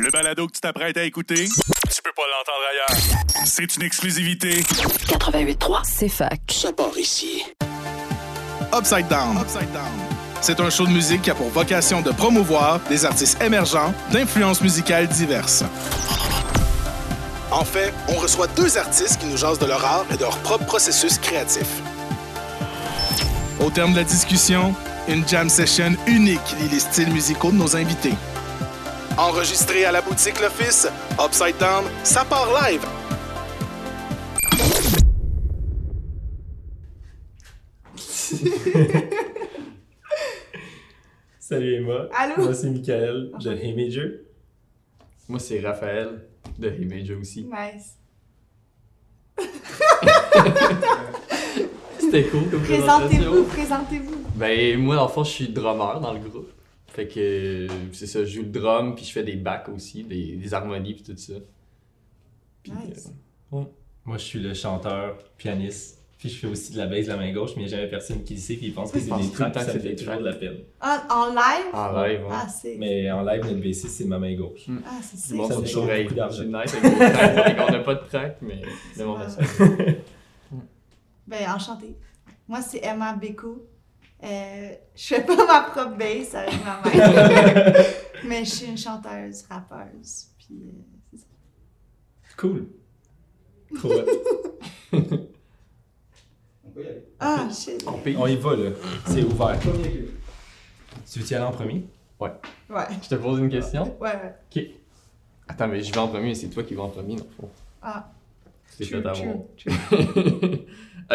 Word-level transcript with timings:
Le 0.00 0.10
balado 0.10 0.46
que 0.46 0.52
tu 0.52 0.60
t'apprêtes 0.60 0.96
à 0.96 1.04
écouter, 1.04 1.48
tu 1.48 2.02
peux 2.02 2.12
pas 2.16 2.22
l'entendre 2.30 2.64
ailleurs. 2.70 3.44
C'est 3.44 3.76
une 3.76 3.82
exclusivité. 3.82 4.60
88.3, 4.60 5.80
c'est 5.84 6.08
fac. 6.08 6.40
Ça 6.50 6.72
part 6.72 6.96
ici. 6.96 7.44
Upside 8.74 9.08
Down. 9.08 9.44
C'est 10.40 10.60
un 10.60 10.70
show 10.70 10.86
de 10.86 10.92
musique 10.92 11.22
qui 11.22 11.30
a 11.30 11.34
pour 11.34 11.48
vocation 11.50 12.00
de 12.00 12.10
promouvoir 12.10 12.80
des 12.88 13.04
artistes 13.04 13.40
émergents 13.42 13.92
d'influences 14.10 14.62
musicales 14.62 15.08
diverses. 15.08 15.64
En 17.50 17.64
fait, 17.64 17.92
on 18.08 18.14
reçoit 18.14 18.46
deux 18.48 18.78
artistes 18.78 19.20
qui 19.20 19.26
nous 19.26 19.36
jasent 19.36 19.58
de 19.58 19.66
leur 19.66 19.84
art 19.84 20.06
et 20.10 20.16
de 20.16 20.22
leur 20.22 20.38
propre 20.38 20.64
processus 20.64 21.18
créatif. 21.18 21.66
Au 23.60 23.70
terme 23.70 23.92
de 23.92 23.98
la 23.98 24.04
discussion, 24.04 24.74
une 25.06 25.26
jam 25.28 25.48
session 25.48 25.94
unique 26.06 26.40
lie 26.58 26.68
les 26.70 26.80
styles 26.80 27.12
musicaux 27.12 27.50
de 27.50 27.56
nos 27.56 27.76
invités. 27.76 28.14
Enregistré 29.18 29.84
à 29.84 29.92
la 29.92 30.00
boutique 30.00 30.40
L'Office, 30.40 30.88
Upside 31.22 31.58
Down, 31.58 31.84
ça 32.02 32.24
part 32.24 32.48
live 32.62 32.80
Salut 41.38 41.74
Emma. 41.74 42.08
Allô? 42.16 42.44
Moi 42.44 42.54
c'est 42.54 42.70
Michael 42.70 43.30
de 43.38 43.50
Major. 43.76 44.06
Moi, 45.28 45.38
c'est 45.38 45.60
Raphaël 45.60 46.22
de 46.58 46.68
Hey 46.68 46.84
Major 46.86 47.18
aussi. 47.20 47.44
Nice. 47.44 47.96
C'était 51.98 52.24
cool 52.24 52.50
comme 52.50 52.62
Présentez-vous, 52.62 53.44
présentation. 53.44 53.44
présentez-vous. 53.44 54.16
Ben, 54.34 54.78
moi, 54.78 54.96
dans 54.96 55.04
le 55.06 55.08
fond, 55.12 55.24
je 55.24 55.30
suis 55.30 55.48
drummer 55.48 56.00
dans 56.00 56.12
le 56.12 56.18
groupe. 56.18 56.41
Fait 56.92 57.08
que 57.08 57.66
c'est 57.92 58.06
ça, 58.06 58.24
je 58.24 58.30
joue 58.34 58.42
le 58.42 58.48
drum, 58.50 58.94
puis 58.94 59.04
je 59.04 59.12
fais 59.12 59.22
des 59.24 59.36
backs 59.36 59.68
aussi, 59.70 60.04
des, 60.04 60.36
des 60.36 60.54
harmonies, 60.54 60.94
puis 60.94 61.02
tout 61.02 61.16
ça. 61.16 61.32
Puis, 62.62 62.72
Nice. 62.72 63.10
euh, 63.54 63.62
Moi 64.04 64.18
je 64.18 64.22
suis 64.24 64.40
le 64.40 64.52
chanteur, 64.54 65.16
pianiste. 65.38 65.98
Puis 66.18 66.28
je 66.28 66.38
fais 66.38 66.46
aussi 66.46 66.72
de 66.72 66.78
la 66.78 66.86
bass 66.86 67.06
de 67.06 67.10
la 67.10 67.16
main 67.16 67.32
gauche, 67.32 67.50
mais 67.56 67.62
il 67.62 67.66
n'y 67.66 67.72
a 67.74 67.76
jamais 67.78 67.88
personne 67.88 68.22
qui 68.22 68.34
le 68.34 68.40
sait, 68.40 68.54
puis 68.54 68.66
il 68.66 68.74
pense 68.74 68.92
que 68.92 69.00
c'est 69.00 69.06
des 69.10 69.22
le 69.24 69.30
tracks, 69.32 69.54
ça 69.54 69.64
me 69.66 69.72
c'est 69.72 69.80
fait 69.80 69.96
toujours 69.96 70.18
de 70.18 70.24
la 70.24 70.34
peine. 70.34 70.58
Ah, 70.80 71.04
en 71.10 71.30
live? 71.30 71.74
en 71.74 71.92
live, 72.02 72.20
ouais. 72.20 72.28
Ah, 72.30 72.46
c'est. 72.48 72.76
Mais 72.78 73.10
en 73.10 73.22
live, 73.24 73.42
notre 73.42 73.56
bassiste, 73.56 73.88
c'est 73.88 74.04
ma 74.04 74.18
main 74.20 74.34
gauche. 74.36 74.66
Ah, 74.86 75.00
c'est 75.02 75.16
c'est. 75.16 75.32
le 75.32 75.38
monde 75.40 75.50
ça 75.66 75.80
me 75.80 75.90
hey, 75.90 76.04
beaucoup 76.04 76.14
d'argent. 76.14 76.42
c'est 76.42 76.46
nice 76.46 76.74
avec 76.84 77.56
qu'on 77.56 77.72
n'a 77.72 77.80
pas 77.80 77.94
de 77.96 78.06
track, 78.06 78.36
mais 78.42 78.60
le 78.96 79.04
monde 79.04 79.22
a 79.22 79.28
ça. 79.30 79.40
Ben, 81.26 81.50
enchanté. 81.54 81.96
Moi, 82.46 82.60
c'est 82.62 82.84
Emma 82.84 83.14
Beko. 83.14 83.66
Euh, 84.22 84.74
je 84.94 85.02
fais 85.04 85.22
pas 85.24 85.36
ma 85.46 85.60
propre 85.62 85.96
bass 85.96 86.34
avec 86.34 86.54
ma 86.64 86.80
main. 86.80 87.72
mais 88.24 88.44
je 88.44 88.50
suis 88.50 88.66
une 88.66 88.78
chanteuse, 88.78 89.44
rappeuse. 89.48 90.28
Puis, 90.38 90.62
euh, 90.62 90.72
c'est 91.10 91.18
ça. 91.18 91.26
Cool. 92.36 92.68
Hot. 93.82 94.04
Ah, 97.18 97.48
shit. 97.50 97.84
On 97.86 98.26
y 98.26 98.36
va 98.36 98.56
là, 98.56 98.70
c'est 99.06 99.22
ouvert. 99.22 99.58
Tu 99.60 101.18
veux 101.18 101.30
y 101.30 101.34
aller 101.34 101.44
en 101.44 101.52
premier? 101.52 101.84
Ouais, 102.18 102.30
Je 103.02 103.08
te 103.08 103.14
pose 103.16 103.40
une 103.40 103.50
question. 103.50 103.96
ouais, 104.00 104.12
ouais. 104.54 104.74
Attends, 105.48 105.68
mais 105.68 105.82
je 105.82 105.92
vais 105.92 105.98
en 105.98 106.08
premier, 106.08 106.28
mais 106.28 106.34
c'est 106.34 106.48
toi 106.48 106.62
qui 106.62 106.74
vas 106.74 106.84
en 106.84 106.88
premier, 106.88 107.16
dans 107.16 107.24
le 107.24 107.30
fond. 107.30 107.48
Ah, 107.82 108.10
C'est 108.66 108.84
fait 108.84 109.02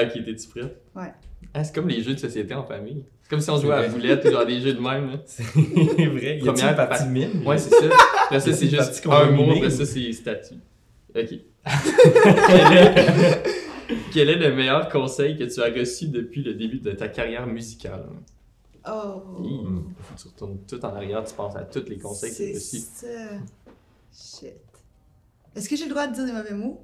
ok, 0.03 0.23
t'es-tu 0.26 0.48
prête? 0.50 0.81
Ouais. 0.95 1.14
Ah, 1.53 1.64
c'est 1.64 1.73
comme 1.73 1.88
les 1.88 2.02
jeux 2.02 2.14
de 2.14 2.20
société 2.20 2.53
en 2.53 2.64
famille. 2.64 3.03
C'est 3.23 3.30
comme 3.30 3.42
si 3.42 3.50
on 3.50 3.59
jouait 3.59 3.73
à 3.73 3.81
la 3.84 3.88
boulette 3.90 4.23
ou 4.26 4.31
genre 4.31 4.45
des 4.45 4.59
jeux 4.59 4.73
de 4.73 4.80
même. 4.80 5.12
Là. 5.12 5.17
C'est 5.26 5.44
vrai. 5.44 6.38
Il 6.40 6.45
y 6.45 6.50
a 6.50 6.52
Première 6.53 6.70
une 6.70 6.76
partie 6.76 7.03
pa- 7.03 7.09
mime? 7.09 7.45
Ouais, 7.45 7.58
c'est 7.58 7.70
ça. 7.72 7.86
Après 8.25 8.40
ça, 8.40 8.53
c'est 8.53 8.68
juste 8.70 9.06
un 9.08 9.31
mot, 9.31 9.52
après 9.52 9.70
ça, 9.70 9.86
c'est 9.86 10.12
statut. 10.14 10.56
Ok. 11.16 11.30
quel, 12.48 12.78
est... 12.78 13.44
quel 14.14 14.30
est 14.30 14.36
le 14.36 14.56
meilleur 14.56 14.88
conseil 14.90 15.38
que 15.38 15.44
tu 15.45 15.62
as 15.62 15.66
reçu 15.73 16.08
depuis 16.08 16.44
le 16.44 16.53
début 16.53 16.80
de 16.80 16.91
ta 16.91 17.07
carrière 17.07 17.47
musicale? 17.47 18.06
Oh. 18.90 19.22
Que 19.36 20.22
tu 20.22 20.28
retournes 20.28 20.59
tout 20.68 20.84
en 20.86 20.96
arrière, 20.96 21.24
tu 21.25 21.34
penses 21.34 21.56
à 21.57 21.62
tous 21.63 21.84
les 21.90 21.97
conseils 21.97 22.31
que 22.31 22.38
tu 22.38 22.44
as 22.44 22.59
C'est 22.59 22.78
reçus. 22.78 22.78
ça. 22.94 23.07
Shit. 24.47 24.53
Est-ce 25.56 25.68
que 25.69 25.75
j'ai 25.75 25.86
le 25.86 25.90
droit 25.90 26.07
de 26.07 26.13
dire 26.13 26.25
des 26.25 26.31
mauvais 26.31 26.53
mots? 26.53 26.81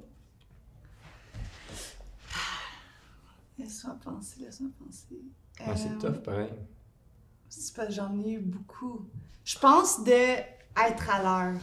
Laisse-moi 3.58 3.96
penser, 4.04 4.40
laisse-moi 4.40 4.70
penser. 4.84 5.20
Ouais, 5.60 5.76
c'est 5.76 5.88
Euh, 6.06 6.12
tough, 6.12 6.22
pareil. 6.22 6.48
C'est 7.48 7.74
parce 7.74 7.88
que 7.88 7.94
j'en 7.94 8.18
ai 8.20 8.32
eu 8.32 8.40
beaucoup. 8.40 9.06
Je 9.44 9.58
pense 9.58 10.02
de 10.02 10.10
être 10.10 11.10
à 11.10 11.22
l'heure. 11.22 11.60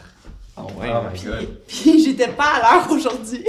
Oh 0.57 0.67
Oh 0.67 0.79
ouais, 0.79 0.89
my 0.93 1.13
Puis, 1.13 1.23
god. 1.25 1.61
puis 1.67 2.03
j'étais 2.03 2.31
pas 2.33 2.55
à 2.55 2.59
l'heure 2.79 2.91
aujourd'hui. 2.91 3.45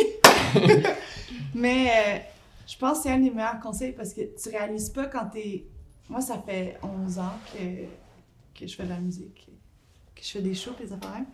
Mais 1.54 1.88
euh, 1.90 2.18
je 2.66 2.76
pense 2.78 2.98
que 2.98 3.02
c'est 3.04 3.10
un 3.12 3.18
des 3.20 3.30
meilleurs 3.30 3.60
conseils 3.60 3.92
parce 3.92 4.12
que 4.14 4.22
tu 4.40 4.48
réalises 4.48 4.90
pas 4.90 5.06
quand 5.06 5.26
t'es. 5.26 5.66
Moi, 6.08 6.20
ça 6.20 6.38
fait 6.44 6.78
11 6.82 7.18
ans 7.18 7.38
que, 7.52 7.84
que 8.58 8.66
je 8.66 8.74
fais 8.74 8.84
de 8.84 8.88
la 8.90 8.98
musique, 8.98 9.48
que 10.14 10.22
je 10.22 10.28
fais 10.30 10.42
des 10.42 10.54
shows, 10.54 10.74
des 10.78 10.92
affaires. 10.92 11.24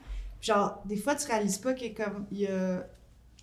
Genre, 0.40 0.80
des 0.84 0.96
fois, 0.96 1.14
tu 1.16 1.26
réalises 1.26 1.58
pas 1.58 1.74
qu'il 1.74 1.92
y 1.92 2.00
a 2.00 2.04
comme. 2.04 2.26
Il 2.30 2.38
y 2.38 2.46
a 2.46 2.86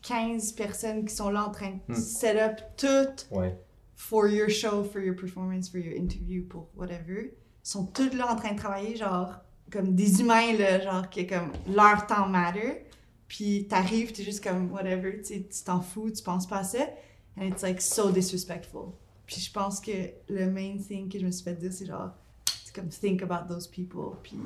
15 0.07 0.51
personnes 0.53 1.05
qui 1.05 1.13
sont 1.15 1.29
là 1.29 1.45
en 1.47 1.51
train 1.51 1.71
de 1.89 1.93
Hmm. 1.93 1.95
set 1.95 2.37
up 2.37 2.59
tout 2.77 3.35
Ouais. 3.35 3.57
for 3.95 4.27
your 4.27 4.49
show, 4.49 4.83
for 4.83 5.01
your 5.01 5.15
performance, 5.15 5.69
for 5.69 5.79
your 5.79 5.95
interview, 5.95 6.43
pour 6.47 6.67
whatever, 6.75 7.33
sont 7.63 7.85
tous 7.87 8.13
là 8.15 8.31
en 8.31 8.35
train 8.35 8.53
de 8.53 8.57
travailler, 8.59 8.95
genre, 8.95 9.33
comme 9.71 9.95
des 9.95 10.21
humains, 10.21 10.53
là, 10.57 10.79
genre, 10.79 11.09
que 11.09 11.21
comme 11.27 11.51
leur 11.73 12.05
temps 12.05 12.27
matter. 12.27 12.85
Puis 13.27 13.65
t'arrives, 13.67 14.11
t'es 14.13 14.23
juste 14.23 14.43
comme, 14.43 14.71
whatever, 14.71 15.21
tu 15.21 15.43
t'en 15.65 15.81
fous, 15.81 16.11
tu 16.11 16.21
penses 16.21 16.45
pas 16.47 16.59
à 16.59 16.63
ça. 16.63 16.87
And 17.37 17.41
it's 17.47 17.63
like 17.63 17.81
so 17.81 18.11
disrespectful. 18.11 18.91
Puis 19.25 19.41
je 19.41 19.51
pense 19.51 19.79
que 19.81 19.91
le 20.29 20.45
main 20.51 20.77
thing 20.77 21.09
que 21.11 21.17
je 21.17 21.25
me 21.25 21.31
suis 21.31 21.43
fait 21.43 21.55
dire, 21.55 21.73
c'est 21.73 21.87
genre, 21.87 22.11
c'est 22.63 22.73
comme 22.75 22.89
think 22.89 23.23
about 23.23 23.51
those 23.51 23.67
people, 23.67 24.17
puis 24.21 24.37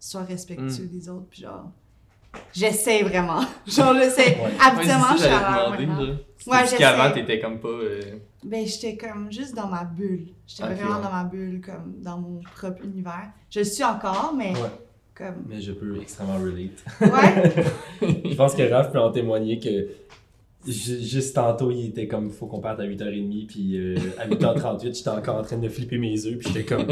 sois 0.00 0.22
respectueux 0.22 0.86
des 0.86 1.08
autres, 1.10 1.26
puis 1.28 1.42
genre, 1.42 1.70
j'essaie 2.52 3.02
vraiment. 3.02 3.40
genre, 3.66 3.94
j'essaie. 3.94 4.36
Ouais. 4.36 4.50
Habituellement, 4.60 5.04
Ouais, 5.12 5.16
je 5.16 5.22
suis 5.22 5.28
à 5.32 5.40
l'heure. 5.40 5.70
Ouais, 5.78 6.16
Parce 6.46 6.64
j'essaie. 6.70 6.76
qu'avant, 6.78 7.10
t'étais 7.12 7.40
comme 7.40 7.58
pas. 7.58 7.68
euh, 7.68 8.00
Ben, 8.44 8.66
j'étais 8.66 8.96
comme 8.96 9.32
juste 9.32 9.54
dans 9.54 9.66
ma 9.68 9.84
bulle. 9.84 10.28
J'étais 10.46 10.74
vraiment 10.74 10.96
ouais. 10.96 11.02
dans 11.02 11.10
ma 11.10 11.24
bulle, 11.24 11.60
comme 11.64 11.94
dans 12.02 12.18
mon 12.18 12.40
propre 12.54 12.84
univers. 12.84 13.30
Je 13.50 13.60
le 13.60 13.64
suis 13.64 13.84
encore, 13.84 14.34
mais 14.36 14.52
Ouais. 14.52 14.68
comme. 15.14 15.44
Mais 15.48 15.60
je 15.60 15.72
peux 15.72 15.98
extrêmement 16.02 16.34
relate. 16.38 16.84
Ouais! 17.00 17.64
Je 18.30 18.34
pense 18.34 18.54
que 18.54 18.62
Raph 18.70 18.92
peut 18.92 19.00
en 19.00 19.10
témoigner 19.10 19.58
que 19.58 19.88
juste 20.66 21.34
tantôt, 21.34 21.70
il 21.70 21.86
était 21.88 22.06
comme, 22.06 22.30
faut 22.30 22.46
qu'on 22.46 22.60
parte 22.60 22.80
à 22.80 22.84
8h30, 22.84 23.46
puis 23.46 23.76
euh, 23.76 23.96
à 24.18 24.26
8h38, 24.28 24.94
j'étais 24.96 25.08
encore 25.10 25.36
en 25.36 25.42
train 25.42 25.58
de 25.58 25.68
flipper 25.68 25.98
mes 25.98 26.10
yeux, 26.12 26.38
puis 26.38 26.48
j'étais 26.52 26.64
comme, 26.64 26.86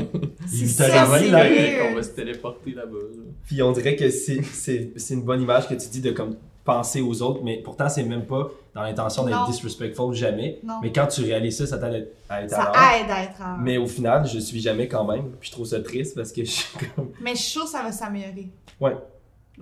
il 0.52 0.62
est 0.64 0.66
C'est 0.66 0.84
8h20 0.84 0.88
ça, 0.88 1.18
c'est 1.18 1.28
là. 1.30 1.88
qu'on 1.88 1.94
va 1.94 2.02
se 2.02 2.10
téléporter 2.10 2.72
là-bas. 2.72 2.92
là. 2.92 3.22
Puis 3.46 3.62
on 3.62 3.72
dirait 3.72 3.96
que 3.96 4.10
c'est- 4.10 4.42
c'est 4.42 4.92
c'est 4.96 5.14
une 5.14 5.22
bonne 5.22 5.42
image 5.42 5.68
que 5.68 5.74
tu 5.74 5.88
dis 5.88 6.00
de 6.00 6.10
comme 6.10 6.36
penser 6.64 7.00
aux 7.00 7.22
autres, 7.22 7.40
mais 7.42 7.60
pourtant, 7.64 7.88
c'est 7.88 8.04
même 8.04 8.24
pas 8.24 8.48
dans 8.74 8.82
l'intention 8.82 9.24
d'être 9.24 9.50
disrespectful, 9.50 10.14
jamais. 10.14 10.60
Non. 10.62 10.74
Mais 10.82 10.92
quand 10.92 11.06
tu 11.08 11.22
réalises 11.22 11.58
ça, 11.58 11.66
ça 11.66 11.76
t'aide 11.78 12.08
à 12.28 12.42
être 12.44 12.52
à 12.54 12.56
Ça 12.56 12.72
aide 13.00 13.10
à 13.10 13.22
être 13.24 13.40
en. 13.42 13.58
Mais 13.58 13.78
au 13.78 13.86
final, 13.86 14.24
je 14.26 14.38
suis 14.38 14.60
jamais 14.60 14.86
quand 14.86 15.04
même. 15.04 15.30
Puis 15.40 15.48
je 15.48 15.52
trouve 15.52 15.66
ça 15.66 15.80
triste 15.80 16.14
parce 16.14 16.30
que 16.30 16.44
je 16.44 16.50
suis 16.50 16.68
comme. 16.94 17.10
Mais 17.20 17.32
je 17.34 17.40
suis 17.40 17.50
sûre 17.50 17.64
que 17.64 17.70
ça 17.70 17.82
va 17.82 17.90
s'améliorer. 17.90 18.48
Ouais. 18.80 18.94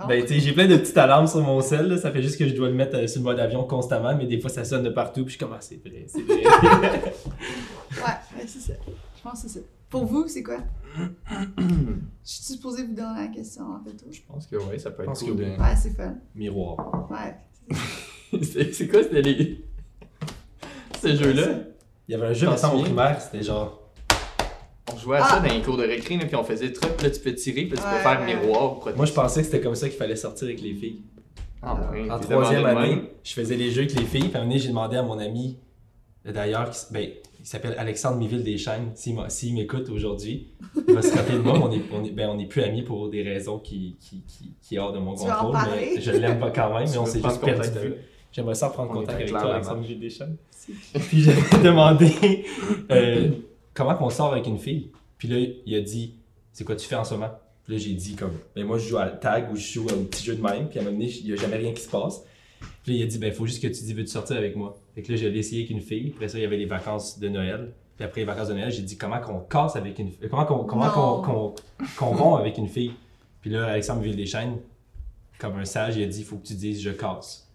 Non? 0.00 0.06
Ben, 0.06 0.22
tu 0.22 0.28
sais, 0.34 0.40
j'ai 0.40 0.52
plein 0.52 0.66
de 0.66 0.76
petites 0.76 0.96
alarmes 0.96 1.26
sur 1.26 1.40
mon 1.42 1.60
sel, 1.60 1.86
là. 1.88 1.98
ça 1.98 2.10
fait 2.10 2.22
juste 2.22 2.38
que 2.38 2.48
je 2.48 2.54
dois 2.54 2.68
le 2.68 2.74
mettre 2.74 2.96
euh, 2.96 3.06
sur 3.06 3.20
le 3.20 3.24
mode 3.24 3.38
avion 3.38 3.64
constamment, 3.64 4.14
mais 4.16 4.26
des 4.26 4.40
fois 4.40 4.48
ça 4.50 4.64
sonne 4.64 4.82
de 4.82 4.90
partout, 4.90 5.24
puis 5.24 5.32
je 5.34 5.36
suis 5.36 5.38
comme, 5.38 5.52
ah, 5.54 5.60
c'est 5.60 5.80
vrai, 5.86 6.06
c'est 6.08 6.22
vrai. 6.22 6.42
Ouais, 7.92 8.04
ouais, 8.38 8.44
c'est 8.46 8.60
ça. 8.60 8.72
Je 9.16 9.22
pense 9.22 9.42
que 9.42 9.48
c'est 9.48 9.58
ça. 9.58 9.64
Pour 9.90 10.04
vous, 10.06 10.26
c'est 10.28 10.42
quoi? 10.44 10.58
Je 11.58 11.64
suis 12.22 12.54
supposée 12.54 12.84
vous 12.84 12.94
donner 12.94 13.20
la 13.22 13.26
question, 13.28 13.64
en 13.64 13.82
fait. 13.84 13.96
Je 14.10 14.20
pense 14.26 14.46
que 14.46 14.56
ouais, 14.56 14.78
ça 14.78 14.90
peut 14.92 15.02
être 15.02 15.18
cool. 15.18 15.36
de- 15.36 15.44
oui. 15.44 15.50
Ouais, 15.50 15.76
c'est 15.76 15.90
fun. 15.96 16.14
Miroir. 16.34 17.08
Ouais. 17.10 17.36
c'est 18.42 18.88
quoi, 18.88 19.02
c'était 19.02 19.22
les. 19.22 19.64
Ce 21.02 21.14
jeu-là? 21.16 21.48
Il 22.08 22.12
y 22.12 22.14
avait 22.14 22.28
un 22.28 22.32
jeu 22.32 22.48
récent 22.48 22.74
au 22.76 22.82
primaire, 22.82 23.20
c'était 23.20 23.42
genre. 23.42 23.79
Jouait 25.02 25.18
à 25.18 25.24
ça 25.24 25.40
Ah! 25.42 25.48
dans 25.48 25.54
les 25.54 25.62
cours 25.62 25.76
de 25.76 25.84
récré, 25.84 26.16
là, 26.16 26.24
puis 26.26 26.36
on 26.36 26.44
faisait 26.44 26.72
truc, 26.72 26.92
puis 26.96 27.06
là 27.06 27.12
tu 27.12 27.20
peux 27.20 27.34
tirer, 27.34 27.64
puis 27.66 27.78
tu 27.78 27.84
Ouais, 27.84 27.90
peux 27.96 28.02
faire 28.08 28.24
miroir 28.24 28.78
ou. 28.86 28.96
Moi, 28.96 29.06
je 29.06 29.12
pensais 29.12 29.40
que 29.40 29.46
c'était 29.46 29.60
comme 29.60 29.74
ça 29.74 29.88
qu'il 29.88 29.98
fallait 29.98 30.16
sortir 30.16 30.46
avec 30.48 30.60
les 30.60 30.74
filles. 30.74 31.02
Ah 31.62 31.78
ouais, 31.92 32.10
En 32.10 32.18
troisième 32.18 32.64
année, 32.66 33.02
je 33.22 33.32
faisais 33.34 33.56
les 33.56 33.70
jeux 33.70 33.82
avec 33.82 33.94
les 33.94 34.04
filles, 34.04 34.28
puis 34.28 34.36
à 34.36 34.40
un 34.40 34.44
moment 34.46 34.56
j'ai 34.58 34.68
demandé 34.68 34.96
à 34.96 35.02
mon 35.02 35.18
ami, 35.18 35.58
euh, 36.26 36.32
d'ailleurs, 36.32 36.70
qui 36.70 36.78
ben, 36.92 37.08
il 37.42 37.46
s'appelle 37.46 37.74
Alexandre 37.78 38.16
Miville 38.18 38.44
Deschênes, 38.44 38.92
s'il 38.94 39.54
m'écoute 39.54 39.88
aujourd'hui, 39.88 40.48
il 40.88 40.94
va 40.94 41.00
se 41.02 41.14
rappeler 41.16 41.36
de 41.36 41.42
moi, 41.42 41.54
mais 41.58 41.64
on 41.64 41.72
est, 41.72 41.82
on 41.92 42.04
est, 42.04 42.10
ben, 42.10 42.28
on 42.30 42.38
est 42.38 42.46
plus 42.46 42.62
amis 42.62 42.82
pour 42.82 43.08
des 43.08 43.22
raisons 43.22 43.58
qui, 43.58 43.96
qui, 44.00 44.22
qui, 44.26 44.54
qui 44.60 44.74
est 44.74 44.78
hors 44.78 44.92
de 44.92 44.98
mon 44.98 45.14
Tu 45.14 45.24
contrôle, 45.24 45.56
mais 45.74 46.00
je 46.00 46.10
l'aime 46.12 46.38
pas 46.38 46.50
quand 46.50 46.78
même, 46.78 46.88
mais 46.90 46.98
on 46.98 47.06
s'est 47.06 47.22
juste 47.22 47.40
perdu 47.42 47.70
de 47.70 47.78
vue. 47.78 47.94
J'aimerais 48.32 48.54
ça 48.54 48.68
prendre 48.68 48.90
On 48.90 48.94
contact 48.94 49.16
avec 49.16 49.28
toi, 49.30 49.44
la 49.44 49.54
Alexandre. 49.54 49.80
Miville 49.80 49.98
Deschênes. 50.00 50.36
Puis 51.08 51.22
j'avais 51.22 51.62
demandé 51.64 52.44
euh, 52.90 53.30
comment 53.74 53.94
qu'on 53.94 54.10
sort 54.10 54.32
avec 54.32 54.46
une 54.46 54.58
fille? 54.58 54.90
Puis 55.18 55.28
là, 55.28 55.36
il 55.66 55.74
a 55.74 55.80
dit 55.80 56.14
C'est 56.52 56.64
quoi 56.64 56.76
tu 56.76 56.86
fais 56.86 56.96
en 56.96 57.04
ce 57.04 57.14
moment? 57.14 57.30
Puis 57.64 57.74
là, 57.74 57.78
j'ai 57.78 57.94
dit 57.94 58.16
comme, 58.16 58.32
ben 58.54 58.64
moi, 58.64 58.78
je 58.78 58.88
joue 58.88 58.98
à 58.98 59.08
tag 59.08 59.50
ou 59.52 59.56
je 59.56 59.72
joue 59.74 59.84
au 59.84 60.04
petit 60.04 60.24
jeu 60.24 60.34
de 60.34 60.42
même. 60.42 60.68
Puis 60.68 60.78
à 60.78 60.82
un 60.82 60.84
moment 60.86 60.96
donné, 60.96 61.10
il 61.10 61.26
n'y 61.26 61.32
a 61.32 61.36
jamais 61.36 61.56
rien 61.56 61.72
qui 61.72 61.82
se 61.82 61.88
passe. 61.88 62.24
Puis 62.82 62.92
là, 62.92 62.98
il 62.98 63.02
a 63.02 63.06
dit, 63.06 63.18
ben 63.18 63.32
faut 63.32 63.46
juste 63.46 63.62
que 63.62 63.68
tu 63.68 63.84
dis, 63.84 63.92
veux-tu 63.92 64.10
sortir 64.10 64.36
avec 64.36 64.56
moi? 64.56 64.76
Fait 64.94 65.02
que 65.02 65.12
là, 65.12 65.16
j'ai 65.16 65.36
essayé 65.36 65.62
avec 65.62 65.70
une 65.70 65.80
fille. 65.80 66.12
Après 66.14 66.28
ça, 66.28 66.38
il 66.38 66.42
y 66.42 66.44
avait 66.44 66.56
les 66.56 66.66
vacances 66.66 67.18
de 67.18 67.28
Noël. 67.28 67.72
Puis 67.96 68.04
après 68.04 68.22
les 68.22 68.26
vacances 68.26 68.48
de 68.48 68.54
Noël, 68.54 68.70
j'ai 68.70 68.82
dit, 68.82 68.96
comment 68.96 69.20
qu'on 69.20 69.40
casse 69.40 69.76
avec 69.76 69.98
une 69.98 70.10
fille? 70.10 70.28
Comment 70.28 70.46
qu'on 70.46 70.64
comment 70.64 70.90
qu'on 70.90 71.22
qu'on 71.22 71.54
qu'on 71.96 72.06
rompt 72.16 72.40
avec 72.40 72.58
une 72.58 72.68
fille? 72.68 72.92
Puis 73.40 73.50
là, 73.50 73.66
Alexandre 73.66 74.02
Ville-des-Chênes, 74.02 74.58
comme 75.38 75.56
un 75.58 75.64
sage, 75.64 75.96
il 75.96 76.02
a 76.02 76.06
dit, 76.06 76.20
il 76.20 76.24
faut 76.24 76.36
que 76.36 76.46
tu 76.46 76.54
dises, 76.54 76.80
je 76.80 76.90
casse. 76.90 77.49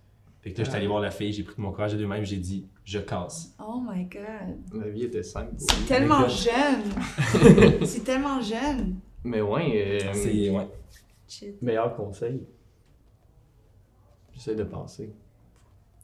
Fait 0.45 0.53
que 0.53 0.59
là, 0.59 0.63
j'étais 0.63 0.77
allé 0.77 0.86
voir 0.86 1.01
la 1.01 1.09
fille, 1.09 1.33
j'ai 1.33 1.42
pris 1.42 1.56
de 1.56 1.62
mon 1.62 1.71
courage 1.71 1.94
de 1.94 1.97
deux-mêmes, 1.97 2.24
j'ai 2.24 2.38
dit, 2.38 2.68
je 2.83 3.00
casse. 3.00 3.56
Oh 3.57 3.81
my 3.83 4.06
god. 4.06 4.59
Ma 4.74 4.88
vie 4.89 5.06
était 5.06 5.24
simple. 5.24 5.56
C'est 5.57 5.88
tellement 5.88 6.21
God. 6.21 6.30
jeune. 6.30 7.80
c'est 7.83 8.03
tellement 8.03 8.39
jeune. 8.39 9.00
Mais 9.24 9.42
ouais, 9.42 10.03
euh, 10.03 10.13
C'est, 10.13 10.51
ouais. 10.51 10.68
Shit. 11.27 11.59
meilleur 11.63 11.95
conseil. 11.95 12.44
J'essaie 14.36 14.53
de 14.53 14.65
penser. 14.65 15.12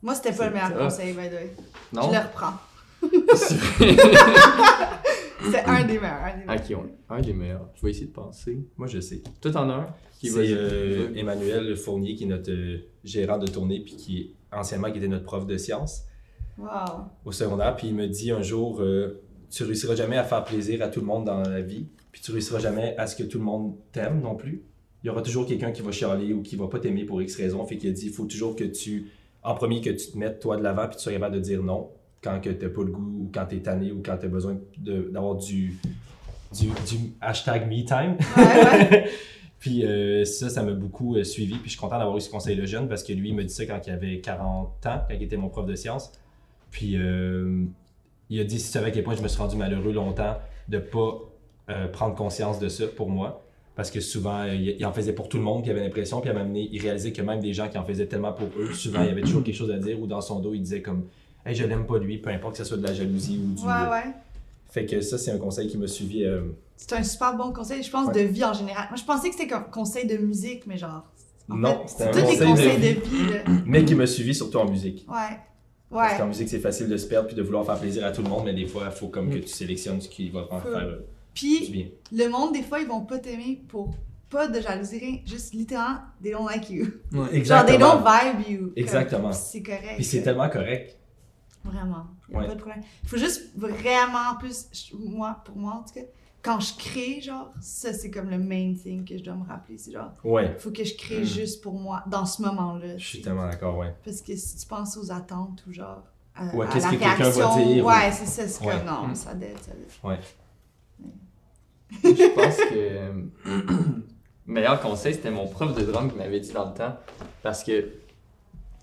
Moi, 0.02 0.16
c'était 0.16 0.34
pas 0.34 0.48
le 0.48 0.54
meilleur 0.56 0.76
conseil, 0.76 1.14
by 1.14 1.30
the 1.30 1.34
way. 1.34 1.56
Non? 1.94 2.10
Je 2.10 2.12
le 2.12 2.18
reprends. 2.18 2.58
C'est 5.50 5.64
un 5.66 5.84
des 5.86 5.94
meilleurs. 6.00 6.24
Un 6.24 6.38
des 6.38 6.46
meilleurs. 6.46 6.86
Un 7.10 7.22
des 7.22 7.34
meilleurs. 7.34 7.70
Je 7.76 7.82
vais 7.82 7.92
essayer 7.92 8.08
de 8.08 8.12
penser. 8.12 8.60
Moi, 8.78 8.88
je 8.88 9.00
sais. 9.00 9.22
Toi, 9.42 9.52
t'en 9.52 9.70
as 9.70 9.74
un? 9.74 9.88
Qui 10.20 10.28
C'est 10.30 10.52
euh, 10.52 11.14
Emmanuel 11.16 11.76
Fournier 11.76 12.14
qui 12.16 12.26
est 12.26 12.28
notre 12.28 12.52
euh, 12.52 12.78
gérant 13.04 13.38
de 13.40 13.48
tournée 13.48 13.80
puis 13.80 13.96
qui 13.96 14.36
anciennement 14.52 14.92
qui 14.92 15.00
était 15.00 15.08
notre 15.08 15.26
prof 15.26 15.46
de 15.48 15.58
sciences 15.58 16.04
Wow. 16.60 16.68
au 17.26 17.32
secondaire 17.32 17.76
puis 17.76 17.88
il 17.88 17.96
me 17.96 18.08
dit 18.08 18.30
un 18.30 18.44
jour 18.44 18.82
euh, 18.82 19.22
tu 19.50 19.64
réussiras 19.64 19.96
jamais 19.96 20.18
à 20.18 20.24
faire 20.24 20.44
plaisir 20.44 20.84
à 20.84 20.90
tout 20.90 21.00
le 21.00 21.08
monde 21.08 21.26
dans 21.26 21.40
la 21.42 21.62
vie 21.62 21.88
puis 22.12 22.22
tu 22.22 22.32
réussiras 22.32 22.60
jamais 22.60 22.96
à 22.98 23.08
ce 23.08 23.16
que 23.16 23.24
tout 23.24 23.40
le 23.40 23.44
monde 23.46 23.78
t'aime 23.92 24.22
non 24.22 24.36
plus. 24.36 24.62
Il 25.04 25.08
y 25.08 25.10
aura 25.10 25.24
toujours 25.24 25.48
quelqu'un 25.48 25.72
qui 25.72 25.82
va 25.82 25.92
chialer 25.92 26.34
ou 26.34 26.44
qui 26.44 26.56
va 26.58 26.68
pas 26.68 26.80
t'aimer 26.80 27.06
pour 27.06 27.20
X 27.22 27.36
raison 27.38 27.66
fait 27.66 27.78
qu'il 27.78 27.90
a 27.90 27.94
dit 27.94 28.08
il 28.08 28.14
faut 28.14 28.26
toujours 28.26 28.56
que 28.56 28.66
tu 28.66 29.10
en 29.42 29.56
premier 29.56 29.82
que 29.82 29.90
tu 29.90 30.12
te 30.12 30.18
mettes 30.20 30.40
toi 30.40 30.56
de 30.58 30.62
l'avant 30.62 30.88
puis 30.88 30.98
tu 30.98 31.02
sois 31.04 31.14
capable 31.14 31.36
de 31.36 31.42
dire 31.42 31.64
non 31.64 31.90
quand 32.24 32.40
que 32.40 32.50
t'as 32.50 32.70
pas 32.70 32.84
le 32.84 32.92
goût 32.92 33.24
ou 33.24 33.32
quand 33.34 33.46
t'es 33.46 33.60
tanné 33.60 33.92
ou 33.92 34.02
quand 34.04 34.18
t'as 34.18 34.28
besoin 34.28 34.58
d'avoir 34.78 35.36
du, 35.36 35.80
du 36.54 36.68
du 36.68 37.14
hashtag 37.20 37.68
me 37.68 37.84
time. 37.84 38.18
Ouais, 38.38 38.90
ouais. 38.92 39.10
Puis 39.60 39.86
euh, 39.86 40.26
ça, 40.26 40.50
ça 40.50 40.64
m'a 40.64 40.74
beaucoup 40.74 41.16
euh, 41.16 41.24
suivi. 41.24 41.54
Puis 41.54 41.66
je 41.66 41.70
suis 41.72 41.80
content 41.80 42.00
d'avoir 42.00 42.18
eu 42.18 42.22
ce 42.22 42.32
conseil-là 42.32 42.66
jeune 42.66 42.88
parce 42.88 43.04
que 43.04 43.14
lui, 43.14 43.30
il 43.30 43.36
m'a 43.36 43.44
dit 43.44 43.54
ça 43.54 43.66
quand 43.66 43.80
il 43.86 43.92
avait 43.92 44.20
40 44.20 44.86
ans, 44.88 45.02
quand 45.08 45.14
il 45.14 45.22
était 45.22 45.38
mon 45.38 45.50
prof 45.50 45.68
de 45.68 45.76
sciences. 45.76 46.12
Puis 46.72 46.98
euh, 46.98 47.66
il 48.30 48.40
a 48.40 48.44
dit 48.44 48.60
si 48.60 48.66
tu 48.66 48.72
savais 48.72 48.88
à 48.88 48.92
quel 48.92 49.04
point 49.04 49.16
je 49.16 49.22
me 49.22 49.28
suis 49.28 49.40
rendu 49.40 49.58
malheureux 49.58 49.94
longtemps 49.94 50.38
de 50.68 50.80
pas 50.80 51.20
euh, 51.70 51.88
prendre 51.88 52.16
conscience 52.16 52.58
de 52.60 52.70
ça 52.70 52.88
pour 52.88 53.10
moi. 53.10 53.44
Parce 53.76 53.92
que 53.92 54.00
souvent, 54.00 54.44
il, 54.46 54.76
il 54.80 54.86
en 54.86 54.92
faisait 54.94 55.14
pour 55.14 55.30
tout 55.30 55.38
le 55.38 55.44
monde, 55.44 55.62
puis 55.62 55.72
il 55.72 55.74
avait 55.76 55.84
l'impression, 55.84 56.22
puis 56.22 56.32
donné, 56.32 56.68
il 56.72 56.82
réalisait 56.82 57.14
que 57.14 57.22
même 57.22 57.40
des 57.40 57.54
gens 57.54 57.70
qui 57.70 57.78
en 57.78 57.86
faisaient 57.86 58.08
tellement 58.08 58.34
pour 58.34 58.50
eux, 58.60 58.74
souvent, 58.74 59.02
il 59.02 59.08
y 59.08 59.12
avait 59.12 59.22
toujours 59.22 59.44
quelque 59.44 59.56
chose 59.56 59.72
à 59.72 59.78
dire, 59.78 60.00
ou 60.00 60.08
dans 60.08 60.22
son 60.22 60.40
dos, 60.40 60.54
il 60.54 60.62
disait 60.62 60.82
comme 60.82 61.06
Hey, 61.46 61.56
je 61.56 61.66
l'aime 61.66 61.86
pas 61.86 61.98
lui, 61.98 62.18
peu 62.20 62.30
importe 62.30 62.54
que 62.54 62.58
ce 62.60 62.64
soit 62.66 62.78
de 62.78 62.86
la 62.86 62.94
jalousie 62.94 63.40
ou 63.44 63.54
du. 63.60 63.64
Ouais, 63.64 63.90
ouais. 63.90 64.14
Fait 64.70 64.86
que 64.86 65.02
ça, 65.02 65.18
c'est 65.18 65.32
un 65.32 65.38
conseil 65.38 65.68
qui 65.68 65.78
m'a 65.78 65.88
suivi. 65.88 66.24
euh, 66.24 66.42
C'est 66.78 66.94
un 66.94 67.04
super 67.04 67.36
bon 67.36 67.52
conseil, 67.52 67.84
je 67.84 67.90
pense, 67.92 68.08
Ouais. 68.08 68.14
de 68.24 68.28
vie 68.28 68.44
en 68.46 68.54
général. 68.54 68.86
Moi, 68.90 68.98
je 68.98 69.04
pensais 69.04 69.30
que 69.30 69.36
c'était 69.36 69.54
un 69.54 69.60
conseil 69.62 70.08
de 70.08 70.18
musique, 70.18 70.66
mais 70.68 70.78
genre. 70.78 71.04
en 71.50 71.56
Non, 71.58 71.82
un 71.84 71.88
c'est 71.88 72.10
tous 72.12 72.18
des 72.20 72.24
conseil 72.24 72.40
de 72.40 72.46
conseils 72.46 72.78
vie. 72.78 72.96
de 72.96 73.02
vie, 73.02 73.34
là. 73.34 73.44
mais 73.66 73.84
qui 73.86 73.96
m'a 73.96 74.06
suivi 74.08 74.34
surtout 74.34 74.58
en 74.60 74.70
musique. 74.70 75.06
Ouais. 75.10 75.38
Parce 75.90 76.14
Ouais. 76.14 76.18
qu'en 76.18 76.28
musique, 76.28 76.48
c'est 76.48 76.60
facile 76.60 76.88
de 76.88 76.96
se 76.96 77.06
perdre 77.08 77.28
puis 77.28 77.36
de 77.36 77.42
vouloir 77.42 77.66
faire 77.66 77.78
plaisir 77.78 78.06
à 78.06 78.12
tout 78.12 78.22
le 78.24 78.30
monde, 78.30 78.44
mais 78.46 78.54
des 78.54 78.66
fois, 78.66 78.84
il 78.86 78.92
faut 78.98 79.10
comme 79.10 79.30
que 79.30 79.40
tu 79.40 79.48
sélectionnes 79.48 80.00
ce 80.00 80.08
qui 80.08 80.30
va 80.30 80.44
te 80.44 80.50
faire 80.70 80.78
euh, 80.78 80.96
du 80.98 81.04
Puis, 81.34 81.70
bien. 81.70 81.86
le 82.14 82.30
monde, 82.30 82.54
des 82.54 82.62
fois, 82.62 82.80
ils 82.80 82.88
vont 82.88 83.02
pas 83.02 83.20
t'aimer 83.20 83.62
pour 83.68 83.94
pas 84.30 84.48
de 84.48 84.62
jalousie, 84.62 85.00
rien. 85.00 85.18
Juste 85.26 85.54
littéralement, 85.54 86.00
they 86.24 86.32
don't 86.32 86.46
like 86.48 86.70
you. 86.70 86.86
Genre, 87.12 87.28
they 87.30 87.38
Exactement. 87.40 87.80
don't 87.80 88.04
vibe 88.06 88.50
you. 88.50 88.72
Exactement. 88.78 89.34
C'est 89.34 89.62
correct. 89.62 89.96
Puis 89.98 90.06
c'est 90.06 90.22
tellement 90.22 90.48
correct. 90.48 90.96
Vraiment. 91.64 92.08
Y 92.30 92.36
a 92.36 92.40
Ouais. 92.40 92.48
pas 92.48 92.56
de 92.56 92.60
problème. 92.60 92.84
Faut 93.06 93.18
juste 93.18 93.52
vraiment 93.56 94.36
plus, 94.40 94.68
moi, 94.98 95.38
pour 95.46 95.56
moi 95.56 95.74
en 95.74 95.84
tout 95.84 95.94
cas, 95.94 96.02
quand 96.42 96.60
je 96.60 96.74
crée, 96.76 97.22
genre, 97.22 97.52
ça 97.62 97.94
c'est 97.94 98.10
comme 98.10 98.30
le 98.32 98.40
main 98.40 98.74
thing 98.74 99.06
que 99.06 99.16
je 99.18 99.24
dois 99.24 99.36
me 99.36 99.46
rappeler. 99.48 99.78
C'est 99.78 99.92
genre, 99.92 100.12
Ouais. 100.24 100.56
faut 100.58 100.72
que 100.72 100.84
je 100.84 100.96
crée 100.96 101.22
Mm. 101.22 101.26
juste 101.26 101.62
pour 101.62 101.74
moi 101.74 102.04
dans 102.08 102.26
ce 102.26 102.42
moment-là. 102.42 102.98
Je 102.98 103.06
suis 103.06 103.22
tellement 103.22 103.48
d'accord, 103.48 103.78
ouais. 103.78 103.94
Parce 104.04 104.22
que 104.22 104.36
si 104.36 104.58
tu 104.58 104.66
penses 104.66 104.98
aux 104.98 105.12
attentes 105.12 105.64
ou 105.68 105.74
genre. 105.74 106.02
À, 106.34 106.46
Ouais, 106.56 106.66
à 106.66 106.70
qu'est-ce 106.70 106.86
la 106.86 106.92
que 106.94 106.98
quelqu'un 106.98 107.30
va 107.30 107.50
réaction, 107.50 107.66
dire, 107.74 107.86
Ouais, 107.86 108.12
c'est 108.12 108.26
ça. 108.26 108.48
C'est 108.48 108.66
Ouais. 108.66 108.78
comme 108.78 108.86
non, 108.88 109.08
Mm. 109.10 109.16
ça 109.16 109.34
dette, 109.36 109.60
ça 109.64 109.72
dette. 109.74 110.24
Je 112.04 112.34
pense 112.34 112.58
que 112.58 113.92
meilleur 114.46 114.82
conseil, 114.82 115.14
c'était 115.14 115.30
mon 115.32 115.48
prof 115.48 115.76
de 115.76 115.84
drum 115.84 116.10
qui 116.12 116.18
m'avait 116.18 116.40
dit 116.40 116.52
dans 116.54 116.70
le 116.70 116.74
temps. 116.74 116.96
Parce 117.44 117.64
que 117.64 117.92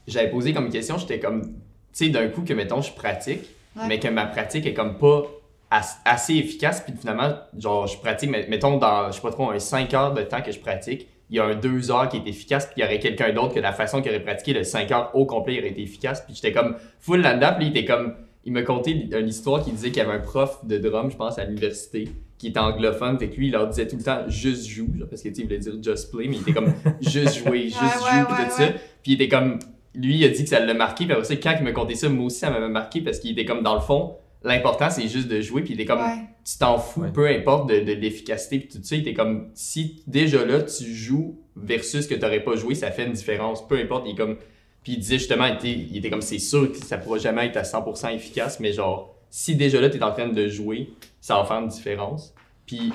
j'avais 0.06 0.30
posé 0.30 0.52
comme 0.52 0.68
question, 0.70 0.98
j'étais 0.98 1.18
comme, 1.20 1.54
tu 1.98 2.04
sais, 2.04 2.10
d'un 2.10 2.28
coup 2.28 2.42
que, 2.42 2.52
mettons, 2.54 2.80
je 2.80 2.92
pratique, 2.92 3.40
Ouais. 3.76 3.82
mais 3.88 3.98
que 3.98 4.08
ma 4.08 4.26
pratique 4.26 4.66
est 4.66 4.74
comme 4.74 4.98
pas 4.98 5.24
as- 5.70 5.98
assez 6.04 6.34
efficace, 6.36 6.80
puis 6.80 6.94
finalement, 6.98 7.30
genre, 7.58 7.86
je 7.86 7.98
pratique, 7.98 8.30
met- 8.30 8.46
mettons, 8.48 8.76
dans, 8.78 9.08
je 9.10 9.16
sais 9.16 9.20
pas 9.22 9.30
trop, 9.30 9.50
un 9.50 9.58
5 9.58 9.92
heures 9.94 10.14
de 10.14 10.22
temps 10.22 10.40
que 10.42 10.50
je 10.52 10.58
pratique, 10.58 11.06
il 11.30 11.36
y 11.36 11.40
a 11.40 11.44
un 11.44 11.54
2 11.54 11.90
heures 11.90 12.08
qui 12.08 12.16
est 12.16 12.26
efficace, 12.26 12.66
puis 12.66 12.74
il 12.78 12.80
y 12.80 12.84
aurait 12.84 12.98
quelqu'un 12.98 13.32
d'autre 13.32 13.54
que 13.54 13.60
la 13.60 13.72
façon 13.72 14.00
qu'il 14.00 14.10
aurait 14.10 14.22
pratiqué 14.22 14.54
le 14.54 14.64
5 14.64 14.90
heures 14.92 15.10
au 15.14 15.26
complet 15.26 15.54
il 15.54 15.58
aurait 15.60 15.68
été 15.70 15.82
efficace, 15.82 16.22
puis 16.24 16.34
j'étais 16.34 16.52
comme 16.52 16.76
full 17.00 17.20
là-dedans, 17.20 17.52
puis 17.58 17.66
il 17.66 17.76
était 17.76 17.84
comme, 17.84 18.14
il 18.44 18.52
me 18.52 18.62
contait 18.62 18.92
une 18.92 19.28
histoire 19.28 19.62
qui 19.62 19.70
disait 19.72 19.88
qu'il 19.90 19.98
y 19.98 20.06
avait 20.06 20.14
un 20.14 20.20
prof 20.20 20.64
de 20.64 20.78
drum, 20.78 21.10
je 21.10 21.16
pense, 21.16 21.38
à 21.38 21.44
l'université, 21.44 22.08
qui 22.38 22.48
était 22.48 22.58
anglophone, 22.60 23.18
fait 23.18 23.28
que 23.28 23.36
lui, 23.36 23.48
il 23.48 23.52
leur 23.52 23.66
disait 23.68 23.86
tout 23.86 23.96
le 23.96 24.02
temps 24.02 24.22
juste 24.28 24.66
joue, 24.66 24.88
genre, 24.98 25.08
parce 25.08 25.22
que 25.22 25.28
tu 25.28 25.34
sais, 25.34 25.40
il 25.42 25.44
voulait 25.44 25.58
dire 25.58 25.74
just 25.82 26.10
play, 26.10 26.26
mais 26.28 26.36
il 26.36 26.40
était 26.42 26.52
comme 26.54 26.72
juste 27.02 27.44
jouer, 27.44 27.64
juste 27.64 27.82
Ouais, 27.82 27.88
joue, 27.90 28.16
ouais, 28.18 28.24
puis 28.24 28.34
ouais, 28.42 28.48
tout 28.48 28.56
ça. 28.56 28.68
Puis 29.02 29.12
il 29.12 29.14
était 29.22 29.28
comme, 29.28 29.58
lui, 29.98 30.16
il 30.18 30.24
a 30.24 30.28
dit 30.28 30.44
que 30.44 30.48
ça 30.48 30.60
l'a 30.60 30.74
marqué, 30.74 31.04
puis 31.04 31.12
après 31.12 31.24
ça, 31.26 31.36
quand 31.36 31.54
il 31.58 31.64
me 31.64 31.72
contait 31.72 31.94
ça, 31.96 32.08
moi 32.08 32.26
aussi, 32.26 32.38
ça 32.38 32.50
m'avait 32.50 32.68
marqué, 32.68 33.00
parce 33.00 33.18
qu'il 33.18 33.32
était 33.32 33.44
comme, 33.44 33.62
dans 33.62 33.74
le 33.74 33.80
fond, 33.80 34.14
l'important, 34.44 34.88
c'est 34.90 35.08
juste 35.08 35.26
de 35.28 35.40
jouer, 35.40 35.62
puis 35.62 35.74
il 35.74 35.80
était 35.80 35.84
comme, 35.86 35.98
Ouais. 36.00 36.24
tu 36.44 36.56
t'en 36.58 36.78
fous, 36.78 37.02
Ouais. 37.02 37.10
peu 37.12 37.26
importe 37.26 37.68
de, 37.68 37.80
de 37.80 37.92
l'efficacité, 37.92 38.60
puis 38.60 38.68
tout 38.68 38.78
ça, 38.82 38.94
il 38.96 39.00
était 39.00 39.14
comme, 39.14 39.50
si 39.54 40.02
déjà 40.06 40.44
là, 40.44 40.62
tu 40.62 40.84
joues 40.94 41.38
versus 41.56 42.06
que 42.06 42.14
t'aurais 42.14 42.44
pas 42.44 42.54
joué, 42.56 42.74
ça 42.76 42.90
fait 42.92 43.04
une 43.06 43.12
différence, 43.12 43.66
peu 43.66 43.76
importe, 43.78 44.04
il 44.06 44.12
est 44.12 44.16
comme, 44.16 44.36
puis 44.84 44.92
il 44.92 44.98
disait 45.00 45.18
justement, 45.18 45.46
il 45.46 45.54
était, 45.54 45.72
il 45.90 45.96
était 45.96 46.10
comme, 46.10 46.22
c'est 46.22 46.38
sûr 46.38 46.70
que 46.70 46.78
ça 46.78 46.96
pourra 46.98 47.18
jamais 47.18 47.46
être 47.46 47.56
à 47.56 47.62
100% 47.64 48.14
efficace, 48.14 48.60
mais 48.60 48.72
genre, 48.72 49.14
si 49.30 49.56
déjà 49.56 49.80
là, 49.80 49.90
t'es 49.90 50.02
en 50.02 50.12
train 50.12 50.28
de 50.28 50.46
jouer, 50.48 50.90
ça 51.20 51.34
va 51.36 51.44
faire 51.44 51.58
une 51.58 51.68
différence. 51.68 52.32
Puis, 52.64 52.92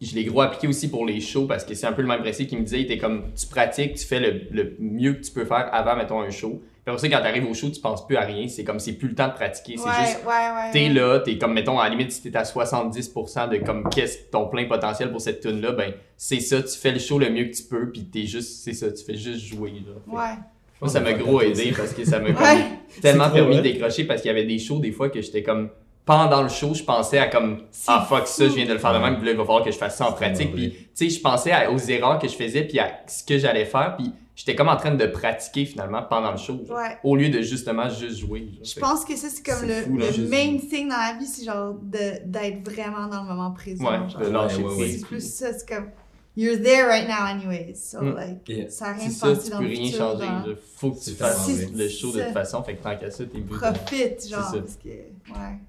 je 0.00 0.14
l'ai 0.14 0.24
gros 0.24 0.40
appliqué 0.42 0.66
aussi 0.68 0.90
pour 0.90 1.06
les 1.06 1.20
shows 1.20 1.46
parce 1.46 1.64
que 1.64 1.74
c'est 1.74 1.86
un 1.86 1.92
peu 1.92 2.02
le 2.02 2.08
même 2.08 2.20
principe 2.20 2.48
qu'il 2.48 2.58
me 2.58 2.64
disait. 2.64 2.80
Il 2.80 2.84
était 2.84 2.98
comme, 2.98 3.32
tu 3.38 3.46
pratiques, 3.46 3.94
tu 3.94 4.04
fais 4.04 4.20
le, 4.20 4.40
le 4.50 4.76
mieux 4.78 5.14
que 5.14 5.22
tu 5.22 5.30
peux 5.32 5.44
faire 5.44 5.68
avant, 5.72 5.96
mettons, 5.96 6.20
un 6.20 6.30
show. 6.30 6.60
Puis 6.84 6.92
après 6.92 6.98
ça, 6.98 7.08
quand 7.08 7.22
t'arrives 7.22 7.48
au 7.48 7.54
show, 7.54 7.70
tu 7.70 7.80
penses 7.80 8.06
plus 8.06 8.16
à 8.16 8.22
rien. 8.22 8.46
C'est 8.48 8.62
comme, 8.64 8.78
c'est 8.78 8.92
plus 8.92 9.08
le 9.08 9.14
temps 9.14 9.28
de 9.28 9.32
pratiquer. 9.32 9.76
C'est 9.78 9.84
Ouais, 9.88 9.94
juste, 10.06 10.18
ouais, 10.26 10.32
ouais. 10.32 10.70
t'es 10.72 10.88
ouais. 10.88 10.92
là, 10.92 11.20
t'es 11.20 11.38
comme, 11.38 11.54
mettons, 11.54 11.78
à 11.78 11.84
la 11.84 11.90
limite, 11.90 12.12
si 12.12 12.20
t'es 12.20 12.36
à 12.36 12.42
70% 12.42 13.48
de 13.50 13.56
comme, 13.64 13.88
qu'est-ce 13.88 14.18
ton 14.30 14.46
plein 14.48 14.66
potentiel 14.66 15.10
pour 15.10 15.20
cette 15.20 15.40
tune 15.40 15.60
là 15.62 15.72
ben, 15.72 15.92
c'est 16.18 16.40
ça, 16.40 16.62
tu 16.62 16.76
fais 16.76 16.92
le 16.92 16.98
show 16.98 17.18
le 17.18 17.30
mieux 17.30 17.44
que 17.46 17.54
tu 17.56 17.62
peux, 17.62 17.90
puis 17.90 18.04
t'es 18.04 18.26
juste, 18.26 18.62
c'est 18.62 18.74
ça, 18.74 18.92
tu 18.92 19.02
fais 19.04 19.14
juste 19.16 19.44
jouer, 19.46 19.70
là. 19.86 19.94
Fait 20.04 20.10
que 20.10 20.16
Ouais. 20.16 20.38
Moi, 20.80 20.90
ça 20.90 21.00
m'a 21.00 21.12
gros 21.14 21.40
aidé 21.40 21.72
parce 21.74 21.94
que 21.94 22.04
ça 22.04 22.18
m'a 22.20 22.28
tellement 23.00 23.30
permis 23.30 23.56
de 23.56 23.62
décrocher 23.62 24.04
parce 24.04 24.20
qu'il 24.20 24.28
y 24.28 24.32
avait 24.32 24.44
des 24.44 24.58
shows 24.58 24.80
des 24.80 24.92
fois 24.92 25.08
que 25.08 25.22
j'étais 25.22 25.42
comme 25.42 25.70
pendant 26.04 26.42
le 26.42 26.48
show, 26.48 26.74
je 26.74 26.82
pensais 26.82 27.18
à 27.18 27.28
comme 27.28 27.62
ah 27.86 28.04
fuck 28.08 28.26
ça, 28.26 28.46
je 28.48 28.54
viens 28.54 28.66
de 28.66 28.72
le 28.72 28.78
faire 28.78 28.92
de 28.92 28.98
même, 28.98 29.16
puis 29.16 29.24
là 29.26 29.32
il 29.32 29.36
va 29.38 29.44
falloir 29.44 29.64
que 29.64 29.70
je 29.70 29.78
fasse 29.78 29.96
ça 29.96 30.08
en 30.08 30.12
pratique. 30.12 30.52
Puis 30.54 30.70
tu 30.72 30.86
sais, 30.94 31.10
je 31.10 31.20
pensais 31.20 31.50
à- 31.52 31.70
aux 31.72 31.78
erreurs 31.78 32.18
que 32.18 32.28
je 32.28 32.34
faisais 32.36 32.62
puis 32.64 32.78
à 32.78 32.90
ce 33.06 33.24
que 33.24 33.38
j'allais 33.38 33.64
faire, 33.64 33.96
puis 33.96 34.12
j'étais 34.36 34.54
comme 34.54 34.68
en 34.68 34.76
train 34.76 34.94
de 34.94 35.06
pratiquer 35.06 35.64
finalement 35.64 36.02
pendant 36.02 36.30
le 36.32 36.36
show, 36.36 36.60
genre, 36.66 36.76
Ouais. 36.76 36.98
au 37.04 37.16
lieu 37.16 37.30
de 37.30 37.40
justement 37.40 37.88
juste 37.88 38.18
jouer. 38.18 38.48
genre. 38.52 38.64
Je 38.74 38.80
pense 38.80 39.04
que 39.04 39.16
ça, 39.16 39.28
c'est 39.30 39.44
comme 39.44 39.66
le, 39.66 39.74
fou, 39.74 39.96
là, 39.96 40.06
le 40.06 40.12
juste- 40.12 40.30
main 40.30 40.58
thing 40.58 40.88
dans 40.88 40.96
la 40.96 41.16
vie, 41.18 41.26
c'est 41.26 41.44
genre 41.44 41.74
de- 41.82 42.20
d'être 42.26 42.68
vraiment 42.68 43.06
dans 43.06 43.22
le 43.22 43.28
moment 43.28 43.52
présent. 43.52 43.84
Ouais, 43.84 44.10
genre. 44.10 44.20
de 44.20 44.26
lâcher 44.28 44.56
Ouais, 44.58 44.62
ouais, 44.64 44.70
ouais. 44.70 44.76
prise. 44.76 45.00
C'est 45.00 45.06
plus 45.06 45.32
ça, 45.34 45.52
c'est 45.52 45.68
comme 45.68 45.86
you're 46.36 46.60
there 46.60 46.86
right 46.86 47.06
now 47.08 47.26
anyways. 47.26 47.74
So 47.76 48.00
Mm. 48.02 48.14
like 48.16 48.48
Yeah. 48.48 48.68
ça 48.70 48.86
a 48.88 48.92
rien 48.94 49.08
C'est 49.10 49.28
de 49.30 49.34
ça, 49.36 49.42
tu 49.44 49.50
peux 49.50 49.56
rien 49.58 49.76
changer. 49.90 49.96
genre. 49.96 50.20
genre. 50.20 50.56
Faut 50.76 50.90
que 50.92 50.98
tu 51.04 51.10
fasses 51.12 51.72
le 51.72 51.88
show 51.88 52.12
de 52.12 52.20
toute 52.22 52.32
façon, 52.32 52.62
fait 52.62 52.76
que 52.76 52.82
tant 52.82 52.96
qu'à 52.98 53.10
ça, 53.10 53.24
t'es 53.24 53.38
de- 53.40 53.44
Profite, 53.44 54.28
genre 54.28 54.44
ça. 54.50 54.58
parce 54.58 54.76
que 54.76 54.88
ouais. 54.88 55.06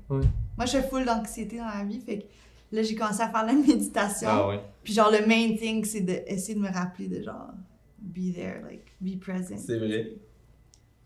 Ouais. 0.09 0.25
Moi 0.57 0.65
je 0.65 0.71
fais 0.71 0.83
full 0.83 1.05
d'anxiété 1.05 1.57
dans 1.57 1.65
la 1.65 1.83
vie, 1.83 1.99
fait 1.99 2.19
que 2.19 2.25
là 2.75 2.81
j'ai 2.83 2.95
commencé 2.95 3.21
à 3.21 3.29
faire 3.29 3.45
la 3.45 3.53
méditation. 3.67 4.27
Ah 4.29 4.47
ouais. 4.47 4.59
Puis 4.83 4.93
genre 4.93 5.11
le 5.11 5.25
main 5.25 5.55
thing 5.55 5.83
c'est 5.85 6.01
d'essayer 6.01 6.55
de 6.55 6.59
me 6.61 6.69
rappeler 6.71 7.07
de 7.07 7.21
genre 7.23 7.49
be 7.99 8.33
there, 8.33 8.61
like 8.63 8.85
be 9.01 9.19
present. 9.19 9.57
C'est 9.57 9.77
vrai. 9.77 10.13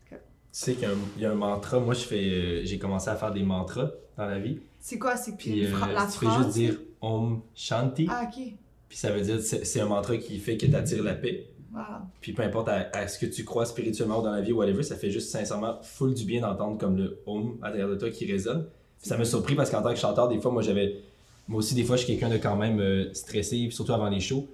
Tu 0.10 0.16
sais 0.52 0.74
qu'il 0.74 0.84
y 0.84 0.86
a 0.86 0.90
un- 0.90 0.98
il 1.16 1.22
y, 1.22 1.26
a 1.28 1.32
un 1.32 1.36
mantra. 1.36 1.80
Moi, 1.80 1.94
je 1.94 2.00
fais, 2.06 2.24
euh, 2.28 2.62
j'ai 2.66 2.80
commencé 2.80 3.08
à 3.08 3.16
faire 3.16 3.32
des 3.32 3.44
mantras 3.44 3.92
dans 4.18 4.26
la 4.26 4.40
vie. 4.40 4.58
C'est 4.80 4.98
quoi? 4.98 5.16
C'est 5.16 5.34
que 5.34 5.38
Puis 5.38 5.64
euh, 5.64 5.70
la 5.94 6.06
tu 6.08 6.18
fais 6.18 6.26
phrase? 6.26 6.44
juste 6.46 6.56
dire 6.58 6.80
Om 7.02 7.42
Shanti. 7.54 8.08
Ah 8.10 8.24
OK. 8.28 8.44
Puis 8.90 8.98
ça 8.98 9.12
veut 9.12 9.22
dire, 9.22 9.40
c'est 9.42 9.66
c'est 9.66 9.80
un 9.80 9.86
mantra 9.86 10.18
qui 10.18 10.38
fait 10.40 10.58
que 10.58 10.66
tu 10.66 10.76
attires 10.76 11.04
la 11.04 11.14
paix. 11.14 11.48
Wow. 11.74 11.82
Puis 12.20 12.34
peu 12.34 12.42
importe 12.42 12.68
à, 12.68 12.90
à 12.94 13.08
ce 13.08 13.18
que 13.20 13.28
tu 13.28 13.46
crois 13.46 13.66
spirituellement 13.66 14.20
ou 14.20 14.24
dans 14.24 14.32
la 14.32 14.42
vie 14.42 14.52
ou 14.52 14.58
whatever, 14.58 14.84
ça 14.84 14.96
fait 14.96 15.12
juste 15.12 15.30
sincèrement 15.30 15.78
full 15.84 16.14
du 16.14 16.26
bien 16.26 16.42
d'entendre 16.42 16.78
comme 16.78 16.98
le 16.98 17.20
Om 17.26 17.58
à 17.62 17.68
l'intérieur 17.68 17.92
de 17.92 17.96
toi 17.96 18.10
qui 18.10 18.30
résonne. 18.30 18.66
Puis 19.00 19.08
ça 19.08 19.18
m'a 19.18 19.24
surpris 19.24 19.56
parce 19.56 19.70
qu'en 19.70 19.82
tant 19.82 19.94
que 19.94 20.00
chanteur, 20.00 20.28
des 20.28 20.40
fois, 20.40 20.52
moi 20.52 20.64
j'avais 20.64 21.02
moi 21.50 21.60
aussi, 21.60 21.74
des 21.74 21.84
fois, 21.84 21.96
je 21.96 22.04
suis 22.04 22.14
quelqu'un 22.14 22.30
de 22.30 22.38
quand 22.38 22.56
même 22.56 22.80
euh, 22.80 23.12
stressé, 23.14 23.70
surtout 23.72 23.94
avant 23.94 24.08
les 24.08 24.20
shows. 24.20 24.48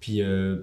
Puis 0.00 0.22
euh, 0.22 0.56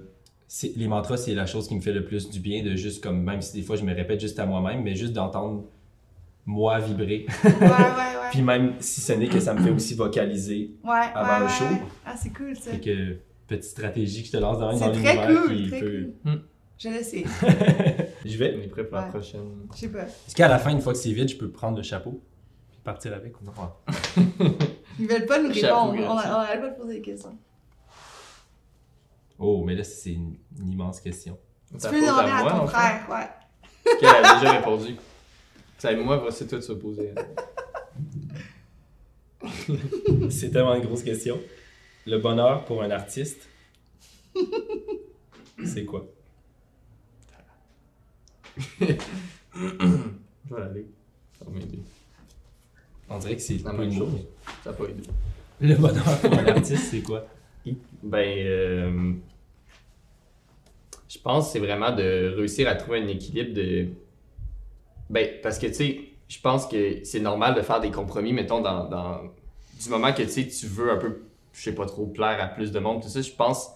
les 0.75 0.88
mantras, 0.88 1.15
c'est 1.15 1.36
la 1.36 1.46
chose 1.46 1.67
qui 1.67 1.75
me 1.75 1.82
fait 1.82 1.94
le 1.94 2.03
plus 2.03 2.32
du 2.32 2.39
bien, 2.39 2.63
de 2.63 2.75
juste 2.75 3.03
comme, 3.03 3.22
même 3.22 3.41
si 3.44 3.53
des 3.53 3.62
fois 3.62 3.75
je 3.75 3.84
me 3.84 3.94
répète 3.94 4.20
juste 4.20 4.39
à 4.39 4.48
moi-même, 4.48 4.82
mais 4.82 4.96
juste 4.96 5.13
d'entendre 5.13 5.63
moi 6.46 6.80
vibrer. 6.80 7.25
Ouais, 7.44 7.52
ouais, 7.52 7.60
ouais. 7.60 8.30
Puis 8.32 8.42
même 8.42 8.75
si 8.80 9.02
ce 9.02 9.14
n'est 9.14 9.28
que 9.28 9.40
ça 9.40 9.54
me 9.54 9.62
fait 9.62 9.70
aussi 9.72 9.96
vocaliser. 9.96 10.75
ouais, 10.84 10.92
avant 11.14 11.40
ouais, 11.40 11.44
le 11.44 11.48
show. 11.50 11.64
ouais. 11.66 11.82
Ah, 12.06 12.16
c'est 12.18 12.34
cool 12.36 12.56
ça. 12.56 12.72
Fait 12.72 12.80
que, 12.80 13.18
petite 13.48 13.64
stratégie 13.64 14.22
que 14.22 14.28
je 14.28 14.32
te 14.34 14.38
lance 14.38 14.60
dans, 14.60 14.72
dans 14.72 14.78
C'est 14.78 14.92
l'univers 14.92 15.28
cool, 15.28 15.56
qui 15.56 15.68
très 15.70 15.80
peut... 15.80 16.14
cool. 16.24 16.42
Je 16.78 16.90
le 16.90 17.04
sais. 17.04 17.24
Je 18.25 18.38
vais. 18.38 18.56
On 18.58 18.62
est 18.64 18.68
prêt 18.68 18.84
pour 18.84 18.98
la 18.98 19.04
prochaine. 19.04 19.68
Je 19.74 19.80
sais 19.80 19.90
pas. 19.90 20.04
Est-ce 20.04 20.36
qu'à 20.36 20.48
la 20.50 20.60
fin, 20.60 20.72
une 20.72 20.82
fois 20.82 20.92
que 20.94 21.00
c'est 21.00 21.12
vide, 21.12 21.30
je 21.30 21.38
peux 21.38 21.50
prendre 21.50 21.78
le 21.78 21.84
chapeau 21.84 22.22
et 22.74 22.82
partir 22.84 23.14
avec 23.14 23.40
ou 23.40 23.46
non? 23.46 23.54
Ils 25.00 25.08
veulent 25.08 25.25
pas 25.25 25.42
nous 25.42 25.54
répondre. 25.54 25.96
On 25.98 26.18
arrête 26.18 26.60
pas 26.62 26.70
de 26.70 26.75
poser 26.75 26.96
des 26.96 27.02
questions. 27.02 27.38
Oh, 29.40 29.64
mais 29.66 29.75
là, 29.75 29.84
c'est 29.84 30.14
une, 30.14 30.36
une 30.60 30.72
immense 30.72 31.00
question. 31.00 31.38
Tu 31.72 31.88
peux 31.90 32.02
demander 32.02 32.30
à, 32.32 32.42
moi, 32.44 32.52
ton 32.52 32.68
frère, 32.68 33.06
ouais. 33.10 33.92
Ok, 33.94 34.00
elle 34.02 34.25
a 34.25 34.40
déjà 34.40 34.52
répondu. 34.54 34.96
Ça, 35.77 35.94
moi, 35.96 36.25
c'est 36.32 36.48
toi 36.48 36.58
de 36.60 36.63
se 36.63 36.74
poser. 36.74 37.12
C'est 40.29 40.51
tellement 40.51 40.75
une 40.75 40.86
grosse 40.86 41.03
question. 41.03 41.39
Le 42.08 42.17
bonheur 42.17 42.65
pour 42.65 42.82
un 42.84 42.89
artiste, 42.91 43.48
c'est 45.63 45.86
quoi? 45.86 46.05
Je 48.79 48.86
vais 48.86 48.98
aller. 50.62 50.86
Ça 51.38 51.46
va 51.46 51.51
m'aider. 51.51 51.79
On 53.10 53.17
dirait 53.20 53.36
que 53.36 53.41
c'est 53.41 53.58
La 53.58 53.63
pas 53.72 53.74
même 53.74 53.89
une 53.89 53.98
chose. 53.98 54.12
chose. 54.12 54.25
Ça 54.63 54.72
n'a 54.72 54.77
pas 54.77 54.86
aidé. 54.86 55.03
Le 55.62 55.75
bonheur 55.75 56.20
pour 56.22 56.34
un 56.34 56.46
artiste, 56.48 56.84
c'est 56.91 57.01
quoi? 57.01 57.25
Ben, 58.03 58.38
euh, 58.46 59.13
je 61.10 61.17
pense 61.20 61.48
que 61.48 61.53
c'est 61.53 61.60
vraiment 61.60 61.91
de 61.96 62.34
réussir 62.38 62.67
à 62.67 62.75
trouver 62.75 63.00
un 63.00 63.08
équilibre 63.08 63.53
de. 63.53 63.88
Ben, 65.10 65.28
parce 65.44 65.60
que 65.60 65.68
tu 65.68 65.74
sais, 65.74 66.00
je 66.28 66.40
pense 66.40 66.66
que 66.68 67.04
c'est 67.04 67.20
normal 67.20 67.54
de 67.56 67.62
faire 67.62 67.80
des 67.80 67.92
compromis, 67.92 68.34
mettons, 68.34 68.62
dans, 68.62 68.86
dans- 68.86 69.22
du 69.82 69.90
moment 69.90 70.12
que 70.14 70.24
tu 70.24 70.30
sais, 70.30 70.48
tu 70.48 70.66
veux 70.68 70.92
un 70.92 70.98
peu, 70.98 71.22
je 71.54 71.62
sais 71.62 71.76
pas 71.76 71.86
trop, 71.86 72.06
plaire 72.08 72.38
à 72.42 72.48
plus 72.48 72.72
de 72.72 72.80
monde, 72.80 73.02
tout 73.02 73.10
ça, 73.10 73.22
je 73.22 73.32
pense 73.32 73.66
que 73.68 73.72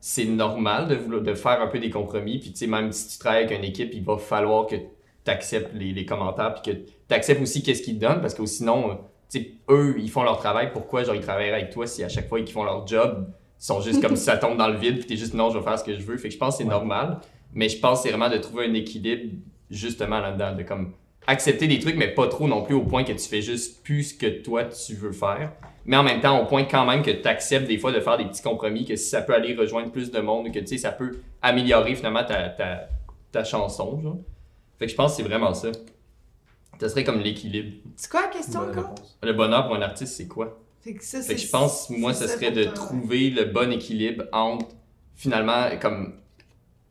c'est 0.00 0.24
normal 0.24 0.88
de, 0.88 0.96
vouloir- 0.96 1.22
de 1.22 1.34
faire 1.34 1.60
un 1.60 1.68
peu 1.68 1.78
des 1.78 1.90
compromis. 1.90 2.38
Puis 2.40 2.50
tu 2.52 2.58
sais, 2.58 2.66
même 2.66 2.90
si 2.90 3.08
tu 3.12 3.18
travailles 3.18 3.44
avec 3.44 3.56
une 3.56 3.64
équipe, 3.64 3.90
il 3.92 4.02
va 4.02 4.16
falloir 4.18 4.66
que 4.66 4.74
tu 4.76 5.30
acceptes 5.30 5.72
les, 5.74 5.92
les 5.92 6.04
commentaires, 6.04 6.54
puis 6.54 6.72
que 6.72 6.76
tu 6.78 7.14
acceptes 7.14 7.40
aussi 7.40 7.62
qu'est-ce 7.62 7.82
qu'ils 7.82 7.98
te 7.98 8.04
donnent, 8.06 8.20
parce 8.20 8.34
que 8.34 8.44
sinon, 8.46 8.90
euh, 8.90 8.94
tu 9.30 9.38
sais, 9.40 9.50
eux, 9.70 9.94
ils 9.98 10.10
font 10.10 10.24
leur 10.24 10.38
travail, 10.38 10.70
pourquoi 10.72 11.04
genre 11.04 11.14
ils 11.14 11.20
travailleraient 11.22 11.60
avec 11.62 11.70
toi 11.70 11.86
si 11.86 12.02
à 12.02 12.08
chaque 12.08 12.28
fois 12.28 12.40
qu'ils 12.40 12.50
font 12.52 12.64
leur 12.64 12.84
job, 12.88 13.28
ils 13.60 13.64
sont 13.64 13.80
juste 13.80 14.02
comme 14.02 14.16
si 14.16 14.24
ça 14.30 14.36
tombe 14.36 14.56
dans 14.58 14.66
le 14.68 14.76
vide, 14.76 14.96
puis 14.98 15.06
t'es 15.06 15.16
juste 15.16 15.34
non, 15.34 15.50
je 15.50 15.58
vais 15.58 15.64
faire 15.64 15.78
ce 15.78 15.84
que 15.84 15.96
je 15.96 16.02
veux. 16.02 16.16
Fait 16.16 16.28
que 16.28 16.34
je 16.34 16.38
pense 16.38 16.54
que 16.56 16.64
c'est 16.64 16.68
Ouais. 16.68 16.70
normal, 16.74 17.20
mais 17.54 17.68
je 17.68 17.78
pense 17.78 17.98
que 18.02 18.08
c'est 18.08 18.14
vraiment 18.16 18.28
de 18.34 18.38
trouver 18.38 18.66
un 18.66 18.74
équilibre 18.74 19.34
justement 19.72 20.20
là-dedans, 20.20 20.54
de 20.54 20.62
comme 20.62 20.92
accepter 21.26 21.66
des 21.66 21.78
trucs, 21.78 21.96
mais 21.96 22.08
pas 22.08 22.28
trop 22.28 22.48
non 22.48 22.62
plus 22.62 22.74
au 22.74 22.82
point 22.82 23.04
que 23.04 23.12
tu 23.12 23.28
fais 23.28 23.42
juste 23.42 23.82
plus 23.82 24.04
ce 24.04 24.14
que 24.14 24.26
toi 24.26 24.64
tu 24.64 24.94
veux 24.94 25.12
faire. 25.12 25.52
Mais 25.84 25.96
en 25.96 26.02
même 26.02 26.20
temps, 26.20 26.40
au 26.40 26.46
point 26.46 26.64
quand 26.64 26.84
même 26.86 27.02
que 27.02 27.10
tu 27.10 27.26
acceptes 27.26 27.66
des 27.66 27.78
fois 27.78 27.92
de 27.92 28.00
faire 28.00 28.16
des 28.16 28.24
petits 28.24 28.42
compromis, 28.42 28.84
que 28.84 28.96
si 28.96 29.08
ça 29.08 29.22
peut 29.22 29.34
aller 29.34 29.54
rejoindre 29.54 29.90
plus 29.90 30.10
de 30.10 30.20
monde, 30.20 30.52
que 30.52 30.58
tu 30.58 30.66
sais, 30.66 30.78
ça 30.78 30.92
peut 30.92 31.18
améliorer 31.40 31.94
finalement 31.94 32.24
ta, 32.24 32.48
ta, 32.50 32.88
ta 33.32 33.44
chanson. 33.44 34.00
Genre. 34.00 34.18
Fait 34.78 34.86
que 34.86 34.92
je 34.92 34.96
pense 34.96 35.12
que 35.12 35.16
c'est 35.22 35.28
vraiment 35.28 35.54
ça. 35.54 35.68
Ça 36.80 36.88
serait 36.88 37.04
comme 37.04 37.20
l'équilibre. 37.20 37.72
C'est 37.96 38.10
quoi 38.10 38.22
la 38.22 38.28
question 38.28 38.60
encore? 38.60 38.90
réponse. 38.90 39.18
Le 39.22 39.32
bonheur 39.32 39.66
pour 39.66 39.76
un 39.76 39.82
artiste, 39.82 40.14
c'est 40.16 40.26
quoi? 40.26 40.58
Fait 40.80 40.94
que 40.94 41.04
ça, 41.04 41.20
Fait 41.20 41.36
que 41.36 41.40
je 41.40 41.48
pense, 41.48 41.90
moi, 41.90 42.12
ce 42.12 42.26
ça 42.26 42.34
serait 42.34 42.50
de 42.50 42.64
trouver 42.64 43.30
le 43.30 43.44
bon 43.44 43.70
équilibre 43.70 44.24
entre, 44.32 44.66
finalement, 45.14 45.68
comme, 45.80 46.14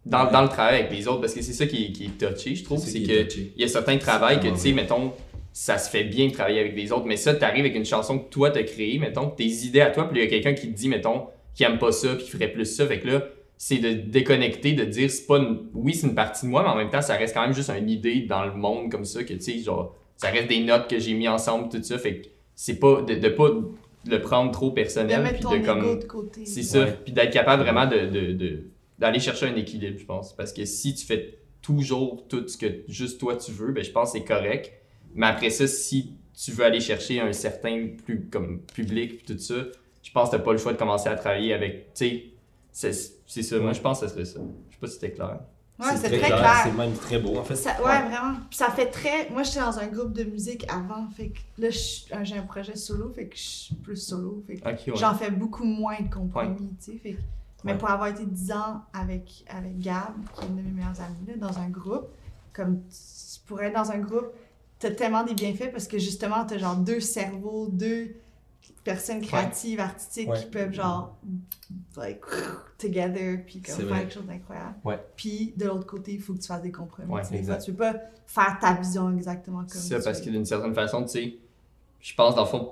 dans, 0.06 0.32
dans 0.32 0.42
le 0.42 0.50
travail 0.50 0.80
avec 0.80 0.92
les 0.92 1.08
autres, 1.08 1.22
parce 1.22 1.34
que 1.34 1.42
c'est 1.42 1.54
ça 1.54 1.66
qui 1.68 1.86
est, 1.86 1.92
qui 1.92 2.06
est 2.06 2.18
touché, 2.30 2.56
je 2.56 2.64
trouve, 2.64 2.80
C'est 2.80 2.86
ça 2.88 2.92
c'est 2.94 3.02
qui 3.02 3.12
est 3.12 3.24
que 3.28 3.30
touché. 3.30 3.54
il 3.56 3.62
y 3.62 3.66
a 3.66 3.68
certains 3.68 3.98
travails 3.98 4.40
que, 4.40 4.48
tu 4.48 4.58
sais, 4.58 4.72
mettons, 4.72 5.14
ça 5.54 5.78
se 5.78 5.90
fait 5.90 6.04
bien 6.06 6.28
de 6.28 6.32
travailler 6.34 6.60
avec 6.60 6.76
les 6.76 6.92
autres, 6.92 7.06
mais 7.06 7.18
ça, 7.18 7.34
t'arrives 7.36 7.66
avec 7.66 7.76
une 7.76 7.86
chanson 7.86 8.18
que 8.20 8.30
toi 8.30 8.50
t'as 8.52 8.64
créée, 8.64 8.98
mettons, 9.00 9.30
tes 9.30 9.46
idées 9.46 9.82
à 9.82 9.92
toi, 9.92 10.08
puis 10.10 10.20
il 10.20 10.24
y 10.24 10.26
a 10.26 10.30
quelqu'un 10.30 10.54
qui 10.54 10.72
te 10.72 10.76
dit, 10.78 10.88
mettons, 10.90 11.26
qui 11.54 11.64
aime 11.64 11.78
pas 11.78 11.92
ça, 11.92 12.16
puis 12.16 12.24
qui 12.26 12.32
ferait 12.32 12.48
plus 12.52 12.66
ça, 12.66 12.88
fait 12.88 13.00
que 13.00 13.08
là, 13.08 13.24
c'est 13.58 13.78
de 13.78 13.92
déconnecter, 13.92 14.74
de 14.74 14.86
dire, 14.86 15.12
c'est 15.12 15.28
pas 15.28 15.38
une... 15.38 15.66
oui, 15.76 15.94
c'est 15.94 16.08
une 16.08 16.16
partie 16.16 16.46
de 16.46 16.52
moi, 16.52 16.64
mais 16.64 16.70
en 16.70 16.76
même 16.78 16.90
temps, 16.90 17.02
ça 17.02 17.16
reste 17.16 17.36
quand 17.36 17.42
même 17.44 17.54
juste 17.54 17.70
une 17.70 17.90
idée 17.90 18.22
dans 18.22 18.46
le 18.46 18.54
monde 18.54 18.90
comme 18.92 19.06
ça, 19.06 19.24
que, 19.24 19.34
tu 19.34 19.42
sais, 19.42 19.60
genre, 19.60 19.96
ça 20.18 20.30
reste 20.30 20.48
des 20.48 20.62
notes 20.62 20.90
que 20.90 20.98
j'ai 21.00 21.14
mis 21.14 21.28
ensemble, 21.28 21.70
tout 21.70 21.84
ça, 21.84 22.00
fait 22.00 22.22
que 22.22 22.28
c'est 22.56 22.80
pas, 22.80 23.02
de, 23.02 23.16
de 23.16 23.30
pas 23.30 23.50
le 24.08 24.22
prendre 24.22 24.50
trop 24.52 24.70
De 24.70 24.74
personnel, 24.74 25.22
mettre 25.22 25.36
puis 25.36 25.44
ton 25.44 25.52
de 25.52 25.56
ego 25.58 25.66
comme... 25.66 26.00
de 26.00 26.06
côté. 26.06 26.46
C'est 26.46 26.64
ça. 26.64 26.86
Puis 26.86 27.14
d'être 27.14 27.32
capable 27.32 27.62
vraiment 27.62 27.86
de, 27.86 28.00
de, 28.08 28.32
de- 28.34 28.64
d'aller 29.02 29.20
chercher 29.20 29.48
un 29.48 29.56
équilibre, 29.56 29.98
je 30.00 30.06
pense. 30.06 30.34
Parce 30.34 30.54
que 30.54 30.64
si 30.64 30.94
tu 30.96 31.06
fais 31.06 31.40
toujours 31.62 32.26
tout 32.30 32.48
ce 32.48 32.56
que 32.58 32.84
juste 32.88 33.20
toi 33.20 33.36
tu 33.36 33.52
veux, 33.52 33.72
ben 33.72 33.84
je 33.84 33.92
pense 33.92 34.14
que 34.14 34.20
c'est 34.20 34.24
correct. 34.26 34.72
Mais 35.14 35.26
après 35.28 35.50
ça, 35.50 35.68
si 35.68 36.16
tu 36.34 36.52
veux 36.52 36.64
aller 36.64 36.80
chercher 36.80 37.20
un 37.20 37.34
certain 37.34 37.90
plus 38.06 38.28
comme 38.32 38.62
public 38.74 39.26
tout 39.26 39.38
ça, 39.38 39.56
je 40.04 40.12
pense 40.12 40.30
que 40.30 40.38
t'as 40.38 40.42
pas 40.44 40.54
le 40.54 40.58
choix 40.58 40.72
de 40.74 40.78
commencer 40.78 41.10
à 41.10 41.16
travailler 41.16 41.54
avec. 41.54 41.94
Tu 41.94 42.34
sais, 42.72 43.12
c'est, 43.28 43.44
ça. 43.44 43.60
Moi, 43.60 43.74
je 43.74 43.82
pense 43.82 44.00
que 44.00 44.08
ça 44.08 44.14
serait 44.14 44.26
ça. 44.26 44.40
Je 44.70 44.74
sais 44.76 44.80
pas 44.80 44.88
si 44.88 44.94
c'était 44.94 45.12
clair. 45.12 45.40
Ouais, 45.80 45.88
c'est 45.98 46.08
très 46.10 46.20
clair. 46.20 46.62
C'est 46.64 46.78
même 46.78 46.94
très 46.94 47.20
beau, 47.20 47.38
en 47.38 47.44
fait. 47.44 47.56
Ça- 47.56 47.78
ouais, 47.84 48.02
vraiment. 48.10 48.36
Puis 48.50 48.58
ça 48.58 48.70
fait 48.70 48.86
très. 48.88 49.30
Moi, 49.32 49.44
j'étais 49.44 49.60
dans 49.60 49.78
un 49.80 49.88
groupe 49.88 50.14
de 50.14 50.24
musique 50.24 50.66
avant. 50.72 51.08
Fait 51.10 51.30
que 51.30 51.40
là, 51.62 51.70
je- 51.72 52.14
euh, 52.14 52.20
j'ai 52.24 52.38
un 52.38 52.44
projet 52.44 52.76
solo. 52.76 53.12
Fait 53.14 53.26
que 53.28 53.36
je 53.36 53.42
suis 53.42 53.76
plus 53.76 53.98
solo. 53.98 54.44
Fait 54.48 54.56
que 54.58 54.64
ouais. 54.92 54.96
j'en 54.96 55.14
fais 55.16 55.32
beaucoup 55.32 55.64
moins 55.66 56.00
de 56.00 56.14
compromis, 56.14 56.70
tu 56.84 56.92
sais. 56.94 56.98
Fait 56.98 57.14
que- 57.14 57.18
Mais 57.64 57.74
Ouais. 57.74 57.78
pour 57.78 57.90
avoir 57.90 58.08
été 58.10 58.26
10 58.26 58.52
ans 58.54 58.82
avec, 58.94 59.46
avec 59.50 59.78
Gab, 59.80 60.14
qui 60.36 60.44
est 60.44 60.48
une 60.48 60.56
de 60.58 60.62
mes 60.62 60.72
meilleures 60.72 61.00
amies, 61.02 61.28
là, 61.28 61.48
dans 61.48 61.58
un 61.60 61.70
groupe, 61.70 62.08
comme 62.54 62.82
tu 62.90 63.40
pourrais 63.46 63.68
être 63.68 63.76
dans 63.76 63.92
un 63.92 64.00
groupe, 64.00 64.32
t'as 64.80 64.92
tellement 64.92 65.24
des 65.24 65.34
bienfaits 65.36 65.72
parce 65.72 65.88
que 65.88 66.00
justement, 66.00 66.44
t'as 66.46 66.58
genre 66.58 66.76
deux 66.76 67.00
cerveaux, 67.00 67.68
deux 67.68 68.16
personnes 68.84 69.22
créatives, 69.22 69.80
artistiques 69.80 70.28
Ouais. 70.30 70.40
qui 70.40 70.46
peuvent 70.48 70.74
genre, 70.74 71.16
like, 71.98 72.22
together, 72.80 73.44
puis 73.46 73.62
comme 73.62 73.76
C'est 73.76 73.82
faire 73.84 73.90
vrai. 73.90 74.00
quelque 74.02 74.14
chose 74.14 74.26
d'incroyable. 74.26 74.76
Puis 75.16 75.54
de 75.56 75.66
l'autre 75.66 75.86
côté, 75.86 76.14
il 76.14 76.22
faut 76.22 76.34
que 76.34 76.40
tu 76.40 76.48
fasses 76.48 76.62
des 76.64 76.72
compromis. 76.72 77.10
Tu. 77.14 77.20
Des 77.22 77.28
fois, 77.28 77.38
exact. 77.38 77.62
tu 77.64 77.72
peux 77.74 77.78
pas 77.78 77.96
faire 78.26 78.58
ta 78.60 78.74
vision 78.74 79.12
exactement 79.16 79.60
comme 79.60 79.68
C'est 79.68 79.90
ça, 79.90 79.98
tu 80.00 80.04
parce 80.06 80.22
que 80.22 80.30
d'une 80.32 80.46
certaine 80.46 80.74
façon, 80.74 81.04
tu 81.04 81.10
sais, 81.10 81.36
je 82.00 82.16
pense 82.16 82.34
dans 82.34 82.42
le 82.44 82.48
fond, 82.48 82.72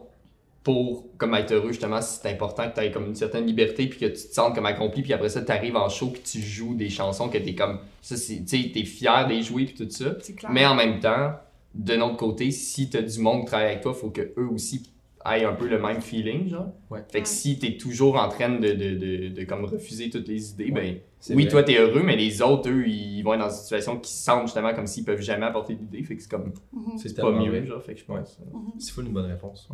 pour 0.64 1.06
comme 1.18 1.34
être 1.36 1.52
heureux, 1.54 1.70
justement, 1.70 2.02
c'est 2.02 2.30
important 2.30 2.70
que 2.70 2.76
tu 2.76 2.82
aies 2.86 2.92
comme 2.92 3.08
une 3.08 3.16
certaine 3.16 3.46
liberté, 3.46 3.88
puis 3.88 4.00
que 4.00 4.06
tu 4.06 4.12
te 4.14 4.34
sentes 4.34 4.56
comme 4.56 4.66
accompli, 4.66 5.02
puis 5.02 5.14
après 5.14 5.30
ça, 5.30 5.42
tu 5.42 5.52
arrives 5.52 5.76
en 5.78 5.90
show, 5.90 6.08
puis 6.08 6.22
tu 6.22 6.40
joues 6.42 6.76
des 6.76 6.90
chansons 6.90 7.30
que 7.30 7.38
tu 7.38 7.50
es 7.50 7.56
comme, 7.56 7.80
ça, 8.02 8.18
c'est- 8.18 8.44
tu 8.46 8.86
fier 8.86 9.26
de 9.28 9.34
les 9.34 9.42
jouer, 9.42 9.66
puis 9.66 9.76
tout 9.76 9.90
ça. 9.90 10.16
C'est 10.22 10.34
clair. 10.36 10.52
Mais 10.52 10.66
en 10.66 10.76
même 10.76 11.00
temps, 11.00 11.34
de 11.74 11.96
notre 11.96 12.18
côté, 12.18 12.52
si 12.52 12.90
tu 12.90 12.98
as 12.98 13.02
du 13.02 13.20
monde 13.20 13.42
qui 13.42 13.46
travaille 13.48 13.68
avec 13.70 13.82
toi, 13.82 13.94
faut 13.94 14.10
que 14.10 14.22
eux 14.38 14.48
aussi 14.52 14.90
aient 15.26 15.44
un 15.46 15.54
peu 15.54 15.68
le 15.68 15.80
même 15.80 16.02
feeling, 16.02 16.50
genre. 16.50 16.68
Ouais. 16.90 17.00
Fait 17.10 17.20
Ouais. 17.20 17.24
que 17.24 17.28
si 17.30 17.60
tu 17.60 17.68
es 17.68 17.78
toujours 17.78 18.16
en 18.16 18.28
train 18.30 18.50
de, 18.50 18.72
de, 18.74 18.96
de, 18.96 19.28
de 19.30 19.44
comme 19.44 19.66
refuser 19.66 20.10
toutes 20.10 20.28
les 20.28 20.52
idées, 20.52 20.72
ben 20.72 20.98
C'est 21.20 21.36
oui, 21.36 21.44
vrai. 21.44 21.52
toi, 21.52 21.64
t'es 21.64 21.78
heureux, 21.78 22.02
mais 22.04 22.16
les 22.16 22.42
autres, 22.42 22.70
eux, 22.70 22.88
ils 22.88 23.22
vont 23.22 23.34
être 23.34 23.42
dans 23.42 23.50
une 23.50 23.56
situation 23.56 23.98
qui 23.98 24.14
sentent 24.14 24.48
justement 24.48 24.74
comme 24.74 24.88
s'ils 24.88 25.04
peuvent 25.04 25.22
jamais 25.22 25.46
apporter 25.46 25.76
d'idées. 25.76 26.04
Fait 26.04 26.16
que 26.16 26.22
c'est 26.22 26.32
comme, 26.32 26.54
Mhm. 26.74 26.98
C'est 26.98 27.16
pas 27.18 27.32
mieux, 27.32 27.50
vrai. 27.50 27.66
genre. 27.66 27.84
Fait 27.84 27.94
que 27.94 28.00
je 28.00 28.06
pense. 28.06 28.40
euh, 28.42 28.58
C'est 28.80 28.92
full 28.92 29.06
une 29.08 29.14
bonne 29.14 29.26
réponse. 29.30 29.68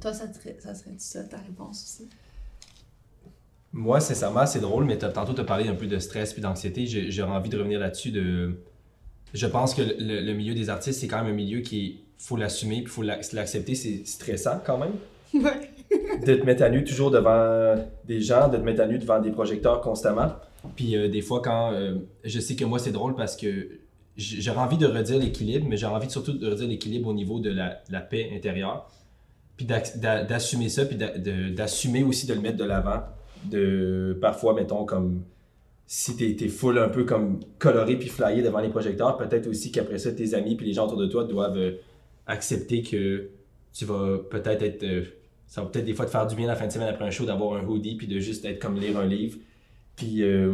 Toi, 0.00 0.12
ça, 0.12 0.32
serait, 0.32 0.56
ça 0.60 0.74
serait 0.74 0.94
ça 0.98 1.22
ta 1.24 1.38
réponse 1.38 1.82
aussi? 1.84 2.08
Moi, 3.72 4.00
sincèrement, 4.00 4.46
c'est 4.46 4.60
drôle, 4.60 4.84
mais 4.84 4.96
tantôt, 4.98 5.34
tu 5.34 5.40
as 5.40 5.44
parlé 5.44 5.68
un 5.68 5.74
peu 5.74 5.86
de 5.86 5.98
stress 5.98 6.32
puis 6.32 6.42
d'anxiété. 6.42 6.86
J'aurais 7.10 7.32
envie 7.32 7.50
de 7.50 7.58
revenir 7.58 7.78
là-dessus. 7.78 8.10
De... 8.10 8.54
Je 9.34 9.46
pense 9.46 9.74
que 9.74 9.82
le, 9.82 10.20
le 10.22 10.32
milieu 10.34 10.54
des 10.54 10.70
artistes, 10.70 11.00
c'est 11.00 11.08
quand 11.08 11.18
même 11.22 11.32
un 11.32 11.36
milieu 11.36 11.60
qui 11.60 12.00
faut 12.18 12.36
l'assumer 12.36 12.82
puis 12.82 12.90
faut 12.92 13.02
l'ac- 13.02 13.32
l'accepter. 13.32 13.74
C'est 13.74 14.06
stressant 14.06 14.60
quand 14.64 14.78
même. 14.78 14.92
Ouais. 15.34 15.70
de 16.24 16.34
te 16.34 16.44
mettre 16.46 16.62
à 16.62 16.68
nu 16.70 16.82
toujours 16.82 17.10
devant 17.10 17.74
des 18.06 18.20
gens, 18.20 18.48
de 18.48 18.56
te 18.56 18.62
mettre 18.62 18.80
à 18.80 18.86
nu 18.86 18.98
devant 18.98 19.20
des 19.20 19.30
projecteurs 19.30 19.80
constamment. 19.82 20.32
Puis 20.74 20.96
euh, 20.96 21.08
des 21.08 21.20
fois, 21.20 21.42
quand 21.42 21.72
euh, 21.72 21.96
je 22.24 22.40
sais 22.40 22.56
que 22.56 22.64
moi, 22.64 22.78
c'est 22.78 22.90
drôle 22.90 23.14
parce 23.14 23.36
que 23.36 23.68
j'aurais 24.16 24.58
envie 24.60 24.78
de 24.78 24.86
redire 24.86 25.18
l'équilibre, 25.18 25.66
mais 25.68 25.76
j'aurais 25.76 25.94
envie 25.96 26.10
surtout 26.10 26.32
de 26.32 26.48
redire 26.48 26.68
l'équilibre 26.68 27.08
au 27.08 27.12
niveau 27.12 27.38
de 27.38 27.50
la, 27.50 27.82
la 27.90 28.00
paix 28.00 28.30
intérieure. 28.34 28.90
Puis 29.56 29.66
d'assumer 29.66 30.68
ça, 30.68 30.84
puis 30.84 30.96
d'assumer 30.96 32.02
aussi 32.02 32.26
de 32.26 32.34
le 32.34 32.40
mettre 32.40 32.56
de 32.58 32.64
l'avant. 32.64 33.02
De 33.50 34.16
parfois, 34.20 34.54
mettons, 34.54 34.84
comme 34.84 35.22
si 35.86 36.16
t'es 36.16 36.36
es 36.44 36.48
full 36.48 36.78
un 36.78 36.88
peu 36.88 37.04
comme 37.04 37.40
coloré 37.58 37.96
puis 37.96 38.08
flyé 38.08 38.42
devant 38.42 38.58
les 38.58 38.68
projecteurs, 38.68 39.16
peut-être 39.16 39.46
aussi 39.46 39.70
qu'après 39.70 39.98
ça, 39.98 40.10
tes 40.12 40.34
amis 40.34 40.56
puis 40.56 40.66
les 40.66 40.72
gens 40.72 40.86
autour 40.86 40.98
de 40.98 41.06
toi 41.06 41.24
doivent 41.24 41.56
euh, 41.58 41.72
accepter 42.26 42.82
que 42.82 43.28
tu 43.72 43.84
vas 43.84 44.18
peut-être 44.30 44.62
être. 44.62 44.82
euh, 44.82 45.04
ça 45.46 45.62
va 45.62 45.68
peut-être 45.68 45.84
des 45.84 45.94
fois 45.94 46.06
te 46.06 46.10
faire 46.10 46.26
du 46.26 46.34
bien 46.34 46.48
la 46.48 46.56
fin 46.56 46.66
de 46.66 46.72
semaine 46.72 46.88
après 46.88 47.04
un 47.04 47.10
show 47.10 47.24
d'avoir 47.24 47.62
un 47.62 47.64
hoodie 47.64 47.94
puis 47.96 48.08
de 48.08 48.18
juste 48.18 48.44
être 48.44 48.58
comme 48.60 48.76
lire 48.80 48.98
un 48.98 49.06
livre. 49.06 49.38
Puis 49.94 50.22
euh, 50.22 50.52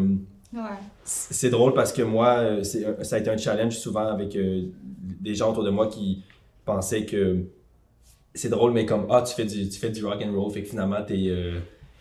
Ouais. 0.52 0.61
c'est 1.02 1.49
drôle 1.49 1.73
parce 1.73 1.94
que 1.94 2.02
moi, 2.02 2.62
ça 2.62 3.16
a 3.16 3.18
été 3.18 3.30
un 3.30 3.38
challenge 3.38 3.75
souvent 3.78 4.06
avec 4.06 4.37
euh, 4.37 4.64
des 5.21 5.35
gens 5.35 5.50
autour 5.50 5.64
de 5.64 5.71
moi 5.71 5.87
qui 5.88 6.23
pensaient 6.66 7.06
que 7.06 7.38
c'est 8.34 8.48
drôle, 8.48 8.72
mais 8.72 8.86
comme, 8.86 9.06
ah, 9.10 9.22
tu 9.22 9.34
fais 9.34 9.44
du, 9.44 9.68
tu 9.68 9.78
fais 9.78 9.90
du 9.90 10.04
rock 10.04 10.22
and 10.24 10.32
roll, 10.34 10.50
fait 10.52 10.62
que 10.62 10.68
finalement, 10.68 11.02
t'es, 11.02 11.28
euh, 11.28 11.58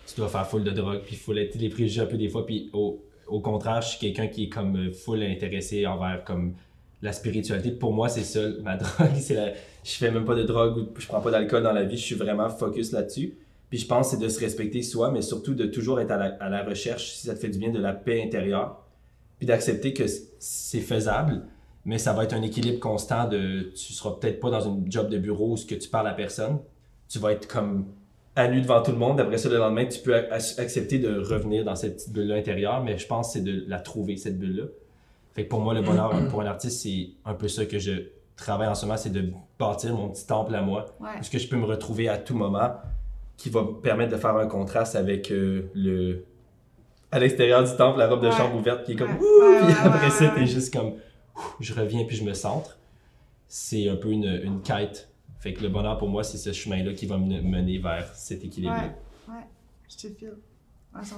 tu 0.08 0.16
dois 0.16 0.30
faire 0.30 0.48
full 0.48 0.64
de 0.64 0.72
drogue, 0.72 1.02
puis 1.06 1.16
full 1.16 1.36
les 1.36 1.70
préjugés 1.70 2.02
un 2.02 2.06
peu 2.06 2.18
des 2.18 2.30
fois, 2.30 2.46
puis 2.46 2.70
au, 2.74 3.04
au 3.28 3.40
contraire, 3.40 3.82
je 3.82 3.90
suis 3.90 4.00
quelqu'un 4.00 4.28
qui 4.28 4.46
est 4.46 4.50
comme 4.50 4.76
euh, 4.76 4.92
full 4.92 5.24
intéressé 5.24 5.86
envers 5.86 6.24
comme 6.24 6.54
la 7.02 7.14
spiritualité. 7.14 7.72
Pour 7.72 7.94
moi, 7.94 8.10
c'est 8.10 8.24
ça, 8.24 8.42
ma 8.62 8.78
drogue, 8.78 9.16
c'est 9.18 9.34
la, 9.34 9.54
je 9.84 9.92
fais 9.92 10.12
même 10.12 10.26
pas 10.26 10.36
de 10.36 10.44
drogue 10.44 10.78
ou 10.78 10.88
je 11.00 11.08
prends 11.08 11.22
pas 11.22 11.32
d'alcool 11.32 11.64
dans 11.64 11.74
la 11.74 11.84
vie, 11.84 11.98
je 11.98 12.04
suis 12.04 12.16
vraiment 12.16 12.50
focus 12.50 12.92
là-dessus. 12.92 13.36
Puis 13.70 13.80
je 13.80 13.88
pense 13.88 14.12
c'est 14.12 14.20
de 14.20 14.28
se 14.28 14.40
respecter 14.40 14.84
soi, 14.84 15.12
mais 15.12 15.22
surtout 15.22 15.54
de 15.54 15.66
toujours 15.66 16.00
être 16.02 16.12
à 16.12 16.18
la, 16.18 16.26
à 16.42 16.50
la 16.50 16.64
recherche, 16.64 17.14
si 17.14 17.28
ça 17.28 17.34
te 17.34 17.40
fait 17.40 17.50
du 17.50 17.58
bien, 17.58 17.70
de 17.70 17.80
la 17.80 17.94
paix 17.94 18.22
intérieure. 18.22 18.86
Puis 19.40 19.48
d'accepter 19.48 19.94
que 19.94 20.04
c'est 20.40 20.82
faisable, 20.82 21.44
mais 21.86 21.98
ça 21.98 22.14
va 22.14 22.24
être 22.24 22.34
un 22.34 22.42
équilibre 22.42 22.80
constant 22.80 23.28
de 23.28 23.72
tu 23.76 23.94
seras 23.94 24.12
peut-être 24.20 24.40
pas 24.40 24.50
dans 24.50 24.62
une 24.62 24.90
job 24.92 25.10
de 25.10 25.18
bureau 25.18 25.52
où 25.54 25.58
ce 25.58 25.66
que 25.66 25.76
tu 25.76 25.90
parles 25.90 26.08
à 26.08 26.14
personne. 26.14 26.60
Tu 27.10 27.20
vas 27.20 27.32
être 27.34 27.48
comme 27.48 27.86
à 28.36 28.48
nu 28.48 28.62
devant 28.62 28.82
tout 28.82 28.92
le 28.92 28.98
monde. 28.98 29.20
Après 29.20 29.38
ça, 29.38 29.50
le 29.50 29.58
lendemain, 29.58 29.86
tu 29.86 30.00
peux 30.00 30.14
ac- 30.14 30.60
accepter 30.60 31.00
de 31.00 31.20
revenir 31.20 31.66
dans 31.66 31.76
cette 31.76 31.96
petite 31.98 32.14
bulle-là 32.14 32.36
intérieure, 32.36 32.82
mais 32.84 32.98
je 32.98 33.06
pense 33.08 33.28
que 33.28 33.34
c'est 33.34 33.44
de 33.44 33.66
la 33.68 33.80
trouver, 33.80 34.16
cette 34.18 34.38
bulle-là. 34.40 34.64
Fait 35.34 35.44
que 35.46 35.50
pour 35.50 35.60
moi, 35.60 35.74
le 35.74 35.82
bonheur 35.82 36.12
pour 36.30 36.42
un 36.42 36.46
artiste, 36.46 36.82
c'est 36.82 37.10
un 37.26 37.34
peu 37.34 37.48
ça 37.48 37.66
que 37.66 37.78
je 37.80 37.92
travaille 38.38 38.68
en 38.70 38.76
ce 38.76 38.86
moment, 38.86 38.98
c'est 38.98 39.12
de 39.12 39.26
bâtir 39.60 39.94
mon 39.96 40.10
petit 40.10 40.26
temple 40.26 40.56
à 40.56 40.62
moi, 40.62 40.86
Ouais. 41.00 41.10
où 41.20 41.24
ce 41.24 41.30
que 41.30 41.40
je 41.40 41.48
peux 41.48 41.58
me 41.58 41.66
retrouver 41.66 42.08
à 42.10 42.18
tout 42.18 42.36
moment, 42.36 42.72
qui 43.38 43.50
va 43.50 43.64
me 43.64 43.74
permettre 43.74 44.12
de 44.12 44.18
faire 44.18 44.36
un 44.38 44.48
contraste 44.48 44.96
avec 44.96 45.32
euh, 45.32 45.64
le 45.76 46.24
à 47.12 47.20
l'extérieur 47.20 47.62
du 47.64 47.76
temple, 47.76 48.00
la 48.00 48.08
robe 48.08 48.22
de 48.22 48.28
Ouais. 48.28 48.32
chambre 48.32 48.56
ouverte 48.56 48.86
qui 48.86 48.94
est 48.94 48.96
comme 48.96 49.10
Ouais. 49.12 49.18
Ouh! 49.20 49.66
Puis 49.66 49.76
après 49.84 50.10
ça, 50.12 50.30
t'es 50.30 50.46
juste 50.46 50.74
comme! 50.74 50.94
Je 51.60 51.74
reviens 51.74 52.06
puis 52.06 52.16
je 52.16 52.24
me 52.24 52.34
centre. 52.34 52.78
C'est 53.48 53.90
un 53.90 53.96
peu 53.96 54.12
une, 54.12 54.26
une 54.44 54.62
quête. 54.62 55.10
Fait 55.40 55.54
que 55.54 55.62
le 55.62 55.70
bonheur 55.70 55.98
pour 55.98 56.08
moi, 56.10 56.24
c'est 56.24 56.38
ce 56.38 56.52
chemin-là 56.54 56.94
qui 56.94 57.06
va 57.06 57.18
me 57.18 57.42
mener 57.42 57.78
vers 57.80 58.14
cet 58.16 58.44
équilibre-là. 58.44 58.94
Ouais, 59.28 59.34
ouais, 59.36 59.44
je 59.90 59.96
te 60.08 60.14
file. 60.14 60.38
À 60.94 61.02
100%. 61.02 61.16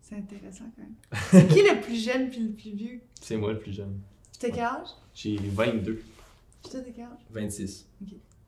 C'est 0.00 0.16
intéressant 0.16 0.64
quand 0.76 0.82
même. 0.82 0.94
C'est 1.30 1.48
qui 1.48 1.62
le 1.62 1.80
plus 1.80 2.02
jeune 2.04 2.30
puis 2.30 2.40
le 2.40 2.52
plus 2.52 2.70
vieux? 2.74 3.00
C'est 3.20 3.36
moi 3.36 3.52
le 3.52 3.58
plus 3.58 3.72
jeune. 3.72 4.00
T'as 4.38 4.50
quel 4.50 4.60
âge? 4.64 4.88
J'ai 5.14 5.36
22. 5.36 5.94
Puis 5.94 6.70
toi, 6.70 6.80
t'as 6.80 6.90
quel 6.92 7.04
âge? 7.04 7.18
26. 7.30 7.88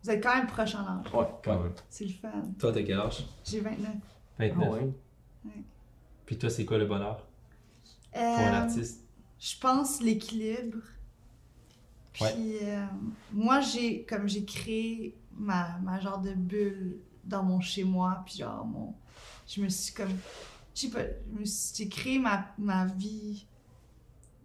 Vous 0.03 0.11
êtes 0.11 0.23
quand 0.23 0.35
même 0.37 0.47
proches 0.47 0.75
en 0.75 0.81
âge. 0.87 1.15
Ouais, 1.15 1.27
quand 1.43 1.61
même. 1.63 1.73
C'est 1.89 2.05
le 2.05 2.13
fun. 2.13 2.31
Toi, 2.59 2.73
t'as 2.73 2.83
quel 2.83 2.99
âge? 2.99 3.25
J'ai 3.45 3.61
29. 3.61 3.89
29. 4.39 4.59
Ah 4.67 4.71
ouais. 4.73 4.93
Puis 6.27 6.37
toi, 6.39 6.51
c'est 6.51 6.65
quoi 6.65 6.79
le 6.79 6.87
bonheur? 6.87 7.27
Pour 8.13 8.23
un 8.23 8.53
Euh, 8.53 8.63
artiste? 8.65 9.04
Je 9.47 9.59
pense 9.61 10.01
l'équilibre. 10.01 10.79
Puis 12.15 12.25
Ouais. 12.25 12.59
euh, 12.63 12.87
moi, 13.31 13.61
j'ai 13.61 14.05
comme 14.05 14.27
j'ai 14.27 14.45
créé 14.47 15.15
ma, 15.37 15.79
ma 15.81 16.01
genre 16.01 16.19
de 16.19 16.33
bulle 16.33 16.97
dans 17.25 17.43
mon 17.43 17.61
chez 17.61 17.85
moi, 17.85 18.23
puis 18.25 18.37
genre 18.39 18.65
mon 18.65 18.95
je 19.47 19.61
me 19.61 19.69
suis 19.69 19.93
comme 19.93 20.17
je 20.75 20.81
sais 20.81 20.89
pas, 20.89 21.03
j'ai 21.77 21.89
créé 21.89 22.19
ma, 22.19 22.47
ma 22.59 22.87
vie 22.87 23.47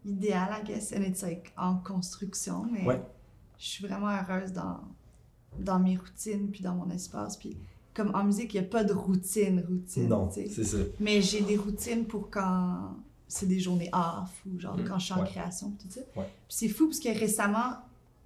idéale, 0.05 0.61
I 0.61 0.65
guess, 0.67 0.91
and 0.91 1.01
it's 1.03 1.21
like 1.21 1.53
en 1.57 1.77
construction, 1.77 2.65
mais 2.69 2.85
Ouais. 2.85 3.01
je 3.57 3.65
suis 3.65 3.87
vraiment 3.87 4.09
heureuse 4.09 4.51
dans 4.51 4.81
dans 5.59 5.79
mes 5.79 5.95
routines 5.97 6.51
puis 6.51 6.61
dans 6.61 6.75
mon 6.75 6.89
espace 6.89 7.37
puis 7.37 7.55
comme 7.93 8.13
en 8.15 8.23
musique, 8.25 8.53
il 8.53 8.59
n'y 8.61 8.65
a 8.67 8.69
pas 8.69 8.83
de 8.83 8.93
routine, 8.93 9.63
routine. 9.67 10.07
Non, 10.09 10.29
c'est 10.29 10.47
ça. 10.49 10.77
Mais 10.99 11.21
j'ai 11.21 11.41
des 11.41 11.57
routines 11.57 12.05
pour 12.05 12.29
quand 12.29 12.95
c'est 13.29 13.45
des 13.45 13.59
journées 13.59 13.89
off 13.93 14.43
ou 14.45 14.59
genre 14.59 14.75
Mm, 14.77 14.83
quand 14.85 14.99
je 14.99 15.05
suis 15.05 15.13
en 15.13 15.21
ouais. 15.21 15.27
création 15.29 15.69
tout 15.79 15.87
ça. 15.89 16.01
Ouais. 16.17 16.25
Puis 16.47 16.57
c'est 16.57 16.67
fou 16.67 16.87
parce 16.87 16.99
que 16.99 17.09
récemment, 17.17 17.75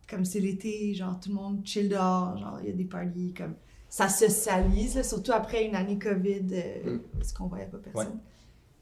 comme 0.09 0.25
c'est 0.25 0.39
l'été, 0.39 0.95
genre 0.95 1.19
tout 1.19 1.29
le 1.29 1.35
monde 1.35 1.61
chill 1.63 1.89
dehors, 1.89 2.37
genre 2.37 2.57
il 2.63 2.69
y 2.69 2.71
a 2.71 2.75
des 2.75 2.85
parties, 2.85 3.33
comme 3.37 3.53
ça 3.89 4.09
socialise, 4.09 4.95
là, 4.95 5.03
surtout 5.03 5.33
après 5.33 5.65
une 5.65 5.75
année 5.75 5.99
COVID, 5.99 6.47
euh, 6.53 6.95
Mm. 6.95 6.99
parce 7.19 7.33
qu'on 7.33 7.47
voyait 7.47 7.67
pas 7.67 7.77
personne. 7.77 8.17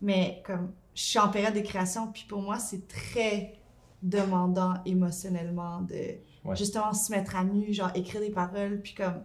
Mais 0.01 0.41
comme 0.45 0.71
je 0.95 1.01
suis 1.03 1.19
en 1.19 1.29
période 1.29 1.53
de 1.53 1.59
création, 1.61 2.11
puis 2.11 2.25
pour 2.29 2.41
moi 2.41 2.59
c'est 2.59 2.87
très 2.87 3.55
demandant 4.03 4.75
émotionnellement 4.85 5.81
de 5.81 6.55
justement 6.55 6.93
se 6.93 7.11
mettre 7.11 7.35
à 7.35 7.43
nu, 7.43 7.71
genre 7.73 7.91
écrire 7.95 8.21
des 8.21 8.31
paroles, 8.31 8.79
puis 8.81 8.93
comme 8.95 9.21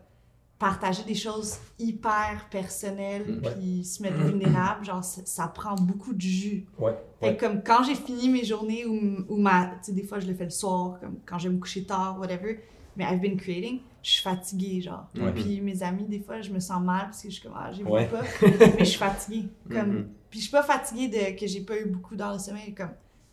partager 0.59 1.03
des 1.05 1.15
choses 1.15 1.57
hyper 1.79 2.47
personnelles, 2.51 3.25
Mm. 3.41 3.45
Ouais. 3.47 3.55
puis 3.55 3.85
se 3.85 4.03
mettre 4.03 4.17
vulnérable, 4.17 4.85
genre 4.85 5.05
ça, 5.05 5.49
prend 5.49 5.75
beaucoup 5.75 6.15
de 6.15 6.21
jus. 6.21 6.67
Ouais. 6.79 6.97
Fait 7.21 7.29
ouais. 7.31 7.37
comme 7.37 7.63
quand 7.63 7.83
j'ai 7.85 7.95
fini 7.95 8.29
mes 8.31 8.45
journées 8.45 8.87
ou, 8.87 9.25
ou 9.29 9.37
ma, 9.37 9.67
tu 9.67 9.73
sais, 9.83 9.93
des 9.93 10.03
fois 10.03 10.19
je 10.19 10.27
le 10.27 10.35
fais 10.35 10.45
le 10.45 10.51
soir, 10.51 10.99
comme 11.01 11.17
quand 11.27 11.39
je 11.39 11.49
vais 11.49 11.55
me 11.55 11.61
coucher 11.61 11.85
tard, 11.85 12.19
whatever, 12.19 12.61
mais 12.97 13.05
I've 13.05 13.21
been 13.21 13.37
creating, 13.37 13.81
je 14.03 14.11
suis 14.13 14.23
fatiguée, 14.23 14.81
genre. 14.81 15.07
Ouais. 15.17 15.33
Puis 15.33 15.61
mes 15.61 15.83
amis, 15.83 16.05
des 16.05 16.21
fois, 16.21 16.41
je 16.41 16.51
me 16.51 16.61
sens 16.61 16.83
mal 16.83 17.03
parce 17.07 17.23
que 17.23 17.29
je 17.29 17.35
suis 17.35 17.43
comme, 17.43 17.57
ah, 17.57 17.71
j'ai 17.73 17.83
Ouais. 17.83 18.07
pas, 18.07 18.23
mais 18.43 18.79
je 18.79 18.85
suis 18.85 18.99
fatiguée. 18.99 19.49
Comme, 19.71 19.93
Mhm. 19.93 20.09
Puis 20.31 20.41
je 20.41 20.45
suis 20.45 20.53
pas 20.53 20.63
fatiguée 20.63 21.09
de 21.09 21.39
que 21.39 21.47
j'ai 21.47 21.61
pas 21.61 21.79
eu 21.79 21.87
beaucoup 21.87 22.17
d'heures 22.17 22.35
de 22.35 22.41
sommeil, 22.41 22.75
comme, 22.75 22.91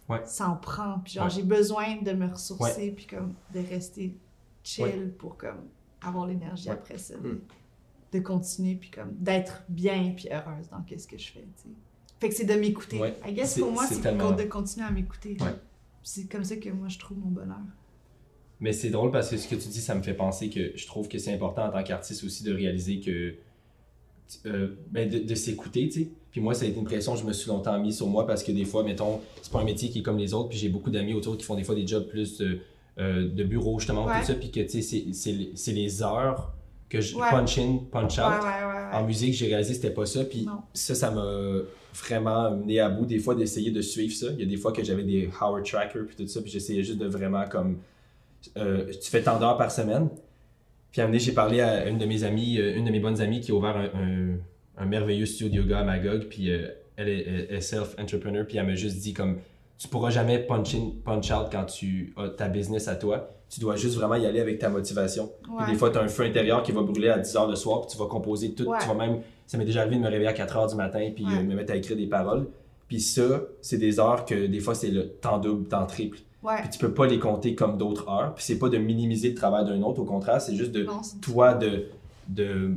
Ouais. 0.10 0.22
ça 0.26 0.50
en 0.50 0.58
prend. 0.58 1.00
Puis 1.00 1.14
genre, 1.14 1.30
j'ai 1.30 1.44
besoin 1.44 2.02
de 2.02 2.12
me 2.12 2.28
ressourcer, 2.28 2.92
puis 2.92 3.06
comme, 3.06 3.34
de 3.54 3.60
rester 3.62 4.14
chill 4.64 5.14
pour 5.18 5.38
comme, 5.38 5.62
avoir 6.04 6.28
l'énergie 6.28 6.68
Ouais. 6.70 6.74
après 6.76 6.98
ça. 6.98 7.16
Mm. 7.18 7.40
De 8.14 8.20
continuer, 8.20 8.76
puis 8.76 8.92
comme, 8.92 9.12
d'être 9.20 9.64
bien, 9.70 10.14
puis 10.16 10.28
heureuse 10.32 10.70
dans 10.70 10.82
qu'est-ce 10.84 11.08
que 11.08 11.18
je 11.18 11.32
fais, 11.32 11.40
tu 11.42 11.64
sais. 11.64 11.70
Fait 12.20 12.30
que 12.30 12.36
c'est 12.36 12.46
de 12.46 12.54
m'écouter. 12.54 13.00
Ouais. 13.00 13.16
I 13.28 13.34
guess 13.34 13.58
pour 13.60 13.72
moi, 13.72 13.86
c'est 13.88 13.96
c'est 13.96 14.02
tellement- 14.02 14.32
de 14.32 14.44
continuer 14.44 14.86
à 14.86 14.92
m'écouter. 14.92 15.36
Ouais. 15.42 15.48
C'est 16.04 16.28
comme 16.32 16.44
ça 16.44 16.56
que 16.58 16.70
moi, 16.70 16.88
je 16.90 17.00
trouve 17.00 17.18
mon 17.18 17.32
bonheur. 17.32 17.58
Mais 18.60 18.72
c'est 18.72 18.90
drôle 18.92 19.12
parce 19.12 19.30
que 19.30 19.36
ce 19.38 19.48
que 19.48 19.56
tu 19.56 19.68
dis, 19.68 19.82
ça 19.82 19.94
me 19.96 20.02
fait 20.04 20.14
penser 20.14 20.50
que 20.50 20.72
je 20.78 20.86
trouve 20.86 21.08
que 21.10 21.18
c'est 21.18 21.34
important 21.34 21.66
en 21.66 21.72
tant 21.72 21.84
qu'artiste 21.84 22.24
aussi 22.24 22.44
de 22.44 22.54
réaliser 22.54 23.00
que. 23.02 23.36
euh, 24.46 24.76
ben 24.90 25.10
de, 25.10 25.20
de 25.20 25.36
s'écouter, 25.36 25.90
tu 25.90 26.04
sais. 26.04 26.10
Puis 26.32 26.40
moi, 26.42 26.54
ça 26.54 26.66
a 26.66 26.68
été 26.68 26.80
une 26.80 26.86
pression 26.86 27.14
que 27.14 27.20
je 27.20 27.26
me 27.26 27.34
suis 27.34 27.50
longtemps 27.50 27.78
mis 27.80 27.94
sur 27.94 28.08
moi 28.08 28.26
parce 28.26 28.42
que 28.44 28.52
des 28.52 28.66
fois, 28.66 28.84
mettons, 28.84 29.20
c'est 29.42 29.52
pas 29.52 29.60
un 29.60 29.66
métier 29.66 29.90
qui 29.90 30.00
est 30.00 30.02
comme 30.02 30.18
les 30.18 30.34
autres, 30.34 30.50
puis 30.50 30.58
j'ai 30.58 30.70
beaucoup 30.70 30.90
d'amis 30.92 31.14
autour 31.14 31.38
qui 31.38 31.44
font 31.44 31.56
des 31.56 31.64
fois 31.64 31.76
des 31.76 31.86
jobs 31.86 32.08
plus 32.08 32.42
euh, 32.42 32.60
euh, 33.00 33.28
de 33.30 33.44
bureau, 33.44 33.80
justement, 33.80 34.06
Ouais. 34.06 34.20
tout 34.20 34.28
ça, 34.28 34.34
puis 34.36 34.52
que, 34.52 34.60
tu 34.62 34.82
sais, 34.82 34.82
c'est- 35.14 35.32
les- 35.32 36.04
heures 36.04 36.54
que 36.90 37.02
je 37.02 37.16
Ouais. 37.16 37.28
punch 37.32 37.58
in, 37.58 37.80
punch 37.92 38.20
out. 38.20 38.26
ouais. 38.44 38.96
En 38.98 39.04
musique, 39.06 39.34
j'ai 39.34 39.48
réalisé 39.48 39.72
que 39.72 39.76
c'était 39.78 39.94
pas 39.94 40.06
ça. 40.06 40.24
Puis 40.26 40.46
ça, 40.74 40.94
ça 40.94 41.10
m'a 41.10 41.26
vraiment 41.96 42.52
mené 42.52 42.80
à 42.80 42.90
bout 42.90 43.06
des 43.08 43.18
fois 43.20 43.34
d'essayer 43.36 43.72
de 43.72 43.82
suivre 43.82 44.14
ça. 44.14 44.28
Il 44.34 44.40
y 44.40 44.44
a 44.44 44.46
des 44.46 44.58
fois 44.58 44.72
que 44.72 44.84
j'avais 44.84 45.04
des 45.04 45.28
Howard 45.42 45.66
Tracker 45.66 46.02
puis 46.08 46.16
tout 46.16 46.28
ça, 46.28 46.42
puis 46.42 46.52
j'essayais 46.52 46.84
juste 46.84 47.00
de 47.00 47.08
vraiment 47.08 47.46
comme 47.48 47.78
euh, 48.58 48.92
tu 49.02 49.10
fais 49.10 49.22
tant 49.24 49.40
d'heures 49.40 49.58
par 49.58 49.72
semaine. 49.72 50.10
Puis 50.92 51.02
à 51.02 51.06
un 51.06 51.08
moment 51.08 51.18
j'ai 51.20 51.32
parlé 51.32 51.62
à 51.62 51.88
une 51.88 51.98
de 51.98 52.06
mes 52.06 52.24
amies, 52.24 52.60
euh, 52.60 52.76
une 52.78 52.86
de 52.86 52.92
mes 52.92 53.00
bonnes 53.00 53.22
amies 53.22 53.42
qui 53.42 53.52
a 53.52 53.56
ouvert 53.56 53.76
un, 53.78 53.86
un- 53.86 54.38
un 54.78 54.86
merveilleux 54.86 55.26
studio 55.26 55.50
de 55.50 55.56
yoga 55.68 55.80
à 55.80 55.84
Magog, 55.84 56.26
puis 56.30 56.52
euh, 56.52 56.68
elle 56.98 57.10
est, 57.10 57.22
elle 57.50 57.56
est 57.58 57.62
self-entrepreneur, 57.62 58.46
puis 58.46 58.58
elle 58.58 58.66
m'a 58.68 58.76
juste 58.76 58.98
dit 59.00 59.14
comme 59.14 59.38
tu 59.84 59.90
pourras 59.90 60.12
jamais 60.12 60.40
punch 60.40 60.76
in, 60.76 60.92
punch 61.04 61.30
out 61.32 61.48
quand 61.52 61.66
tu 61.66 62.14
as 62.16 62.30
ta 62.30 62.48
business 62.48 62.88
à 62.88 62.96
toi. 62.96 63.30
Tu 63.50 63.60
dois 63.60 63.76
juste 63.76 63.96
vraiment 63.98 64.16
y 64.16 64.26
aller 64.26 64.40
avec 64.40 64.58
ta 64.60 64.70
motivation. 64.70 65.30
Puis 65.44 65.74
des 65.74 65.78
fois, 65.78 65.90
tu 65.90 65.98
as 65.98 66.02
un 66.02 66.08
feu 66.08 66.24
intérieur 66.24 66.64
qui 66.64 66.72
va 66.72 66.82
brûler 66.84 67.10
à 67.10 67.20
10 67.20 67.36
h 67.36 67.50
le 67.50 67.56
soir, 67.58 67.82
puis 67.82 67.92
tu 67.92 67.98
vas 67.98 68.06
composer 68.08 68.54
tout. 68.54 68.64
Ouais. 68.64 68.78
Tu 68.82 68.88
vas 68.88 68.94
même. 68.94 69.20
Ça 69.46 69.58
m'est 69.58 69.66
déjà 69.66 69.82
arrivé 69.82 69.98
de 69.98 70.02
me 70.02 70.08
réveiller 70.08 70.30
à 70.30 70.34
4 70.34 70.56
h 70.58 70.70
du 70.70 70.76
matin, 70.76 71.12
puis 71.14 71.26
Ouais. 71.26 71.34
euh, 71.38 71.44
me 71.44 71.54
mettre 71.54 71.74
à 71.74 71.76
écrire 71.76 71.98
des 71.98 72.08
paroles. 72.08 72.48
Puis 72.88 73.02
ça, 73.02 73.42
c'est 73.62 73.78
des 73.78 74.00
heures 74.00 74.24
que 74.26 74.48
des 74.48 74.62
fois, 74.62 74.74
c'est 74.74 74.88
le 74.90 75.10
temps 75.10 75.38
double, 75.38 75.68
temps 75.68 75.86
triple. 75.86 76.20
Puis 76.62 76.70
tu 76.72 76.80
peux 76.80 76.94
pas 76.94 77.06
les 77.06 77.20
compter 77.20 77.54
comme 77.54 77.78
d'autres 77.78 78.08
heures. 78.10 78.34
Puis 78.36 78.46
c'est 78.46 78.58
pas 78.60 78.70
de 78.70 78.78
minimiser 78.78 79.30
le 79.30 79.36
travail 79.36 79.66
d'un 79.66 79.82
autre, 79.82 80.00
au 80.00 80.06
contraire, 80.06 80.40
c'est 80.42 80.56
juste 80.56 80.72
de 80.72 80.84
Non, 80.84 81.02
toi 81.22 81.54
de, 81.56 81.88
de 82.30 82.72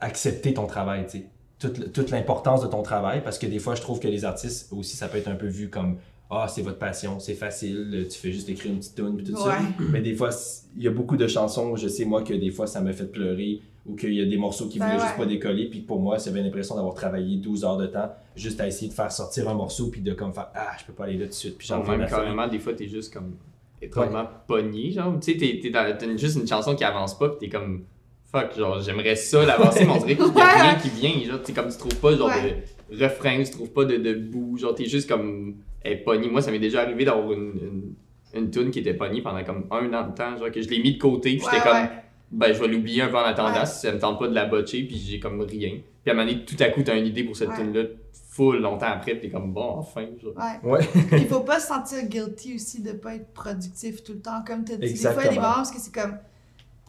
accepter 0.00 0.52
ton 0.54 0.66
travail, 0.66 1.04
tu 1.06 1.18
sais. 1.18 1.26
Toute, 1.60 1.92
toute 1.92 2.10
l'importance 2.10 2.60
de 2.62 2.66
ton 2.66 2.82
travail, 2.82 3.22
parce 3.22 3.38
que 3.38 3.46
des 3.46 3.58
fois, 3.60 3.74
je 3.76 3.80
trouve 3.80 3.98
que 4.00 4.08
les 4.08 4.24
artistes 4.24 4.70
aussi, 4.72 4.96
ça 4.96 5.08
peut 5.08 5.16
être 5.18 5.28
un 5.28 5.36
peu 5.36 5.46
vu 5.46 5.70
comme 5.70 5.96
Ah, 6.30 6.46
c'est 6.48 6.62
votre 6.62 6.78
passion, 6.78 7.20
c'est 7.20 7.34
facile, 7.34 8.06
tu 8.10 8.18
fais 8.18 8.32
juste 8.32 8.48
écrire 8.48 8.72
une 8.72 8.78
petite 8.78 8.94
tune, 8.96 9.16
puis 9.16 9.24
tout 9.26 9.36
ça. 9.36 9.58
Mais 9.92 10.00
des 10.00 10.14
fois, 10.14 10.30
il 10.76 10.82
y 10.82 10.88
a 10.88 10.90
beaucoup 10.90 11.16
de 11.16 11.26
chansons 11.26 11.70
où 11.70 11.76
je 11.76 11.86
sais, 11.86 12.04
moi, 12.04 12.22
que 12.22 12.32
des 12.34 12.50
fois, 12.50 12.66
ça 12.66 12.80
m'a 12.80 12.92
fait 12.92 13.10
pleurer, 13.10 13.60
ou 13.86 13.94
qu'il 13.94 14.14
y 14.14 14.22
a 14.22 14.24
des 14.24 14.38
morceaux 14.38 14.66
qui 14.66 14.78
Ben 14.78 14.86
voulaient 14.86 14.98
ouais. 14.98 15.04
juste 15.04 15.16
pas 15.18 15.26
décoller, 15.26 15.68
puis 15.68 15.80
pour 15.80 16.00
moi, 16.00 16.16
j'avais 16.18 16.42
l'impression 16.42 16.74
d'avoir 16.74 16.94
travaillé 16.94 17.36
12 17.36 17.64
heures 17.64 17.76
de 17.76 17.86
temps 17.86 18.10
juste 18.34 18.58
à 18.60 18.66
essayer 18.66 18.88
de 18.88 18.94
faire 18.94 19.12
sortir 19.12 19.48
un 19.48 19.54
morceau, 19.54 19.88
puis 19.88 20.00
de 20.00 20.14
comme 20.14 20.32
faire 20.32 20.48
Ah, 20.54 20.72
je 20.78 20.84
peux 20.86 20.92
pas 20.94 21.04
aller 21.04 21.18
là 21.18 21.24
tout 21.26 21.30
de 21.30 21.34
suite, 21.34 21.58
puis 21.58 21.66
j'en 21.66 21.84
même 21.84 22.06
carrément, 22.08 22.48
des 22.48 22.58
fois, 22.58 22.72
t'es 22.72 22.88
juste 22.88 23.12
comme 23.12 23.36
étrangement 23.82 24.26
pogné, 24.46 24.90
genre. 24.90 25.14
Tu 25.20 25.32
sais, 25.32 25.38
t'es, 25.38 25.60
t'es 25.62 25.70
dans, 25.70 25.96
t'as 25.96 26.16
juste 26.16 26.36
une 26.36 26.48
chanson 26.48 26.74
qui 26.74 26.84
avance 26.84 27.18
pas, 27.18 27.28
pis 27.28 27.36
t'es 27.40 27.48
comme 27.50 27.84
fuck, 28.32 28.56
genre, 28.56 28.80
j'aimerais 28.80 29.14
ça 29.16 29.44
l'avancer, 29.44 29.84
mais 29.84 29.92
on 29.92 29.98
dirait 29.98 30.16
qu'il 30.16 30.34
y 30.34 30.40
a 30.40 30.62
rien 30.62 30.74
qui 30.76 30.88
vient, 30.88 31.30
genre, 31.30 31.40
tu 31.40 31.46
sais, 31.46 31.52
comme 31.52 31.70
tu 31.70 31.76
trouves 31.76 31.96
pas, 31.96 32.16
genre, 32.16 32.30
de 32.30 33.04
refrain, 33.04 33.42
tu 33.44 33.50
trouves 33.50 33.70
pas 33.70 33.84
de, 33.84 33.98
de 33.98 34.14
bout, 34.14 34.56
genre, 34.56 34.74
t'es 34.74 34.86
juste 34.86 35.08
comme, 35.08 35.56
est 35.84 35.96
pognée. 35.96 36.28
Moi, 36.28 36.40
ça 36.42 36.50
m'est 36.50 36.58
déjà 36.58 36.80
arrivé 36.82 37.04
d'avoir 37.04 37.32
une, 37.32 37.94
une, 38.34 38.50
qui 38.70 38.78
était 38.80 38.94
pognée 38.94 39.22
pendant 39.22 39.44
comme 39.44 39.66
un 39.70 39.92
an 39.92 40.08
de 40.08 40.14
temps, 40.14 40.36
genre, 40.36 40.50
que 40.50 40.60
je 40.62 40.68
l'ai 40.68 40.82
mis 40.82 40.94
de 40.94 40.98
côté, 40.98 41.36
puis 41.36 41.44
Ouais, 41.46 41.50
j'étais 41.52 41.62
comme, 41.62 41.76
ouais. 41.76 41.90
ben, 42.32 42.52
je 42.52 42.60
vais 42.60 42.68
l'oublier 42.68 43.02
un 43.02 43.08
peu 43.08 43.16
en 43.18 43.24
attendant, 43.24 43.60
Ouais. 43.60 43.66
si 43.66 43.80
ça 43.86 43.92
me 43.92 43.98
tente 43.98 44.18
pas 44.18 44.26
de 44.28 44.34
la 44.34 44.46
botcher, 44.46 44.82
puis 44.84 44.96
j'ai 44.96 45.20
comme 45.20 45.40
rien. 45.42 45.78
Puis 46.02 46.10
à 46.10 46.12
un 46.12 46.16
moment 46.16 46.28
donné, 46.30 46.44
tout 46.44 46.56
à 46.60 46.68
coup, 46.70 46.82
t'as 46.82 46.98
une 46.98 47.06
idée 47.06 47.24
pour 47.24 47.36
cette 47.36 47.50
Ouais. 47.50 47.56
tune-là, 47.56 47.84
full 48.30 48.60
longtemps 48.60 48.86
après, 48.88 49.12
puis 49.12 49.20
t'es 49.22 49.30
comme, 49.30 49.52
bon, 49.52 49.76
enfin, 49.78 50.06
genre. 50.20 50.34
Ouais. 50.64 50.80
Il 51.12 51.26
faut 51.28 51.40
pas 51.40 51.60
se 51.60 51.68
sentir 51.68 52.04
guilty 52.08 52.54
aussi 52.56 52.82
de 52.82 52.92
pas 52.92 53.14
être 53.14 53.32
productif 53.32 54.02
tout 54.02 54.14
le 54.14 54.20
temps. 54.20 54.42
Comme 54.44 54.64
tu 54.64 54.72
dit, 54.72 54.92
des 54.92 54.96
fois, 54.96 55.12
il 55.22 55.24
y 55.24 55.28
a 55.28 55.30
des 55.30 55.36
moments 55.36 55.54
parce 55.54 55.70
que 55.70 55.78
c'est 55.80 55.94
comme. 55.94 56.16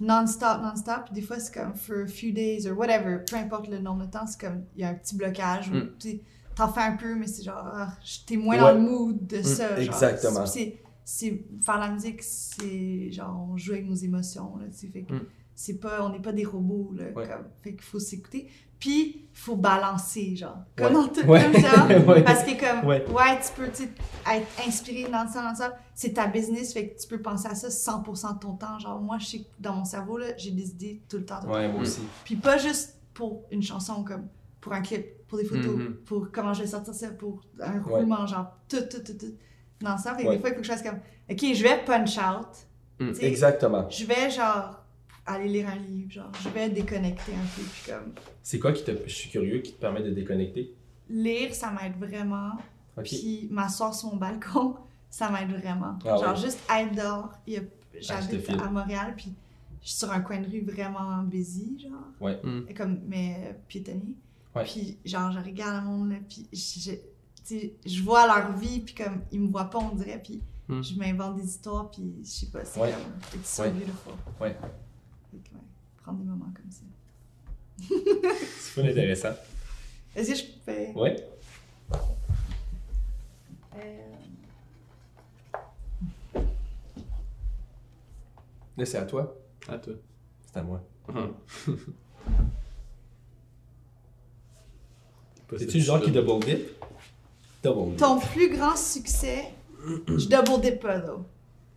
non-stop, 0.02 0.62
non-stop. 0.62 1.06
Puis 1.06 1.14
des 1.14 1.22
fois, 1.22 1.40
c'est 1.40 1.54
comme 1.54 1.74
for 1.76 1.98
a 2.04 2.08
few 2.08 2.32
days 2.32 2.68
or 2.68 2.78
whatever. 2.78 3.20
Peu 3.30 3.38
importe 3.38 3.68
le 3.70 3.80
nombre 3.80 4.06
de 4.06 4.12
temps, 4.12 4.26
c'est 4.28 4.40
comme 4.42 4.64
il 4.76 4.82
y 4.82 4.84
a 4.84 4.90
un 4.90 4.94
petit 4.96 5.16
blocage. 5.16 5.70
ou 5.70 5.76
Mm. 5.76 5.90
tu 6.00 6.10
sais, 6.10 6.20
T'en 6.56 6.72
fais 6.72 6.82
un 6.82 6.96
peu, 6.96 7.16
mais 7.16 7.28
c'est 7.28 7.44
genre, 7.44 7.64
ah, 7.74 7.94
t'es 8.26 8.38
moins 8.38 8.56
Ouais. 8.56 8.62
dans 8.62 8.72
le 8.74 8.80
mood 8.80 9.28
de 9.28 9.42
ça. 9.42 9.70
genre. 9.82 9.94
exactement. 9.94 10.46
C'est, 10.46 10.78
c'est, 11.04 11.46
faire 11.62 11.78
la 11.80 11.90
musique, 11.90 12.24
c'est 12.24 13.12
genre, 13.12 13.48
on 13.52 13.58
joue 13.58 13.74
avec 13.74 13.86
nos 13.88 13.96
émotions. 13.96 14.56
Là, 14.58 14.66
tu 14.72 14.78
sais, 14.78 14.88
fait 14.88 15.04
que 15.04 15.14
Mm. 15.14 15.26
c'est 15.54 15.80
pas, 15.80 16.02
on 16.04 16.10
n'est 16.10 16.22
pas 16.22 16.32
des 16.34 16.46
robots. 16.46 16.94
Là, 16.96 17.06
Ouais. 17.16 17.28
comme, 17.28 17.46
fait 17.62 17.72
qu'il 17.74 17.82
faut 17.82 18.00
s'écouter. 18.00 18.48
Puis, 18.80 19.28
il 19.32 19.38
faut 19.38 19.56
balancer, 19.56 20.36
genre. 20.36 20.58
Ouais. 20.78 20.84
Comme 20.84 20.94
dans 20.94 21.08
tout, 21.08 21.26
Ouais. 21.26 21.44
comme 21.44 21.62
ça. 21.62 21.88
Ouais. 22.08 22.24
Parce 22.24 22.44
que, 22.44 22.60
comme, 22.60 22.88
Ouais. 22.88 23.06
ouais, 23.10 23.40
tu 23.42 23.52
peux 23.56 23.70
tu 23.70 23.84
sais, 23.84 23.90
être 24.34 24.48
inspiré 24.68 25.10
dans 25.10 25.28
ça, 25.28 25.42
dans 25.42 25.56
ça. 25.56 25.74
C'est 25.94 26.14
ta 26.14 26.28
business, 26.28 26.74
fait 26.74 26.90
que 26.90 27.02
tu 27.02 27.08
peux 27.08 27.22
penser 27.22 27.48
à 27.48 27.56
ça 27.56 27.70
100% 27.70 28.34
de 28.34 28.40
ton 28.40 28.54
temps. 28.56 28.78
Genre, 28.80 29.00
moi, 29.02 29.18
je 29.20 29.26
sais 29.26 29.40
que 29.40 29.48
dans 29.60 29.76
mon 29.76 29.86
cerveau, 29.86 30.18
là, 30.18 30.28
j'ai 30.38 30.52
des 30.52 30.70
idées 30.72 31.02
tout 31.10 31.18
le 31.18 31.26
temps. 31.26 31.40
tout 31.40 31.48
le 31.48 31.54
temps. 31.54 31.58
Ouais, 31.60 31.72
moi 31.72 31.82
aussi. 31.82 32.02
Puis 32.26 32.36
pas 32.36 32.58
juste 32.58 32.96
pour 33.14 33.44
une 33.52 33.64
chanson, 33.64 34.04
comme 34.04 34.28
pour 34.66 34.74
un 34.74 34.82
clip, 34.82 35.06
pour 35.28 35.38
des 35.38 35.46
photos, 35.46 35.78
Mhm. 35.78 35.94
pour 36.06 36.32
comment 36.32 36.52
je 36.52 36.62
vais 36.64 36.68
sortir 36.68 36.92
ça, 36.96 37.10
pour 37.12 37.40
un 37.60 37.74
Ouais. 37.74 37.80
roulement, 38.00 38.26
genre 38.26 38.48
tout, 38.68 38.82
tout, 38.90 38.98
tout, 39.06 39.14
tout. 39.14 39.36
Dans 39.80 39.96
ça, 39.96 40.14
Ouais. 40.14 40.18
des 40.18 40.24
fois, 40.24 40.34
il 40.34 40.42
faut 40.56 40.60
que 40.60 40.64
je 40.64 40.72
fasse 40.72 40.82
comme, 40.82 41.00
OK, 41.30 41.40
je 41.54 41.62
vais 41.62 41.84
punch 41.86 42.18
out. 42.18 42.48
Mm. 43.00 43.12
Exactement. 43.22 43.88
Je 43.92 44.06
vais, 44.06 44.32
genre, 44.32 44.84
aller 45.28 45.50
lire 45.50 45.68
un 45.70 45.76
livre, 45.76 46.12
genre, 46.12 46.32
je 46.44 46.50
vais 46.50 46.68
déconnecter 46.70 47.34
un 47.34 47.46
peu, 47.56 47.62
puis 47.62 47.92
comme, 47.92 48.14
C'est 48.42 48.58
quoi 48.58 48.72
qui 48.72 48.84
te. 48.84 48.92
Je 49.06 49.14
suis 49.14 49.30
curieux, 49.30 49.60
qui 49.60 49.74
te 49.74 49.80
permet 49.80 50.02
de 50.02 50.10
déconnecter? 50.10 50.74
lire, 51.10 51.54
ça 51.54 51.70
m'aide 51.70 51.98
vraiment. 52.00 52.54
Ok. 52.98 53.04
Puis 53.04 53.48
m'asseoir 53.52 53.94
sur 53.94 54.10
mon 54.10 54.16
balcon, 54.16 54.78
ça 55.12 55.30
m'aide 55.30 55.52
vraiment. 55.52 56.00
Ah 56.06 56.18
genre, 56.18 56.30
ouais. 56.36 56.42
juste 56.42 56.60
être 56.76 56.96
dehors. 56.96 57.34
A- 57.48 57.60
te 57.60 58.02
J'habite 58.02 58.50
à 58.50 58.70
Montréal, 58.72 59.14
puis 59.16 59.32
je 59.84 59.90
suis 59.90 59.98
sur 60.00 60.12
un 60.12 60.22
coin 60.22 60.40
de 60.40 60.50
rue 60.50 60.62
vraiment 60.62 61.22
busy, 61.22 61.78
genre. 61.80 62.08
Ouais. 62.20 62.40
Mm. 62.44 62.74
Comme, 62.76 63.00
mais 63.08 63.36
euh, 63.40 63.54
piétonnier. 63.68 64.16
Ouais. 64.56 64.64
Puis, 64.64 64.98
genre, 65.06 65.32
je 65.32 65.40
regarde 65.40 65.84
le 65.84 65.90
monde, 65.90 66.12
là, 66.12 66.18
puis 66.28 66.48
je, 66.54 66.80
je, 66.80 66.92
tu 66.92 67.00
sais, 67.44 67.74
je 67.86 68.02
vois 68.04 68.26
leur 68.26 68.56
vie, 68.58 68.80
puis 68.80 68.96
comme, 68.96 69.22
ils 69.32 69.42
me 69.42 69.50
voient 69.52 69.70
pas, 69.70 69.80
on 69.80 69.96
dirait, 69.96 70.22
puis 70.24 70.42
Mm. 70.68 70.82
je 70.82 70.96
m'invente 70.96 71.36
des 71.36 71.46
histoires, 71.46 71.92
puis 71.92 72.02
je 72.24 72.28
sais 72.28 72.46
pas, 72.48 72.66
c'est 72.66 72.80
Ouais. 72.80 72.92
comme, 72.92 73.40
it's 73.40 73.56
so 73.56 73.62
Ouais. 73.64 73.70
beautiful. 73.72 74.14
Ouais. 74.42 74.58
Fait 75.30 75.38
que, 75.38 75.54
ouais, 75.56 75.62
prendre 76.02 76.18
des 76.20 76.26
moments 76.26 76.52
comme 76.56 76.72
ça. 76.72 76.82
C'est 78.60 78.82
pas 78.82 78.88
intéressant. 78.90 79.34
Est-ce 80.16 80.30
que 80.32 80.36
je 80.38 80.44
fais... 80.66 80.92
Ouais. 80.96 81.16
Euh, 83.76 84.16
Là, 88.78 88.86
c'est 88.86 88.98
à 88.98 89.06
toi. 89.06 89.38
À 89.70 89.78
toi. 89.78 89.94
C'est 90.46 90.58
à 90.60 90.64
moi. 90.64 90.82
Hum. 91.10 91.34
C'est-tu 95.58 95.78
le 95.78 95.84
genre 95.84 96.02
qui 96.02 96.12
double 96.12 96.44
dip? 96.46 96.68
Double 97.64 97.92
dip. 97.92 97.98
Ton 97.98 98.20
plus 98.20 98.50
grand 98.56 98.76
succès, 98.76 99.46
je 99.86 100.28
double 100.28 100.62
dip 100.62 100.80
pas, 100.80 101.00
though. 101.00 101.26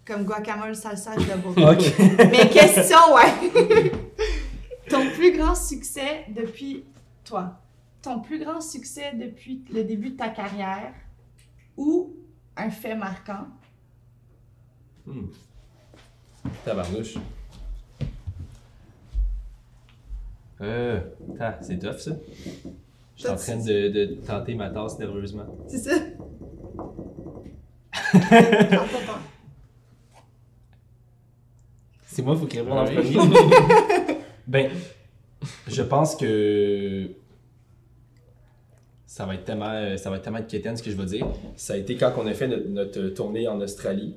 Comme 0.05 0.25
guacamole, 0.25 0.75
salsa, 0.75 1.13
je 1.19 1.25
double 1.25 1.55
dip. 1.55 1.65
Ok. 1.65 2.29
Mais 2.31 2.49
question, 2.49 2.99
ouais. 3.15 3.91
Ton 4.89 5.11
plus 5.11 5.37
grand 5.37 5.55
succès 5.55 6.25
depuis 6.29 6.85
toi. 7.25 7.61
Ton 8.03 8.21
plus 8.21 8.39
grand 8.39 8.61
succès 8.61 9.13
depuis 9.15 9.63
le 9.73 9.85
début 9.85 10.11
de 10.11 10.17
ta 10.17 10.29
carrière 10.29 10.95
ou 11.77 12.15
un 12.57 12.71
fait 12.71 12.95
marquant? 12.95 13.47
Hmm. 15.07 15.27
Tabarnouche. 16.65 17.17
Euh. 20.61 21.01
c'est 21.61 21.79
tough 21.79 21.99
ça. 21.99 22.13
Je 23.19 23.25
suis 23.25 23.31
en 23.31 23.37
train 23.37 23.57
de, 23.57 23.89
de 23.89 24.15
tenter 24.25 24.55
ma 24.55 24.71
tasse 24.71 24.97
nerveusement. 24.97 25.45
C'est 25.67 25.79
ça? 25.79 25.97
C'est 32.07 32.23
moi, 32.23 32.35
il 32.35 32.41
faut 32.41 32.47
qu'il 32.47 32.61
réponde 32.61 32.79
en 32.79 32.85
premier. 32.85 33.17
ben, 34.47 34.71
je 35.67 35.83
pense 35.83 36.15
que 36.15 37.11
ça 39.05 39.27
va 39.27 39.35
être 39.35 39.45
tellement, 39.45 39.97
ça 39.97 40.11
va 40.11 40.17
être 40.17 40.23
tellement 40.23 40.39
de 40.39 40.45
quétaine 40.45 40.77
ce 40.77 40.83
que 40.85 40.91
je 40.93 40.97
vais 40.97 41.07
dire. 41.07 41.27
Ça 41.57 41.73
a 41.73 41.77
été 41.77 41.97
quand 41.97 42.13
on 42.19 42.27
a 42.29 42.35
fait 42.35 42.47
notre, 42.47 42.69
notre 42.69 43.09
tournée 43.09 43.49
en 43.49 43.61
Australie 43.61 44.15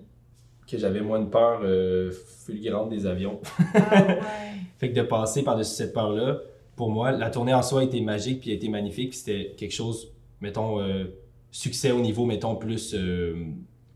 que 0.67 0.77
j'avais 0.77 1.01
moins 1.01 1.19
une 1.19 1.31
peur 1.31 1.61
euh, 1.63 2.11
fulgurante 2.45 2.89
des 2.89 3.07
avions. 3.07 3.41
Ah 3.73 4.05
ouais. 4.07 4.19
Fait 4.77 4.91
que 4.91 4.95
de 4.95 5.01
passer 5.01 5.43
par-dessus 5.43 5.73
cette 5.73 5.93
peur-là, 5.93 6.39
pour 6.81 6.89
moi, 6.89 7.11
la 7.11 7.29
tournée 7.29 7.53
en 7.53 7.61
soi 7.61 7.81
a 7.81 7.83
été 7.83 8.01
magique 8.01 8.39
puis 8.41 8.49
a 8.49 8.55
été 8.55 8.67
magnifique. 8.67 9.11
Puis 9.11 9.19
c'était 9.19 9.53
quelque 9.55 9.71
chose, 9.71 10.11
mettons, 10.39 10.79
euh, 10.81 11.15
succès 11.51 11.91
au 11.91 11.99
niveau, 11.99 12.25
mettons, 12.25 12.55
plus, 12.55 12.95
euh, 12.95 13.35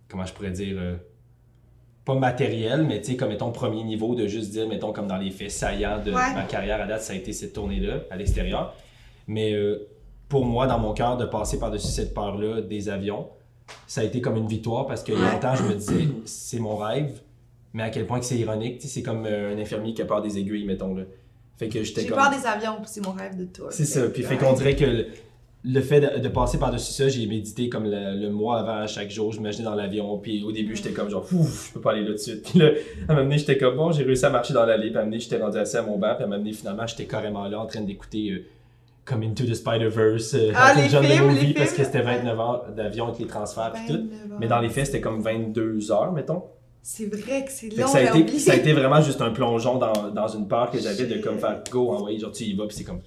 comment 0.08 0.24
je 0.24 0.32
pourrais 0.34 0.52
dire, 0.52 0.76
euh, 0.78 0.96
pas 2.06 2.14
matériel, 2.14 2.84
mais 2.84 3.02
tu 3.02 3.08
sais, 3.14 3.18
comme, 3.18 3.30
mettons, 3.30 3.52
premier 3.52 3.84
niveau 3.84 4.14
de 4.14 4.28
juste 4.28 4.52
dire, 4.52 4.68
mettons, 4.68 4.94
comme 4.94 5.08
dans 5.08 5.18
les 5.18 5.32
faits 5.32 5.50
saillants 5.50 5.98
de 5.98 6.12
Ouais. 6.12 6.34
ma 6.36 6.44
carrière 6.44 6.80
à 6.80 6.86
date, 6.86 7.02
ça 7.02 7.14
a 7.14 7.16
été 7.16 7.34
cette 7.34 7.54
tournée-là, 7.54 8.02
à 8.12 8.18
l'extérieur. 8.18 8.76
Mais 9.26 9.56
pour 10.30 10.46
moi, 10.46 10.68
dans 10.68 10.78
mon 10.78 10.94
cœur, 10.94 11.18
de 11.18 11.26
passer 11.26 11.58
par-dessus 11.58 11.88
cette 11.88 12.14
peur-là 12.14 12.62
des 12.62 12.88
avions, 12.88 13.30
ça 13.88 14.02
a 14.02 14.04
été 14.04 14.22
comme 14.22 14.38
une 14.38 14.48
victoire 14.48 14.86
parce 14.86 15.02
que 15.04 15.12
longtemps, 15.12 15.56
je 15.56 15.64
me 15.64 15.74
disais, 15.74 16.08
c'est 16.26 16.60
mon 16.60 16.78
rêve. 16.78 17.20
Mais 17.74 17.82
à 17.82 17.90
quel 17.90 18.06
point 18.06 18.20
que 18.20 18.26
c'est 18.26 18.38
ironique, 18.38 18.78
tu 18.78 18.88
sais, 18.88 18.94
c'est 18.94 19.02
comme 19.02 19.26
un 19.26 19.58
infirmier 19.58 19.96
qui 19.96 20.04
a 20.04 20.06
peur 20.06 20.22
des 20.22 20.38
aiguilles, 20.38 20.66
mettons 20.66 20.94
là. 20.94 21.02
Fait 21.58 21.70
que 21.70 21.84
j'étais 21.84 22.02
J'ai 22.02 22.08
comme. 22.08 22.18
peur 22.18 22.32
des 22.32 22.46
avions, 22.46 22.78
c'est 22.86 23.06
mon 23.06 23.12
rêve 23.14 23.38
de 23.38 23.46
tour. 23.46 23.68
C'est 23.72 23.86
ça. 23.86 24.08
Puis 24.10 24.24
fait 24.24 24.38
qu'on 24.38 24.54
dirait 24.54 24.76
que 24.76 24.84
le, 24.86 25.08
le 25.64 25.82
fait 25.82 26.00
de, 26.02 26.20
de 26.20 26.28
passer 26.28 26.58
par-dessus 26.60 26.92
ça, 26.92 27.08
j'ai 27.08 27.26
médité 27.28 27.70
comme 27.70 27.86
le, 27.86 28.20
le 28.20 28.30
mois 28.30 28.60
avant 28.60 28.86
chaque 28.88 29.10
jour. 29.10 29.32
Je 29.32 29.38
m'imaginais 29.38 29.64
dans 29.66 29.74
l'avion. 29.76 30.18
Puis 30.20 30.44
au 30.44 30.52
début, 30.52 30.76
j'étais 30.76 30.92
comme 30.92 31.10
genre, 31.10 31.26
ouf, 31.34 31.68
je 31.70 31.74
peux 31.74 31.82
pas 31.82 31.92
aller 31.92 32.02
là 32.02 32.08
tout 32.08 32.14
de 32.14 32.18
suite. 32.18 32.44
Puis 32.50 32.60
là, 32.60 32.68
à 33.08 33.12
un 33.12 33.16
moment 33.16 33.24
donné, 33.26 33.38
j'étais 33.38 33.58
comme 33.58 33.76
bon, 33.78 33.92
j'ai 33.92 34.04
réussi 34.04 34.26
à 34.26 34.30
marcher 34.30 34.54
dans 34.54 34.66
l'allée. 34.66 34.90
Puis 34.90 34.98
à 34.98 35.00
un 35.00 35.04
moment 35.04 35.12
donné, 35.12 35.20
j'étais 35.22 35.38
rendu 35.38 35.58
assis 35.58 35.78
à 35.78 35.82
mon 35.82 35.98
banc. 35.98 36.14
Puis 36.16 36.24
à 36.24 36.26
un 36.26 36.30
moment 36.30 36.38
donné, 36.40 36.54
finalement, 36.54 36.86
j'étais 36.88 37.06
carrément 37.06 37.48
là 37.48 37.60
en 37.60 37.66
train 37.68 37.82
d'écouter 37.82 38.32
euh, 38.32 38.46
comme 39.06 39.24
Into 39.24 39.46
the 39.46 39.54
Spider-Verse, 39.54 40.34
euh, 40.34 40.52
Ah, 40.56 40.74
les 40.76 40.90
John 40.90 41.04
the 41.04 41.08
films, 41.08 41.28
Movie, 41.28 41.48
les 41.48 41.54
parce 41.54 41.72
que 41.74 41.84
c'était 41.84 42.02
29 42.02 42.40
heures 42.40 42.66
d'avion 42.76 43.08
avec 43.08 43.20
les 43.20 43.28
transferts 43.28 43.72
puis 43.74 43.88
tout. 43.88 43.94
29 44.10 44.40
Mais 44.40 44.48
dans 44.48 44.60
les 44.60 44.70
faits, 44.70 44.88
c'était 44.88 45.02
comme 45.02 45.22
22 45.22 45.92
heures, 45.92 46.12
mettons. 46.12 46.44
C'est 46.88 47.08
vrai 47.08 47.44
que 47.44 47.52
c'est 47.52 47.76
long, 47.76 47.88
ça, 47.88 47.98
a 47.98 48.02
été, 48.04 48.20
oublié. 48.22 48.38
ça 48.38 48.52
a 48.52 48.56
été 48.58 48.72
vraiment 48.72 49.02
juste 49.02 49.20
un 49.20 49.32
plongeon 49.32 49.80
dans, 49.80 50.12
dans 50.12 50.28
une 50.28 50.48
peur 50.48 50.70
que 50.70 50.78
j'avais 50.78 51.08
de 51.08 51.20
comme 51.20 51.40
faire 51.40 51.64
go, 51.72 51.90
envoyer, 51.90 52.20
genre 52.20 52.32
tu 52.32 52.44
y 52.44 52.54
vas, 52.54 52.68
puis 52.68 52.78
c'est 52.78 52.84
comme. 52.84 53.02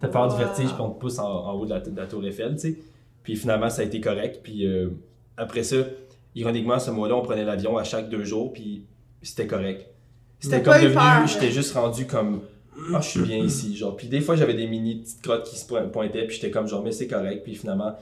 T'as 0.00 0.06
peur 0.06 0.28
du 0.28 0.36
vertige, 0.36 0.68
puis 0.68 0.80
on 0.80 0.90
te 0.90 1.00
pousse 1.00 1.18
en, 1.18 1.26
en 1.28 1.54
haut 1.54 1.64
de 1.64 1.70
la, 1.70 1.80
de 1.80 1.96
la 1.96 2.06
tour 2.06 2.24
Eiffel, 2.24 2.52
tu 2.54 2.60
sais. 2.60 2.78
Puis 3.24 3.34
finalement, 3.34 3.68
ça 3.68 3.82
a 3.82 3.84
été 3.84 4.00
correct. 4.00 4.38
Puis 4.44 4.64
euh, 4.64 4.90
après 5.36 5.64
ça, 5.64 5.78
ironiquement, 6.36 6.78
ce 6.78 6.92
mois-là, 6.92 7.16
on 7.16 7.22
prenait 7.22 7.44
l'avion 7.44 7.76
à 7.76 7.82
chaque 7.82 8.08
deux 8.08 8.22
jours, 8.22 8.52
puis 8.52 8.84
c'était 9.22 9.48
correct. 9.48 9.88
C'était 10.38 10.62
comme 10.62 10.80
devenu. 10.80 11.26
J'étais 11.26 11.50
juste 11.50 11.74
rendu 11.74 12.06
comme. 12.06 12.42
Ah, 12.94 13.00
je 13.00 13.08
suis 13.08 13.22
bien 13.22 13.38
ici. 13.38 13.76
Genre. 13.76 13.96
Puis 13.96 14.06
des 14.06 14.20
fois, 14.20 14.36
j'avais 14.36 14.54
des 14.54 14.68
mini 14.68 15.00
petites 15.00 15.20
crottes 15.20 15.48
qui 15.48 15.58
se 15.58 15.66
po- 15.66 15.88
pointaient, 15.92 16.28
puis 16.28 16.36
j'étais 16.36 16.52
comme 16.52 16.68
genre, 16.68 16.84
mais 16.84 16.92
c'est 16.92 17.08
correct. 17.08 17.42
Puis 17.42 17.56
finalement. 17.56 17.96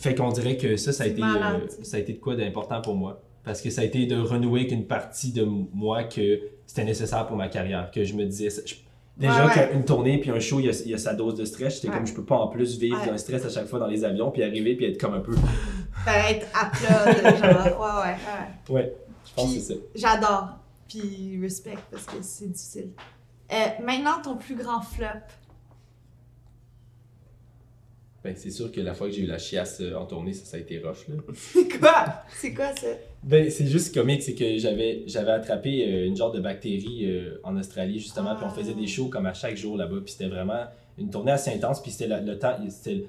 Fait 0.00 0.14
qu'on 0.14 0.30
dirait 0.30 0.58
que 0.58 0.76
ça, 0.76 0.92
ça 0.92 1.04
a, 1.04 1.06
été, 1.06 1.22
euh, 1.22 1.68
ça. 1.68 1.84
ça 1.84 1.96
a 1.96 2.00
été 2.00 2.12
de 2.12 2.18
quoi 2.18 2.36
d'important 2.36 2.82
pour 2.82 2.94
moi. 2.94 3.22
Parce 3.48 3.62
que 3.62 3.70
ça 3.70 3.80
a 3.80 3.84
été 3.84 4.04
de 4.04 4.14
renouer 4.20 4.66
qu'une 4.66 4.86
partie 4.86 5.32
de 5.32 5.42
moi 5.42 6.04
que 6.04 6.38
c'était 6.66 6.84
nécessaire 6.84 7.26
pour 7.26 7.36
ma 7.38 7.48
carrière. 7.48 7.90
Que 7.90 8.04
je 8.04 8.12
me 8.12 8.26
disais. 8.26 8.50
je- 8.50 8.74
déjà 9.16 9.46
Ouais, 9.46 9.56
ouais. 9.58 9.70
qu'une 9.70 9.84
tournée 9.86 10.18
puis 10.20 10.30
un 10.30 10.38
show, 10.38 10.60
il 10.60 10.66
y 10.66 10.68
a, 10.68 10.72
il 10.84 10.90
y 10.90 10.94
a 10.94 10.98
sa 10.98 11.14
dose 11.14 11.34
de 11.34 11.46
stress. 11.46 11.76
J'étais 11.76 11.88
Ouais. 11.88 11.94
comme, 11.94 12.06
je 12.06 12.12
peux 12.12 12.24
pas 12.26 12.36
en 12.36 12.48
plus 12.48 12.78
vivre 12.78 13.00
Ouais. 13.00 13.08
un 13.10 13.16
stress 13.16 13.46
à 13.46 13.48
chaque 13.48 13.66
fois 13.66 13.78
dans 13.78 13.86
les 13.86 14.04
avions, 14.04 14.30
puis 14.30 14.42
arriver, 14.42 14.76
puis 14.76 14.84
être 14.84 15.00
comme 15.00 15.14
un 15.14 15.20
peu. 15.20 15.32
Fait 16.04 16.36
être 16.36 16.46
à 16.54 16.66
plat, 16.66 17.32
genre, 17.36 17.80
ouais, 17.80 18.10
ouais, 18.10 18.16
ouais. 18.16 18.74
Ouais, 18.74 18.96
je 19.26 19.32
pense 19.34 19.46
Puis- 19.50 19.56
que 19.56 19.64
c'est 19.64 19.74
ça. 19.74 19.80
J'adore. 19.94 20.48
Puis 20.86 21.38
respect 21.40 21.78
parce 21.90 22.04
que 22.04 22.16
c'est 22.20 22.52
difficile. 22.52 22.90
Euh, 23.50 23.56
maintenant, 23.82 24.20
ton 24.22 24.36
plus 24.36 24.56
grand 24.56 24.82
flop. 24.82 25.06
Ben, 28.24 28.34
c'est 28.36 28.50
sûr 28.50 28.70
que 28.72 28.80
la 28.80 28.94
fois 28.94 29.06
que 29.08 29.14
j'ai 29.14 29.22
eu 29.22 29.26
la 29.26 29.38
chiasse 29.38 29.80
euh, 29.80 29.94
en 29.94 30.04
tournée, 30.04 30.32
ça, 30.34 30.44
ça 30.44 30.56
a 30.56 30.60
été 30.60 30.78
rough, 30.80 31.08
là. 31.08 31.14
C'est 31.34 31.78
quoi? 31.78 32.04
C'est 32.36 32.52
quoi 32.52 32.74
ça? 32.76 32.88
Ben, 33.22 33.50
c'est 33.50 33.66
juste 33.66 33.92
comique, 33.92 34.22
c'est 34.22 34.34
que 34.34 34.58
j'avais 34.58 35.02
j'avais 35.06 35.32
attrapé 35.32 35.84
euh, 35.84 36.06
une 36.06 36.16
genre 36.16 36.30
de 36.30 36.40
bactérie 36.40 37.00
euh, 37.04 37.40
en 37.42 37.56
Australie, 37.56 37.98
justement, 37.98 38.34
puis 38.36 38.44
on 38.46 38.50
faisait 38.50 38.74
des 38.74 38.86
shows 38.86 39.08
comme 39.08 39.26
à 39.26 39.34
chaque 39.34 39.56
jour 39.56 39.76
là-bas, 39.76 39.96
puis 40.04 40.12
c'était 40.12 40.28
vraiment 40.28 40.64
une 40.98 41.10
tournée 41.10 41.32
assez 41.32 41.50
intense, 41.50 41.82
puis 41.82 41.90
c'était 41.90 42.20
le 42.20 42.38
temps, 42.38 42.56
c'était... 42.68 43.04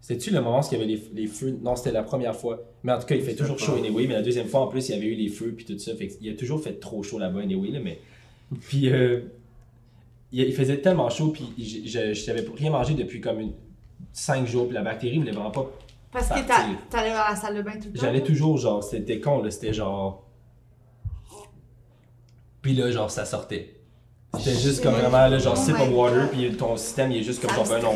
C'était-tu 0.00 0.30
le 0.30 0.40
moment 0.40 0.60
où 0.60 0.62
il 0.70 0.72
y 0.72 0.76
avait 0.76 0.86
les, 0.86 1.02
les 1.14 1.26
feux? 1.26 1.58
Non, 1.62 1.74
c'était 1.74 1.90
la 1.90 2.04
première 2.04 2.36
fois. 2.36 2.62
Mais 2.84 2.92
en 2.92 2.98
tout 3.00 3.06
cas, 3.06 3.16
il 3.16 3.22
fait 3.22 3.34
toujours 3.34 3.58
chaud 3.58 3.74
anyway, 3.74 4.06
mais 4.06 4.14
la 4.14 4.22
deuxième 4.22 4.46
fois, 4.46 4.60
en 4.60 4.68
plus, 4.68 4.88
il 4.88 4.94
y 4.94 4.98
avait 4.98 5.06
eu 5.06 5.16
les 5.16 5.28
feux, 5.28 5.52
puis 5.56 5.64
tout 5.64 5.76
ça, 5.78 5.96
fait 5.96 6.06
qu'il 6.06 6.30
a 6.30 6.34
toujours 6.34 6.62
fait 6.62 6.74
trop 6.74 7.02
chaud 7.02 7.18
là-bas 7.18 7.40
anyway, 7.40 7.70
là, 7.70 7.80
mais... 7.82 7.98
Puis, 8.68 8.88
euh, 8.88 9.22
il, 10.30 10.42
il 10.42 10.52
faisait 10.52 10.78
tellement 10.78 11.10
chaud, 11.10 11.30
puis 11.30 11.52
je 11.58 12.30
n'avais 12.30 12.46
rien 12.56 12.70
mangé 12.70 12.94
depuis 12.94 13.20
comme 13.20 13.40
une, 13.40 13.52
cinq 14.12 14.46
jours, 14.46 14.66
puis 14.66 14.74
la 14.74 14.82
bactérie 14.82 15.18
voulait 15.18 15.32
vraiment 15.32 15.50
pas 15.50 15.70
Parce 16.18 16.28
que 16.40 16.46
Partir. 16.46 16.76
t'allais 16.88 17.10
à 17.12 17.30
la 17.30 17.36
salle 17.36 17.56
de 17.56 17.62
bain 17.62 17.72
tout 17.72 17.88
le 17.88 17.92
temps? 17.92 18.00
J'allais 18.00 18.22
toujours, 18.22 18.56
genre, 18.56 18.82
c'était 18.82 19.20
con, 19.20 19.42
là, 19.42 19.50
c'était 19.50 19.74
genre. 19.74 20.24
Puis 22.62 22.74
là, 22.74 22.90
genre, 22.90 23.10
ça 23.10 23.24
sortait. 23.24 23.74
C'était 24.38 24.54
juste 24.58 24.82
comme 24.82 24.94
vraiment, 24.94 25.28
là, 25.28 25.38
genre, 25.38 25.54
Oh 25.56 25.62
sip 25.64 25.74
of 25.74 25.88
water, 25.92 26.28
puis 26.30 26.50
ton 26.56 26.76
système, 26.76 27.12
il 27.12 27.18
est 27.18 27.22
juste 27.22 27.40
comme 27.40 27.50
Ça 27.50 27.56
genre, 27.56 27.68
ben 27.68 27.82
non, 27.82 27.94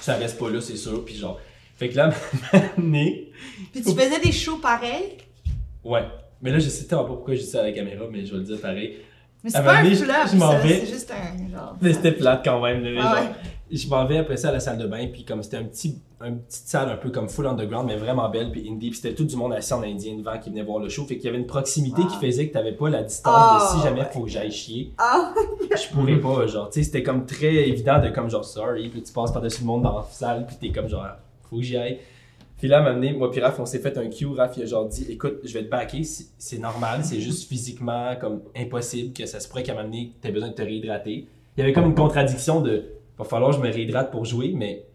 ça 0.00 0.14
reste 0.16 0.38
pas 0.38 0.50
là, 0.50 0.60
c'est 0.60 0.76
sûr. 0.76 1.04
Puis 1.04 1.14
genre, 1.16 1.40
fait 1.76 1.88
que 1.88 1.96
là, 1.96 2.10
né, 2.78 3.30
Puis 3.72 3.82
tu 3.82 3.92
faisais 3.94 4.20
des 4.20 4.32
shows 4.32 4.58
pareils, 4.58 5.16
ouais. 5.84 6.04
Mais 6.42 6.50
là, 6.50 6.58
je 6.58 6.68
sais 6.68 6.84
tellement 6.84 7.04
pas 7.04 7.14
pourquoi 7.14 7.34
je 7.34 7.40
dis 7.40 7.46
ça 7.46 7.60
à 7.60 7.62
la 7.62 7.72
caméra, 7.72 8.04
mais 8.10 8.24
je 8.26 8.32
vais 8.32 8.38
le 8.38 8.44
dire 8.44 8.60
pareil. 8.60 8.98
mais 9.42 9.50
c'est 9.50 9.62
pas 9.64 9.76
un 9.78 9.84
flop, 9.84 9.94
je- 10.26 10.30
je 10.32 10.36
m'en 10.36 10.58
vais. 10.58 10.80
c'est 10.80 10.92
juste 10.92 11.10
un 11.12 11.50
genre. 11.50 11.76
Mais 11.80 11.92
c'était 11.94 12.12
plate 12.12 12.44
quand 12.44 12.60
même, 12.60 12.82
là, 12.84 13.00
Ah 13.00 13.02
genre, 13.02 13.14
ouais. 13.24 13.30
Je 13.70 13.88
m'en 13.88 14.04
vais 14.06 14.18
après 14.18 14.36
ça 14.36 14.48
à 14.48 14.52
la 14.52 14.60
salle 14.60 14.78
de 14.78 14.86
bain, 14.86 15.06
puis 15.12 15.24
comme 15.24 15.42
c'était 15.42 15.56
un 15.56 15.64
petit, 15.64 15.98
une 16.24 16.40
petite 16.40 16.66
salle 16.68 16.90
un 16.90 16.96
peu 16.96 17.10
comme 17.10 17.28
full 17.28 17.46
underground, 17.46 17.86
mais 17.86 17.96
vraiment 17.96 18.28
belle, 18.28 18.50
puis 18.52 18.68
indie, 18.70 18.90
puis 18.90 18.98
c'était 19.00 19.14
tout 19.14 19.24
du 19.24 19.36
monde 19.36 19.52
assis 19.52 19.72
en 19.72 19.82
indien 19.82 20.16
devant 20.16 20.38
qui 20.38 20.50
venait 20.50 20.62
voir 20.62 20.78
le 20.80 20.88
show, 20.88 21.04
fait 21.04 21.16
qu'il 21.16 21.26
y 21.26 21.28
avait 21.28 21.38
une 21.38 21.46
proximité 21.46 22.02
Ah. 22.04 22.08
qui 22.10 22.26
faisait 22.26 22.48
que 22.48 22.52
t'avais 22.52 22.72
pas 22.72 22.88
la 22.90 23.02
distance 23.02 23.34
Ah, 23.36 23.58
de 23.72 23.76
si 23.78 23.82
jamais 23.86 24.00
ouais. 24.00 24.08
faut 24.12 24.22
que 24.22 24.28
j'aille 24.30 24.52
chier, 24.52 24.92
Ah, 24.98 25.32
je 25.70 25.92
pourrais 25.94 26.20
pas, 26.20 26.46
genre, 26.46 26.68
tu 26.70 26.80
sais, 26.80 26.84
c'était 26.84 27.02
comme 27.02 27.26
très 27.26 27.54
évident 27.68 28.00
de 28.00 28.08
comme 28.10 28.28
genre 28.30 28.44
sorry, 28.44 28.88
puis 28.88 29.02
tu 29.02 29.12
passes 29.12 29.32
par-dessus 29.32 29.60
le 29.62 29.66
monde 29.66 29.82
dans 29.82 29.96
la 29.98 30.04
salle, 30.10 30.46
puis 30.46 30.56
t'es 30.60 30.68
comme 30.70 30.88
genre, 30.88 31.06
faut 31.50 31.56
que 31.56 31.62
j'y 31.62 31.76
aille. 31.76 31.98
Puis 32.58 32.68
là, 32.68 32.78
à 32.78 32.80
un 32.80 32.84
moment 32.84 32.94
donné, 32.94 33.12
moi 33.12 33.30
puis 33.30 33.40
Raph, 33.40 33.58
on 33.58 33.66
s'est 33.66 33.80
fait 33.80 33.98
un 33.98 34.08
cue. 34.08 34.26
Raph, 34.26 34.56
il 34.56 34.62
a 34.62 34.66
genre 34.66 34.86
dit, 34.86 35.04
écoute, 35.10 35.40
je 35.42 35.52
vais 35.52 35.64
te 35.64 35.68
backer, 35.68 36.04
c'est 36.04 36.26
c'est 36.38 36.58
normal, 36.58 37.00
c'est 37.04 37.20
juste 37.20 37.48
physiquement 37.48 38.14
comme 38.18 38.40
impossible 38.56 39.12
que 39.12 39.26
ça 39.26 39.40
se 39.40 39.48
pourrait 39.48 39.62
qu'à 39.64 39.72
un 39.72 39.74
moment 39.74 39.88
donné, 39.88 40.12
t'aies 40.20 40.30
besoin 40.30 40.48
de 40.48 40.54
te 40.54 40.62
réhydrater. 40.62 41.26
Il 41.56 41.60
y 41.60 41.62
avait 41.62 41.72
comme 41.72 41.86
une 41.86 41.94
contradiction 41.94 42.60
de, 42.60 42.84
va 43.18 43.24
falloir 43.24 43.50
que 43.50 43.56
je 43.58 43.62
me 43.62 43.72
réhydrate 43.72 44.10
pour 44.10 44.24
jouer, 44.24 44.52
mais 44.54 44.86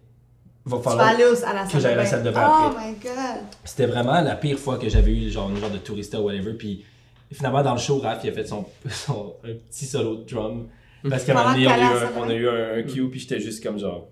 va 0.65 0.77
tu 0.77 0.83
vas 0.83 0.89
falloir... 0.91 1.07
aller 1.07 1.23
au- 1.25 1.45
à 1.45 1.53
la 1.53 1.63
salle 1.65 1.71
que 1.71 1.79
j'aille 1.79 1.93
à 1.93 1.97
la 1.97 2.05
salle 2.05 2.23
de 2.23 2.31
bain 2.31 2.47
Oh 2.51 2.67
après. 2.71 2.89
my 2.91 2.95
god. 3.01 3.43
C'était 3.63 3.85
vraiment 3.87 4.19
la 4.21 4.35
pire 4.35 4.59
fois 4.59 4.77
que 4.77 4.89
j'avais 4.89 5.11
eu 5.11 5.29
genre 5.29 5.49
une 5.49 5.57
genre 5.57 5.69
de 5.71 5.77
tourista 5.77 6.19
ou 6.21 6.25
whatever. 6.25 6.53
Puis 6.53 6.83
finalement, 7.31 7.63
dans 7.63 7.73
le 7.73 7.79
show, 7.79 7.99
Raph, 7.99 8.23
il 8.23 8.29
a 8.29 8.33
fait 8.33 8.45
son, 8.47 8.65
son 8.89 9.35
un 9.43 9.53
petit 9.53 9.85
solo 9.85 10.17
de 10.17 10.23
drum. 10.23 10.67
Parce 11.09 11.23
qu'à 11.23 11.31
un 11.31 11.43
moment 11.43 11.53
donné, 11.53 11.67
on 11.67 11.71
a 11.71 11.77
eu 11.77 11.81
un, 11.83 12.11
on 12.17 12.29
a 12.29 12.33
eu 12.33 12.49
un, 12.49 12.77
un 12.79 12.83
cue, 12.83 13.09
puis 13.09 13.19
j'étais 13.21 13.39
juste 13.39 13.63
comme 13.63 13.79
genre... 13.79 14.07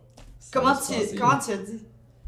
Comment 0.54 0.74
tu, 0.76 1.16
comment 1.18 1.38
tu 1.38 1.52
as 1.52 1.58
dit? 1.58 1.80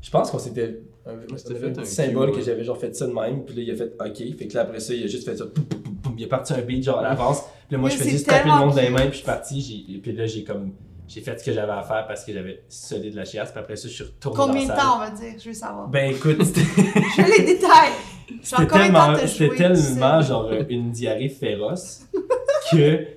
Je 0.01 0.09
pense 0.09 0.29
qu'on 0.31 0.39
s'était. 0.39 0.81
Un, 1.05 1.11
on 1.31 1.37
s'était 1.37 1.51
avait 1.51 1.59
fait 1.59 1.67
un 1.79 1.81
petit 1.83 1.91
symbole 1.91 2.31
cue, 2.31 2.39
que 2.39 2.45
j'avais 2.45 2.63
genre 2.65 2.77
fait 2.77 2.93
ça 2.95 3.07
de 3.07 3.13
même, 3.13 3.45
puis 3.45 3.55
là 3.55 3.61
il 3.63 3.71
a 3.71 3.75
fait 3.75 3.93
OK. 3.99 4.37
Fait 4.37 4.47
que 4.47 4.53
là 4.53 4.61
après 4.61 4.79
ça, 4.81 4.93
il 4.93 5.03
a 5.03 5.07
juste 5.07 5.23
fait 5.23 5.37
ça. 5.37 5.45
poum, 5.45 5.63
poum, 5.65 5.79
poum, 5.83 5.95
poum. 6.01 6.13
Il 6.17 6.23
est 6.23 6.27
parti 6.27 6.53
un 6.53 6.61
beat 6.61 6.83
genre 6.83 6.99
à 6.99 7.03
l'avance. 7.03 7.41
Puis 7.67 7.75
là 7.75 7.77
moi 7.77 7.89
je 7.89 7.95
faisais 7.97 8.09
juste 8.11 8.27
taper 8.27 8.49
le 8.49 8.55
monde 8.55 8.75
dans 8.75 8.81
les 8.81 8.89
mains, 8.89 9.01
puis 9.03 9.11
je 9.11 9.15
suis 9.17 9.25
parti. 9.25 9.99
Puis 10.03 10.11
là 10.11 10.25
j'ai 10.25 10.43
comme. 10.43 10.73
J'ai 11.09 11.21
fait 11.21 11.39
ce 11.39 11.43
que 11.43 11.51
j'avais 11.51 11.71
à 11.71 11.81
faire 11.81 12.05
parce 12.07 12.23
que 12.23 12.31
j'avais 12.31 12.61
solide 12.69 13.13
de 13.13 13.17
la 13.17 13.25
chiasse, 13.25 13.49
puis 13.51 13.59
après 13.59 13.75
ça 13.75 13.87
je 13.87 13.93
suis 13.93 14.03
retourné 14.03 14.37
Combien 14.37 14.63
de 14.63 14.67
dans 14.67 14.75
temps, 14.75 14.95
on 14.97 14.99
va 14.99 15.09
dire? 15.09 15.33
Je 15.39 15.49
veux 15.49 15.53
savoir. 15.55 15.87
Ben 15.87 16.11
écoute, 16.11 16.37
c'était 16.43 16.61
Je 16.61 17.21
veux 17.23 17.37
les 17.37 17.45
détails. 17.45 17.91
Genre, 18.29 18.59
c'était 18.59 18.67
combien 18.67 18.89
de 18.89 18.93
temps 18.93 19.27
c'était 19.27 19.55
tellement 19.55 19.75
tu 19.75 19.81
sais? 19.81 20.27
genre 20.27 20.45
euh, 20.51 20.63
une 20.69 20.91
diarrhée 20.91 21.29
féroce 21.29 22.01
que 22.71 23.07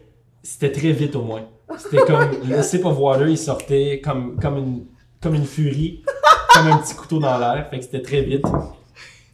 c'était 0.43 0.73
très 0.73 0.93
vite 0.93 1.15
au 1.17 1.23
moins. 1.23 1.47
C'était 1.77 2.03
comme 2.07 2.31
le 2.49 2.63
sip 2.63 2.85
of 2.87 2.99
water, 2.99 3.29
il 3.29 3.37
sortait 3.37 4.01
comme, 4.03 4.41
comme, 4.41 4.57
une, 4.57 4.87
comme 5.21 5.35
une 5.35 5.45
furie, 5.45 6.03
comme 6.55 6.69
un 6.69 6.79
petit 6.79 6.95
couteau 6.95 7.19
dans 7.19 7.37
l'air, 7.39 7.69
fait 7.69 7.79
que 7.79 7.85
c'était 7.85 8.01
très 8.03 8.23
vite. 8.23 8.47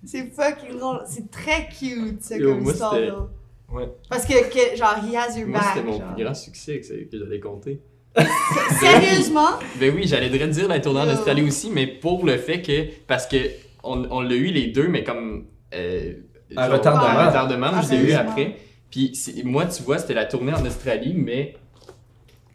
C'est 0.05 0.33
fucking 0.35 0.79
drôle. 0.79 1.03
C'est 1.07 1.31
très 1.31 1.69
cute, 1.69 2.23
ça, 2.23 2.37
Yo, 2.37 2.55
comme 2.55 2.63
moi, 2.65 2.73
histoire. 2.73 3.29
Ouais. 3.71 3.89
Parce 4.09 4.25
que, 4.25 4.33
que, 4.51 4.77
genre, 4.77 4.97
he 5.05 5.15
has 5.17 5.39
your 5.39 5.49
Moi, 5.49 5.59
back. 5.61 5.69
c'était 5.75 5.87
mon 5.87 5.99
genre. 5.99 6.15
plus 6.15 6.25
grand 6.25 6.35
succès 6.35 6.81
que, 6.81 6.87
que 7.11 7.19
j'allais 7.19 7.41
compter. 7.41 7.81
Sérieusement? 8.81 9.51
Ben 9.81 9.93
oui, 9.95 10.03
j'allais 10.07 10.31
te 10.31 10.45
dire 10.45 10.69
la 10.69 10.81
tournée 10.81 11.01
en. 11.01 11.09
Australie 11.13 11.43
aussi, 11.43 11.71
mais 11.71 11.87
pour 11.87 12.25
le 12.25 12.37
fait 12.37 12.63
que. 12.63 12.87
Parce 13.07 13.27
que 13.27 13.37
on, 13.83 14.07
on 14.11 14.21
l'a 14.21 14.35
eu 14.35 14.47
les 14.47 14.67
deux, 14.69 14.89
mais 14.89 15.05
comme. 15.05 15.47
Euh, 15.75 16.15
Un 16.57 16.65
genre, 16.67 16.73
retardement. 16.79 17.05
Un 17.09 17.27
retardement, 17.29 17.67
Ah, 17.73 17.83
je 17.83 17.95
l'ai 17.95 18.11
eu 18.11 18.13
après. 18.13 18.57
Puis 18.91 19.13
moi, 19.45 19.67
tu 19.67 19.83
vois, 19.83 19.99
c'était 19.99 20.15
la 20.15 20.25
tournée 20.25 20.53
en 20.53 20.65
Australie, 20.65 21.15
mais 21.15 21.57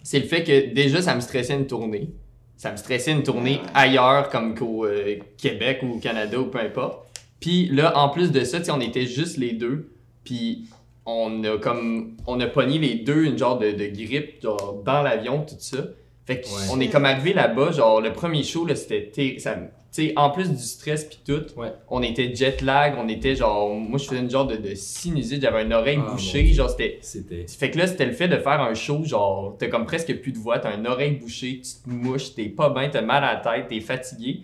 c'est 0.02 0.19
le 0.19 0.26
fait 0.26 0.43
que 0.43 0.73
déjà, 0.73 1.02
ça 1.02 1.13
me 1.15 1.21
stressait 1.21 1.54
une 1.54 1.67
tournée. 1.67 2.10
Ça 2.58 2.71
me 2.71 2.78
stressait 2.78 3.12
une 3.12 3.23
tournée 3.23 3.58
Ouais. 3.58 3.69
ailleurs, 3.73 4.30
comme 4.30 4.56
qu'au 4.56 4.86
euh, 4.86 5.17
Québec 5.38 5.82
ou 5.84 5.95
au 5.95 5.99
Canada 5.99 6.39
ou 6.39 6.45
peu 6.45 6.60
importe. 6.60 7.08
Puis 7.39 7.67
là, 7.67 7.97
en 7.97 8.10
plus 8.10 8.32
de 8.32 8.43
ça, 8.43 8.60
tu 8.60 8.65
sais, 8.65 8.71
on 8.71 8.80
était 8.80 9.06
juste 9.06 9.38
les 9.38 9.52
deux. 9.52 9.91
Puis 10.23 10.69
on 11.05 11.43
a 11.43 11.57
comme. 11.57 12.15
On 12.27 12.39
a 12.39 12.47
pogné 12.47 12.77
les 12.79 12.95
deux 12.95 13.25
une 13.25 13.37
genre 13.37 13.57
de, 13.59 13.71
de 13.71 13.85
grippe, 13.87 14.41
genre 14.41 14.81
dans 14.85 15.01
l'avion, 15.01 15.45
tout 15.47 15.55
ça. 15.59 15.77
Fait 16.25 16.39
que 16.39 16.45
Ouais. 16.47 16.67
on 16.71 16.79
est 16.79 16.87
comme 16.89 17.03
arrivé 17.05 17.33
là-bas, 17.33 17.71
genre 17.71 17.99
le 17.99 18.13
premier 18.13 18.43
show, 18.43 18.65
là, 18.65 18.75
c'était. 18.75 19.11
ça- 19.39 19.57
Tu 19.95 20.07
sais, 20.07 20.13
en 20.15 20.31
plus 20.31 20.49
du 20.49 20.57
stress 20.57 21.03
puis 21.05 21.19
tout, 21.23 21.43
Ouais. 21.55 21.71
on 21.87 22.01
était 22.01 22.33
jet 22.33 22.61
lag, 22.63 22.95
on 22.97 23.07
était 23.09 23.35
genre. 23.35 23.75
Moi, 23.75 23.99
je 23.99 24.05
faisais 24.05 24.21
une 24.21 24.29
genre 24.31 24.47
de, 24.47 24.55
de 24.55 24.73
sinusite, 24.73 25.41
j'avais 25.43 25.61
une 25.63 25.73
oreille 25.73 25.99
Ah, 26.03 26.09
bouchée, 26.13 26.47
genre 26.47 26.69
c'était. 26.71 26.97
C'était. 27.01 27.45
Fait 27.47 27.69
que 27.69 27.77
là, 27.77 27.85
c'était 27.85 28.07
le 28.07 28.13
fait 28.13 28.27
de 28.27 28.37
faire 28.37 28.59
un 28.61 28.73
show, 28.73 29.03
genre, 29.05 29.55
t'as 29.59 29.67
comme 29.67 29.85
presque 29.85 30.11
plus 30.21 30.31
de 30.31 30.39
voix, 30.39 30.57
t'as 30.57 30.75
une 30.75 30.87
oreille 30.87 31.11
bouchée, 31.17 31.61
tu 31.61 31.69
te 31.83 31.89
mouches, 31.93 32.33
t'es 32.33 32.45
pas 32.49 32.69
bien, 32.71 32.89
t'as 32.89 33.01
mal 33.03 33.23
à 33.23 33.33
la 33.35 33.39
tête, 33.39 33.67
t'es 33.67 33.81
fatigué. 33.81 34.39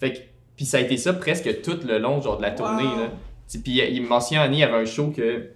Fait 0.00 0.12
que, 0.14 0.18
puis 0.56 0.64
ça 0.64 0.78
a 0.78 0.80
été 0.80 0.96
ça 0.96 1.12
presque 1.12 1.60
tout 1.60 1.78
le 1.86 1.98
long, 1.98 2.22
genre, 2.22 2.38
de 2.38 2.42
la 2.42 2.52
tournée, 2.52 2.84
Wow. 2.84 2.96
là. 3.00 3.10
Puis 3.62 3.80
il 3.90 4.02
mentionne 4.02 4.38
Annie, 4.38 4.56
il 4.58 4.60
y 4.60 4.62
avait 4.62 4.78
un 4.80 4.86
show 4.86 5.08
que, 5.14 5.50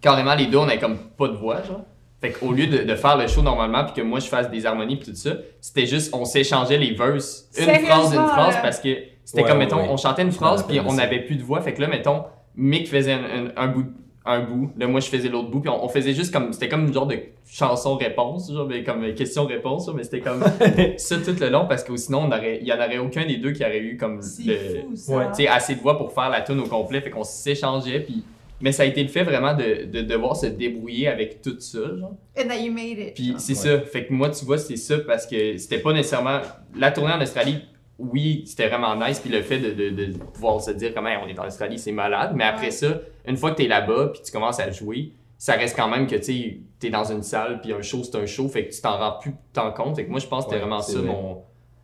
carrément, 0.00 0.34
les 0.34 0.46
deux, 0.46 0.58
on 0.58 0.64
avait 0.68 0.78
comme 0.78 0.98
pas 1.16 1.28
de 1.28 1.34
voix, 1.36 1.62
genre. 1.62 1.82
Fait 2.20 2.30
qu'au 2.32 2.52
lieu 2.52 2.66
de, 2.66 2.78
de 2.78 2.94
faire 2.94 3.16
le 3.18 3.26
show 3.28 3.42
normalement, 3.42 3.84
puis 3.84 3.92
que 3.94 4.00
moi 4.00 4.20
je 4.20 4.26
fasse 4.26 4.50
des 4.50 4.64
harmonies 4.64 4.96
puis 4.96 5.10
tout 5.10 5.14
ça, 5.16 5.32
c'était 5.60 5.84
juste, 5.86 6.14
on 6.14 6.24
s'échangeait 6.24 6.78
les 6.78 6.92
verses, 6.94 7.48
une 7.58 7.64
phrase, 7.64 8.14
une 8.14 8.26
phrase, 8.26 8.56
parce 8.62 8.80
que 8.80 8.88
c'était 9.24 9.42
Ouais, 9.42 9.48
comme, 9.48 9.58
mettons, 9.58 9.76
ouais. 9.76 9.88
on 9.90 9.96
chantait 9.98 10.22
une 10.22 10.32
phrase, 10.32 10.64
puis 10.66 10.80
on 10.80 10.94
n'avait 10.94 11.20
plus 11.20 11.36
de 11.36 11.42
voix. 11.42 11.60
Fait 11.60 11.74
que 11.74 11.80
là, 11.82 11.88
mettons, 11.88 12.24
Mick 12.56 12.88
faisait 12.88 13.12
un, 13.12 13.18
un- 13.18 13.52
un 13.56 13.68
bout, 13.68 13.86
un 14.24 14.40
bout, 14.40 14.70
là, 14.78 14.86
moi 14.88 15.00
je 15.00 15.08
faisais 15.08 15.28
l'autre 15.28 15.50
bout, 15.50 15.60
puis 15.60 15.68
on, 15.68 15.84
on 15.84 15.88
faisait 15.88 16.14
juste 16.14 16.32
comme, 16.32 16.52
c'était 16.54 16.68
comme 16.70 16.86
une 16.86 16.92
genre 16.94 17.06
de 17.06 17.18
chanson-réponse, 17.46 18.50
genre, 18.52 18.66
mais 18.66 18.82
comme 18.82 19.12
question-réponse, 19.14 19.90
mais 19.94 20.02
c'était 20.04 20.20
comme 20.20 20.42
ça 20.96 21.16
tout 21.18 21.36
le 21.38 21.48
long, 21.50 21.66
parce 21.68 21.84
que 21.84 21.94
sinon, 21.96 22.22
on 22.24 22.28
aurait, 22.28 22.58
il 22.62 22.66
y 22.66 22.72
en 22.72 22.76
aurait 22.76 22.98
aucun 22.98 23.26
des 23.26 23.36
deux 23.36 23.52
qui 23.52 23.62
aurait 23.62 23.78
eu 23.80 23.96
comme 23.96 24.22
C'est 24.22 24.42
le, 24.44 24.56
fou, 24.80 24.96
ça. 24.96 25.16
Ouais, 25.16 25.24
tu 25.28 25.34
sais, 25.42 25.48
assez 25.48 25.74
de 25.74 25.80
voix 25.80 25.98
pour 25.98 26.12
faire 26.12 26.30
la 26.30 26.40
tune 26.40 26.60
au 26.60 26.66
complet, 26.66 27.00
fait 27.02 27.10
qu'on 27.10 27.24
s'échangeait, 27.24 28.00
puis 28.00 28.24
mais 28.60 28.72
ça 28.72 28.82
a 28.84 28.86
été 28.86 29.02
le 29.02 29.08
fait 29.08 29.22
vraiment 29.22 29.54
de, 29.54 29.84
de 29.84 30.00
devoir 30.02 30.36
se 30.36 30.46
débrouiller 30.46 31.08
avec 31.08 31.42
tout 31.42 31.58
ça, 31.60 31.78
genre. 31.98 32.14
And 32.38 32.48
that 32.48 32.58
you 32.60 32.72
made 32.72 32.98
it. 32.98 33.14
Puis 33.14 33.34
c'est 33.38 33.52
Ouais. 33.52 33.78
ça, 33.78 33.80
fait 33.82 34.06
que 34.06 34.12
moi, 34.12 34.30
tu 34.30 34.44
vois, 34.44 34.58
c'est 34.58 34.76
ça 34.76 34.98
parce 34.98 35.26
que 35.26 35.56
c'était 35.58 35.78
pas 35.80 35.92
nécessairement. 35.92 36.40
La 36.74 36.90
tournée 36.90 37.12
en 37.12 37.20
Australie, 37.20 37.58
oui, 37.98 38.42
c'était 38.46 38.68
vraiment 38.68 38.94
nice, 38.96 39.20
puis 39.20 39.30
le 39.30 39.40
fait 39.42 39.58
de, 39.58 39.70
de, 39.70 39.90
de 39.90 40.18
pouvoir 40.18 40.60
se 40.60 40.70
dire 40.70 40.92
comment 40.94 41.10
on 41.24 41.28
est 41.28 41.38
en 41.38 41.46
Australie, 41.46 41.78
c'est 41.78 41.92
malade, 41.92 42.32
mais 42.34 42.44
après 42.44 42.66
Ouais. 42.66 42.70
ça, 42.70 43.00
une 43.26 43.36
fois 43.36 43.52
que 43.52 43.56
t'es 43.56 43.68
là-bas, 43.68 44.10
puis 44.12 44.22
tu 44.24 44.30
commences 44.32 44.60
à 44.60 44.70
jouer, 44.70 45.12
ça 45.38 45.54
reste 45.54 45.76
quand 45.76 45.88
même 45.88 46.06
que 46.06 46.16
tu 46.16 46.22
sais, 46.22 46.60
t'es 46.78 46.90
dans 46.90 47.04
une 47.10 47.22
salle, 47.22 47.60
puis 47.60 47.72
un 47.72 47.82
show, 47.82 48.02
c'est 48.04 48.16
un 48.16 48.26
show, 48.26 48.48
fait 48.48 48.66
que 48.66 48.74
tu 48.74 48.80
t'en 48.80 48.98
rends 48.98 49.18
plus 49.18 49.32
tant 49.52 49.70
compte. 49.72 49.96
Fait 49.96 50.04
que 50.06 50.10
moi, 50.10 50.20
je 50.20 50.26
pense 50.26 50.44
que 50.44 50.50
c'était 50.50 50.62
Ouais, 50.62 50.68
vraiment 50.68 50.82
ça, 50.82 50.98
vrai. 50.98 51.06
mon. 51.08 51.42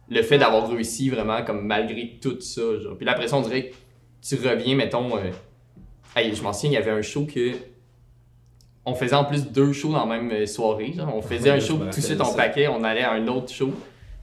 Le 0.09 0.23
fait 0.23 0.37
d'avoir 0.37 0.69
réussi 0.71 1.09
vraiment, 1.09 1.43
comme 1.45 1.65
malgré 1.67 2.19
tout 2.21 2.39
ça, 2.41 2.61
genre. 2.79 2.97
Puis 2.97 3.07
là, 3.07 3.13
après 3.13 3.29
ça, 3.29 3.37
on 3.37 3.41
dirait 3.43 3.69
que 3.71 3.75
tu 4.27 4.35
reviens, 4.37 4.75
mettons. 4.77 5.17
euh, 5.17 5.31
Hey, 6.15 6.35
je 6.35 6.43
m'en 6.43 6.53
souviens, 6.53 6.71
il 6.71 6.75
y 6.75 6.77
avait 6.77 6.91
un 6.91 7.03
show 7.03 7.25
que. 7.27 7.53
On 8.85 8.95
faisait 8.95 9.15
en 9.15 9.25
plus 9.25 9.47
deux 9.47 9.73
shows 9.73 9.93
dans 9.93 10.07
la 10.07 10.19
même 10.19 10.31
euh, 10.33 10.47
soirée. 10.47 10.93
Genre. 10.97 11.11
On 11.15 11.23
faisait 11.23 11.51
Ouais, 11.51 11.57
un 11.57 11.61
show, 11.61 11.77
tout 11.79 11.85
de 11.87 11.93
suite 12.05 12.21
on 12.21 12.25
ça. 12.25 12.37
paquait, 12.37 12.67
on 12.69 12.83
allait 12.83 13.05
à 13.05 13.13
un 13.13 13.29
autre 13.29 13.53
show. 13.53 13.71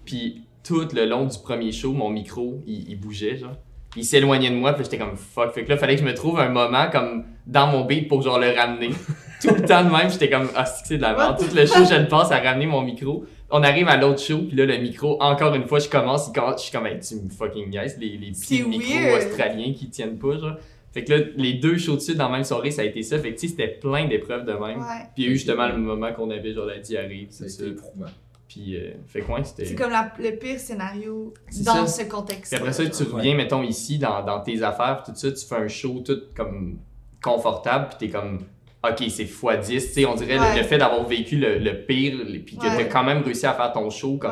Puis 0.06 0.42
tout 0.64 0.86
le 0.94 1.06
long 1.06 1.26
du 1.26 1.38
premier 1.40 1.72
show, 1.72 1.94
mon 1.94 2.10
micro, 2.10 2.62
il, 2.68 2.90
il 2.90 3.00
bougeait, 3.00 3.38
genre. 3.38 3.56
Il 3.96 4.04
s'éloignait 4.06 4.50
de 4.52 4.56
moi, 4.56 4.74
puis 4.74 4.84
j'étais 4.84 4.98
comme 5.00 5.16
fuck. 5.16 5.52
Fait 5.54 5.64
que 5.64 5.70
là, 5.70 5.78
fallait 5.78 5.96
que 5.96 6.02
je 6.02 6.06
me 6.06 6.14
trouve 6.14 6.40
un 6.40 6.50
moment 6.50 6.90
comme 6.92 7.24
dans 7.48 7.68
mon 7.68 7.86
beat 7.86 8.08
pour 8.08 8.22
genre 8.22 8.38
le 8.38 8.52
ramener. 8.52 8.90
tout 9.42 9.56
le 9.56 9.66
temps 9.66 9.84
de 9.84 9.90
même, 9.90 10.10
j'étais 10.12 10.30
comme 10.30 10.50
ah, 10.56 10.66
c'est 10.66 10.98
de 10.98 11.02
la 11.02 11.16
merde. 11.16 11.40
Tout 11.40 11.56
le 11.56 11.66
show, 11.66 11.86
je 11.90 11.96
le 11.96 12.08
passe 12.08 12.32
à 12.32 12.40
ramener 12.40 12.66
mon 12.68 12.82
micro. 12.82 13.24
On 13.50 13.64
arrive 13.64 13.88
à 13.88 13.98
l'autre 13.98 14.22
show, 14.22 14.40
puis 14.48 14.56
là, 14.58 14.66
le 14.66 14.78
micro, 14.78 15.20
encore 15.24 15.56
une 15.56 15.66
fois, 15.66 15.80
je 15.80 15.90
commence, 15.90 16.28
il 16.28 16.34
commence- 16.40 16.58
je 16.60 16.64
suis 16.66 16.72
comme, 16.72 16.86
hey, 16.86 17.00
tu 17.00 17.16
me 17.16 17.30
fucking 17.30 17.72
guys, 17.72 17.94
les, 17.98 18.18
les 18.18 18.32
petits 18.32 18.62
micros 18.64 19.16
australiens 19.18 19.74
qui 19.74 19.90
tiennent 19.90 20.20
pas, 20.20 20.38
genre. 20.38 20.58
Fait 20.92 21.04
que 21.04 21.14
là, 21.14 21.24
les 21.38 21.54
deux 21.54 21.78
shows 21.78 21.96
de 21.96 22.00
suite 22.02 22.18
dans 22.18 22.30
la 22.30 22.36
même 22.38 22.44
soirée, 22.44 22.72
ça 22.72 22.82
a 22.82 22.86
été 22.86 23.04
ça. 23.04 23.20
Fait 23.20 23.34
que 23.34 23.40
tu 23.40 23.48
sais, 23.48 23.54
c'était 23.56 23.68
plein 23.68 24.08
d'épreuves 24.08 24.44
de 24.46 24.54
même. 24.54 24.80
Ouais. 24.80 25.06
Puis 25.14 25.24
il 25.24 25.26
y 25.26 25.28
a 25.28 25.32
eu 25.32 25.36
justement 25.36 25.68
le 25.68 25.78
moment 25.78 26.12
qu'on 26.14 26.30
avait 26.32 26.54
genre 26.54 26.66
la 26.66 26.80
diarrhée, 26.80 27.28
a 27.30 27.48
ça. 27.48 27.66
éprouvant. 27.66 28.08
Puis, 28.48 28.76
euh, 28.78 28.94
fait 29.06 29.22
quoi, 29.22 29.44
c'était. 29.44 29.66
C'est 29.66 29.76
comme 29.76 29.92
la- 29.92 30.12
le 30.20 30.32
pire 30.36 30.60
scénario 30.60 31.32
C'est 31.52 31.64
dans 31.64 31.86
ça. 31.86 32.04
ce 32.04 32.10
contexte. 32.10 32.52
Puis 32.52 32.60
après 32.60 32.74
ça, 32.74 32.84
tu 32.90 33.04
reviens, 33.04 33.36
mettons, 33.36 33.62
ici, 33.62 34.00
dans, 34.00 34.24
dans 34.26 34.40
tes 34.42 34.64
affaires, 34.64 35.04
tout 35.06 35.12
ça, 35.14 35.32
tu 35.32 35.46
fais 35.46 35.56
un 35.58 35.68
show 35.68 36.02
tout 36.04 36.18
comme 36.36 36.80
confortable, 37.22 37.90
puis 37.90 38.08
t'es 38.08 38.10
comme, 38.18 38.40
ok, 38.84 39.04
c'est 39.10 39.26
x10. 39.26 39.68
Tu 39.68 39.80
sais, 39.82 40.06
on 40.06 40.16
dirait 40.16 40.36
le- 40.36 40.42
Ouais. 40.42 40.58
le, 40.58 40.64
fait 40.64 40.80
d'avoir 40.80 41.06
vécu 41.06 41.38
le, 41.38 41.60
le 41.60 41.86
pire, 41.86 42.18
puis 42.44 42.58
que 42.58 42.64
Ouais. 42.66 42.76
t'as 42.78 42.84
quand 42.86 43.04
même 43.04 43.22
réussi 43.22 43.46
à 43.46 43.54
faire 43.54 43.72
ton 43.72 43.88
show, 43.92 44.18
comme. 44.18 44.32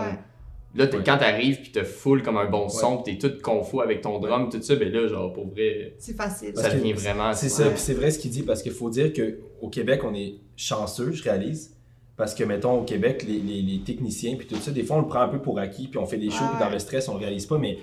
Là, 0.76 0.86
Ouais. 0.86 1.02
quand 1.04 1.18
t'arrives, 1.18 1.62
puis 1.62 1.72
t'as 1.72 1.84
full 1.84 2.22
comme 2.22 2.38
un 2.38 2.46
bon 2.50 2.64
Ouais. 2.64 2.70
son, 2.70 2.98
puis 2.98 3.18
t'es 3.18 3.30
tout 3.30 3.42
confus 3.42 3.80
avec 3.82 4.02
ton 4.02 4.20
drum, 4.20 4.50
tout 4.50 4.62
ça, 4.62 4.76
ben 4.76 4.92
là, 4.92 5.08
genre, 5.08 5.34
pour 5.34 5.48
vrai, 5.48 5.96
C'est 5.98 6.16
facile. 6.16 6.52
Ça 6.56 6.70
devient 6.70 6.94
vraiment. 6.94 7.34
C'est 7.34 7.50
ça, 7.50 7.76
c'est 7.76 7.94
vrai 7.94 8.12
ce 8.12 8.20
qu'il 8.20 8.32
dit 8.32 8.44
parce 8.44 8.62
qu'il 8.62 8.74
faut 8.74 8.90
dire 8.90 9.12
qu'au 9.14 9.70
Québec, 9.70 10.02
on 10.04 10.14
est 10.14 10.36
chanceux, 10.56 11.12
je 11.14 11.24
réalise. 11.24 11.74
Parce 12.16 12.34
que, 12.36 12.44
mettons, 12.44 12.80
au 12.80 12.84
Québec, 12.84 13.24
les, 13.28 13.38
les- 13.40 13.62
les 13.62 13.80
techniciens, 13.80 14.36
puis 14.36 14.48
tout 14.48 14.56
ça, 14.58 14.72
des 14.72 14.84
fois, 14.84 14.98
on 14.98 15.02
le 15.02 15.08
prend 15.08 15.20
un 15.22 15.28
peu 15.30 15.40
pour 15.40 15.58
acquis, 15.60 15.88
puis 15.88 16.00
on 16.00 16.06
fait 16.06 16.18
des 16.18 16.30
shows, 16.32 16.44
Ouais, 16.46 16.50
puis 16.52 16.60
dans 16.60 16.70
le 16.72 16.80
stress, 16.80 17.08
on 17.10 17.14
le 17.14 17.20
réalise 17.20 17.46
pas, 17.46 17.58
mais 17.60 17.78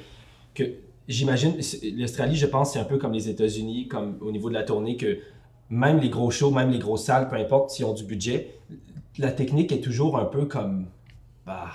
que 0.54 0.64
j'imagine, 1.08 1.54
l'Australie, 1.96 2.36
je 2.36 2.46
pense, 2.46 2.72
c'est 2.72 2.78
un 2.80 2.84
peu 2.84 2.98
comme 2.98 3.12
les 3.12 3.28
États-Unis, 3.28 3.86
comme 3.88 4.18
au 4.20 4.30
niveau 4.32 4.48
de 4.48 4.54
la 4.54 4.62
tournée, 4.64 4.96
que 4.96 5.18
même 5.70 5.98
les 6.00 6.08
gros 6.10 6.30
shows, 6.30 6.50
même 6.50 6.70
les 6.70 6.78
grosses 6.80 7.04
salles, 7.04 7.28
peu 7.28 7.36
importe 7.36 7.70
s'ils 7.70 7.84
ont 7.84 7.94
du 7.94 8.04
budget, 8.04 8.50
la 9.18 9.30
technique 9.32 9.70
est 9.72 9.80
toujours 9.80 10.18
un 10.18 10.24
peu 10.26 10.44
comme. 10.46 10.86
Bah. 11.46 11.70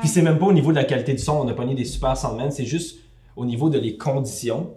Puis 0.00 0.08
c'est 0.08 0.22
même 0.22 0.38
pas 0.38 0.46
au 0.46 0.52
niveau 0.52 0.70
de 0.70 0.76
la 0.76 0.84
qualité 0.84 1.12
du 1.12 1.18
son, 1.18 1.32
on 1.34 1.48
a 1.48 1.54
pogné 1.54 1.74
des 1.74 1.84
super 1.84 2.16
soundmen, 2.16 2.50
c'est 2.50 2.64
juste 2.66 2.98
au 3.36 3.44
niveau 3.44 3.70
de 3.70 3.78
les 3.78 3.96
conditions. 3.96 4.74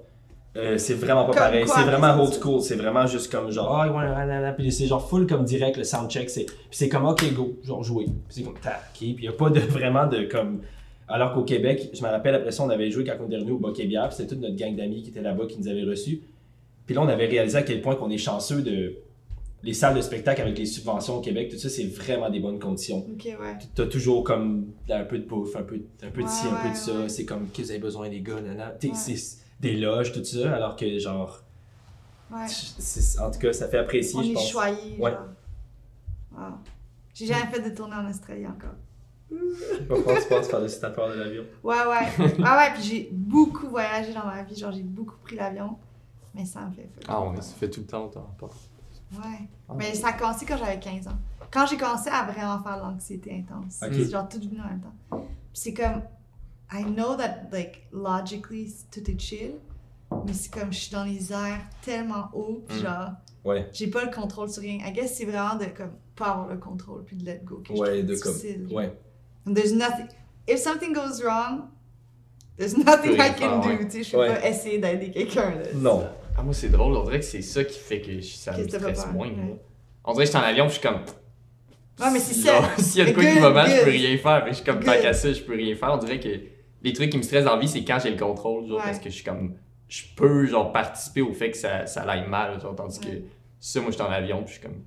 euh, 0.56 0.78
c'est 0.78 0.94
vraiment 0.94 1.26
pas 1.26 1.34
Comme 1.34 1.40
pareil. 1.42 1.66
C'est 1.68 1.84
vraiment 1.84 2.22
old 2.24 2.34
school. 2.34 2.62
C'est 2.62 2.76
vraiment 2.76 3.06
juste 3.08 3.30
comme 3.32 3.52
genre, 3.52 3.76
ah, 3.76 3.88
ouais, 3.90 3.98
ouais, 3.98 4.26
ouais, 4.26 4.42
ouais. 4.44 4.54
Puis 4.58 4.72
c'est 4.72 4.88
genre 4.88 5.06
full 5.08 5.28
comme 5.28 5.44
direct 5.44 5.76
le 5.78 5.84
soundcheck. 5.84 6.30
C'est, 6.30 6.46
puis 6.46 6.56
c'est 6.72 6.88
comme, 6.88 7.06
ok, 7.06 7.34
go, 7.34 7.56
genre 7.64 7.84
jouer. 7.84 8.06
Puis 8.06 8.14
c'est 8.30 8.44
comme, 8.44 8.58
tac, 8.60 8.82
ok. 8.94 8.98
Puis 9.16 9.18
y 9.20 9.28
a 9.28 9.34
pas 9.34 9.50
de 9.50 9.60
vraiment 9.78 10.08
de 10.08 10.24
comme. 10.24 10.62
Alors 11.08 11.34
qu'au 11.34 11.44
Québec, 11.44 11.90
je 11.94 12.02
me 12.02 12.08
rappelle 12.08 12.34
après 12.36 12.52
ça, 12.52 12.64
on 12.64 12.70
avait 12.70 12.90
joué 12.90 13.04
quand 13.04 13.14
on 13.20 13.30
est 13.30 13.36
revenu 13.36 13.52
au 13.52 13.58
Bokeh 13.58 13.86
Bière. 13.86 14.08
Puis 14.08 14.18
c'était 14.18 14.30
toute 14.30 14.42
notre 14.42 14.56
gang 14.56 14.76
d'amis 14.76 15.04
qui 15.04 15.10
était 15.10 15.22
là-bas 15.22 15.46
qui 15.48 15.60
nous 15.60 15.68
avait 15.68 15.84
reçus. 15.84 16.22
Puis 16.86 16.96
là, 16.96 17.02
on 17.02 17.08
avait 17.08 17.26
réalisé 17.28 17.58
à 17.58 17.64
quel 17.64 17.82
point 17.82 17.96
qu'on 17.96 18.10
est 18.10 18.18
chanceux 18.18 18.62
de. 18.62 18.96
Les 19.66 19.74
salles 19.74 19.96
de 19.96 20.02
spectacle 20.02 20.42
avec 20.42 20.58
les 20.58 20.66
subventions 20.68 21.18
au 21.18 21.22
Québec, 21.22 21.50
tout 21.50 21.58
ça, 21.58 21.70
c'est 21.70 21.86
vraiment 21.88 22.30
des 22.30 22.40
bonnes 22.40 22.60
conditions. 22.60 23.00
Ok, 23.00 23.26
ouais. 23.26 23.58
T'as 23.74 23.88
toujours 23.88 24.24
comme 24.24 24.68
un 24.90 25.04
peu 25.04 25.18
de 25.18 25.26
bouffe, 25.26 25.56
un 25.56 25.64
peu, 25.64 25.82
un 26.04 26.12
peu 26.12 26.22
de 26.24 26.28
ci, 26.28 26.46
Ouais, 26.46 26.54
un 26.54 26.64
peu 26.64 26.70
de 26.70 26.76
ça. 26.76 26.94
ouais. 26.94 27.10
C'est 27.10 27.26
comme 27.26 27.50
que 27.50 27.62
vous 27.64 27.72
avez 27.72 27.80
besoin 27.80 28.08
des 28.10 28.22
gars, 28.22 28.40
nanana? 28.40 28.74
C'est 28.94 29.16
des 29.60 29.76
loges, 29.76 30.12
tout 30.14 30.24
ça. 30.24 30.54
Alors 30.54 30.76
que, 30.76 31.00
genre, 31.00 31.42
Ouais. 32.32 32.46
en 33.20 33.32
tout 33.32 33.40
cas, 33.40 33.54
ça 33.54 33.68
fait 33.68 33.78
apprécier, 33.80 34.20
On 34.20 34.24
je 34.24 34.30
est 34.30 34.34
pense. 34.34 34.54
Ouais. 34.54 34.74
Wow. 35.00 36.40
J'ai 37.14 37.26
jamais 37.26 37.48
fait 37.52 37.62
de 37.68 37.76
tournée 37.76 37.96
en 37.96 38.08
Australie 38.10 38.46
encore. 38.46 38.76
Pourquoi 39.88 40.22
tu 40.22 40.28
penses 40.28 40.48
par-dessus 40.48 40.80
ta 40.80 40.90
peur 40.92 41.10
de 41.10 41.16
l'avion? 41.16 41.44
Ouais, 41.64 41.76
ouais. 41.76 42.26
Ouais, 42.28 42.42
ouais, 42.44 42.74
puis 42.76 42.84
j'ai 42.84 43.10
beaucoup 43.12 43.68
voyagé 43.68 44.14
dans 44.14 44.26
ma 44.26 44.44
vie. 44.44 44.56
Genre, 44.56 44.72
j'ai 44.72 44.84
beaucoup 44.84 45.16
pris 45.24 45.36
l'avion. 45.36 45.76
Mais 46.36 46.46
ça 46.46 46.62
me 46.68 46.72
fait. 46.74 46.90
Ah, 47.08 47.22
on 47.22 47.36
se 47.42 47.54
fait 47.56 47.70
tout 47.70 47.80
le 47.82 47.88
temps, 47.88 48.06
autant. 48.06 48.30
Ouais. 49.14 49.48
Ah. 49.70 49.74
Mais 49.78 49.94
ça 49.94 50.10
a 50.10 50.14
commencé 50.14 50.46
quand 50.46 50.58
j'avais 50.58 50.80
15 50.80 51.08
ans. 51.08 51.18
Quand 51.52 51.66
j'ai 51.68 51.78
commencé 51.78 52.10
à 52.10 52.24
vraiment 52.24 52.62
faire 52.62 52.78
l'anxiété 52.78 53.32
intense. 53.48 53.76
C'est 53.80 54.10
genre 54.10 54.28
tout 54.28 54.40
venu 54.40 54.60
en 54.60 54.68
même 54.68 54.82
temps. 54.82 55.18
Puis 55.20 55.28
c'est 55.54 55.74
comme, 55.74 56.02
I 56.74 56.84
know 56.84 57.16
that, 57.16 57.44
like, 57.52 57.88
logically, 57.92 58.74
tout 58.92 59.10
est 59.10 59.20
chill. 59.20 59.54
Mais 60.26 60.34
c'est 60.34 60.52
comme, 60.54 60.72
je 60.74 60.80
suis 60.80 60.92
dans 60.92 61.04
les 61.04 61.32
airs 61.32 61.62
tellement 61.82 62.30
haut, 62.34 62.64
puis 62.68 62.80
Mm. 62.80 62.82
genre, 62.84 63.10
Ouais. 63.44 63.70
j'ai 63.74 63.88
pas 63.88 64.04
le 64.06 64.12
contrôle 64.12 64.50
sur 64.50 64.62
rien. 64.62 64.80
I 64.86 64.92
guess 64.92 65.16
c'est 65.18 65.26
vraiment 65.26 65.56
de, 65.56 65.66
comme, 65.66 65.92
pas 66.16 66.28
avoir 66.32 66.48
le 66.48 66.58
contrôle, 66.58 67.04
puis 67.06 67.16
de 67.16 67.26
let 67.26 67.42
go. 67.44 67.62
Que 67.66 67.74
Ouais, 67.74 68.04
de 68.04 68.16
comme. 68.16 68.34
difficile. 68.34 68.68
Ouais. 68.72 68.98
And 69.48 69.54
there's 69.54 69.74
nothing. 69.74 70.08
If 70.48 70.60
something 70.60 70.94
goes 70.94 71.22
wrong, 71.24 71.66
there's 72.58 72.76
nothing 72.78 73.14
I 73.14 73.22
rien 73.22 73.34
can 73.34 73.38
faire, 73.38 73.62
do. 73.62 73.68
ouais. 73.70 73.86
Tu 73.86 73.92
sais, 73.92 74.04
je 74.04 74.12
peux 74.12 74.18
Ouais. 74.20 74.34
pas 74.42 74.48
essayer 74.48 74.80
d'aider 74.80 75.12
quelqu'un. 75.12 75.52
là. 75.52 75.64
Non. 75.76 76.08
Ah, 76.38 76.44
moi, 76.44 76.54
c'est 76.54 76.70
drôle. 76.70 76.96
On 76.96 77.04
dirait 77.04 77.20
que 77.20 77.26
c'est 77.26 77.42
ça 77.42 77.64
qui 77.64 77.80
fait 77.80 78.02
que 78.02 78.20
je- 78.20 78.22
ça 78.36 78.54
Que 78.54 78.62
me 78.62 78.68
stresse 78.68 79.08
moins. 79.14 79.28
ouais. 79.28 79.34
moi. 79.36 79.58
On 80.04 80.14
dirait 80.14 80.26
que 80.26 80.32
je 80.32 80.38
suis 80.38 80.46
en 80.46 80.48
avion, 80.48 80.66
puis 80.68 80.76
je 80.76 80.80
suis 80.80 80.88
comme. 80.88 81.02
Ouais, 82.00 82.12
mais 82.12 82.20
c'est 82.20 82.34
Si, 82.34 82.42
ça. 82.42 82.62
S'il 82.78 83.04
y 83.04 83.08
a 83.08 83.10
de 83.10 83.16
quoi 83.16 83.24
qui 83.24 83.40
va 83.40 83.50
mal, 83.52 83.70
je 83.70 83.84
peux 83.84 83.90
rien 83.90 84.18
faire. 84.18 84.44
Que 84.44 84.50
je 84.50 84.56
suis 84.56 84.66
comme 84.66 84.80
tant 84.84 85.00
qu'à 85.02 85.14
ça, 85.14 85.32
je 85.32 85.42
peux 85.42 85.56
rien 85.56 85.76
faire. 85.76 85.92
On 85.94 85.98
dirait 85.98 86.20
que 86.20 86.30
les 86.84 86.94
trucs 86.94 87.10
qui 87.10 87.18
me 87.18 87.24
stressent 87.24 87.46
dans 87.46 87.56
la 87.56 87.62
vie, 87.62 87.68
c'est 87.70 87.84
quand 87.86 87.98
j'ai 88.04 88.12
le 88.12 88.18
contrôle. 88.18 88.68
Genre, 88.68 88.78
Ouais. 88.78 88.84
parce 88.84 89.00
que 89.00 89.10
je 89.10 89.16
suis 89.16 89.24
comme. 89.24 89.56
Je 89.88 90.04
peux, 90.16 90.46
genre, 90.48 90.72
participer 90.74 91.22
au 91.22 91.32
fait 91.32 91.52
que 91.52 91.58
ça, 91.58 91.86
ça 91.86 92.02
aille 92.04 92.28
mal. 92.28 92.60
Genre, 92.60 92.76
tandis 92.76 93.00
que 93.00 93.08
ça, 93.60 93.80
moi, 93.82 93.92
je 93.92 93.96
suis 93.96 94.04
en 94.04 94.10
avion, 94.12 94.40
puis 94.44 94.48
je 94.56 94.60
suis 94.60 94.62
comme. 94.68 94.82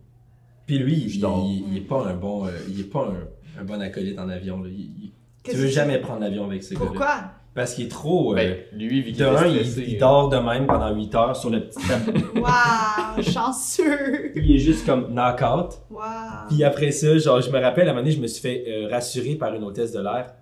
Puis 0.67 0.79
lui, 0.79 1.09
Je 1.09 1.17
il, 1.17 1.21
dors. 1.21 1.47
il, 1.49 1.73
il 1.73 1.77
est 1.79 1.87
pas 1.87 2.05
un 2.07 2.15
bon, 2.15 2.47
euh, 2.47 2.51
il 2.69 2.81
est 2.81 2.91
pas 2.93 3.07
un, 3.09 3.61
un 3.61 3.65
bon 3.65 3.81
acolyte 3.81 4.19
en 4.19 4.29
avion. 4.29 4.63
Là. 4.63 4.69
Il- 4.69 4.81
il- 5.05 5.13
tu 5.45 5.57
veux 5.57 5.69
jamais 5.69 5.99
prendre 5.99 6.21
l'avion 6.21 6.45
avec 6.45 6.63
ce 6.63 6.75
gars-là. 6.75 6.87
Pourquoi? 6.87 7.21
Parce 7.59 7.75
qu'il 7.75 7.87
est 7.87 7.89
trop. 7.89 8.35
euh, 8.35 8.37
Ben, 8.37 8.57
lui, 8.73 9.03
vu 9.03 9.11
un, 9.25 9.47
il, 9.49 9.65
stressé, 9.67 9.85
il 9.89 9.97
euh, 9.97 9.99
dort 9.99 10.29
de 10.29 10.37
même 10.37 10.69
pendant 10.69 10.95
8 10.95 11.15
heures 11.17 11.37
sur 11.37 11.51
le 11.51 11.67
petit 11.67 11.85
tapis. 11.89 12.25
Waouh, 12.37 13.21
chanceux. 13.21 14.31
il 14.37 14.55
est 14.55 14.59
juste 14.59 14.87
comme 14.87 15.13
knock-out. 15.13 15.81
Waouh. 15.91 16.07
Puis 16.49 16.63
après 16.63 16.93
ça, 16.93 17.19
genre, 17.19 17.41
je 17.41 17.51
me 17.51 17.59
rappelle, 17.59 17.89
à 17.89 17.91
un 17.91 17.95
moment 17.95 18.05
donné, 18.05 18.15
je 18.15 18.21
me 18.21 18.29
suis 18.29 18.41
fait 18.41 18.65
euh, 18.69 18.89
rassurer 18.89 19.35
par 19.35 19.53
une 19.55 19.65
hôtesse 19.65 19.91
de 19.91 20.01
l'air. 20.01 20.35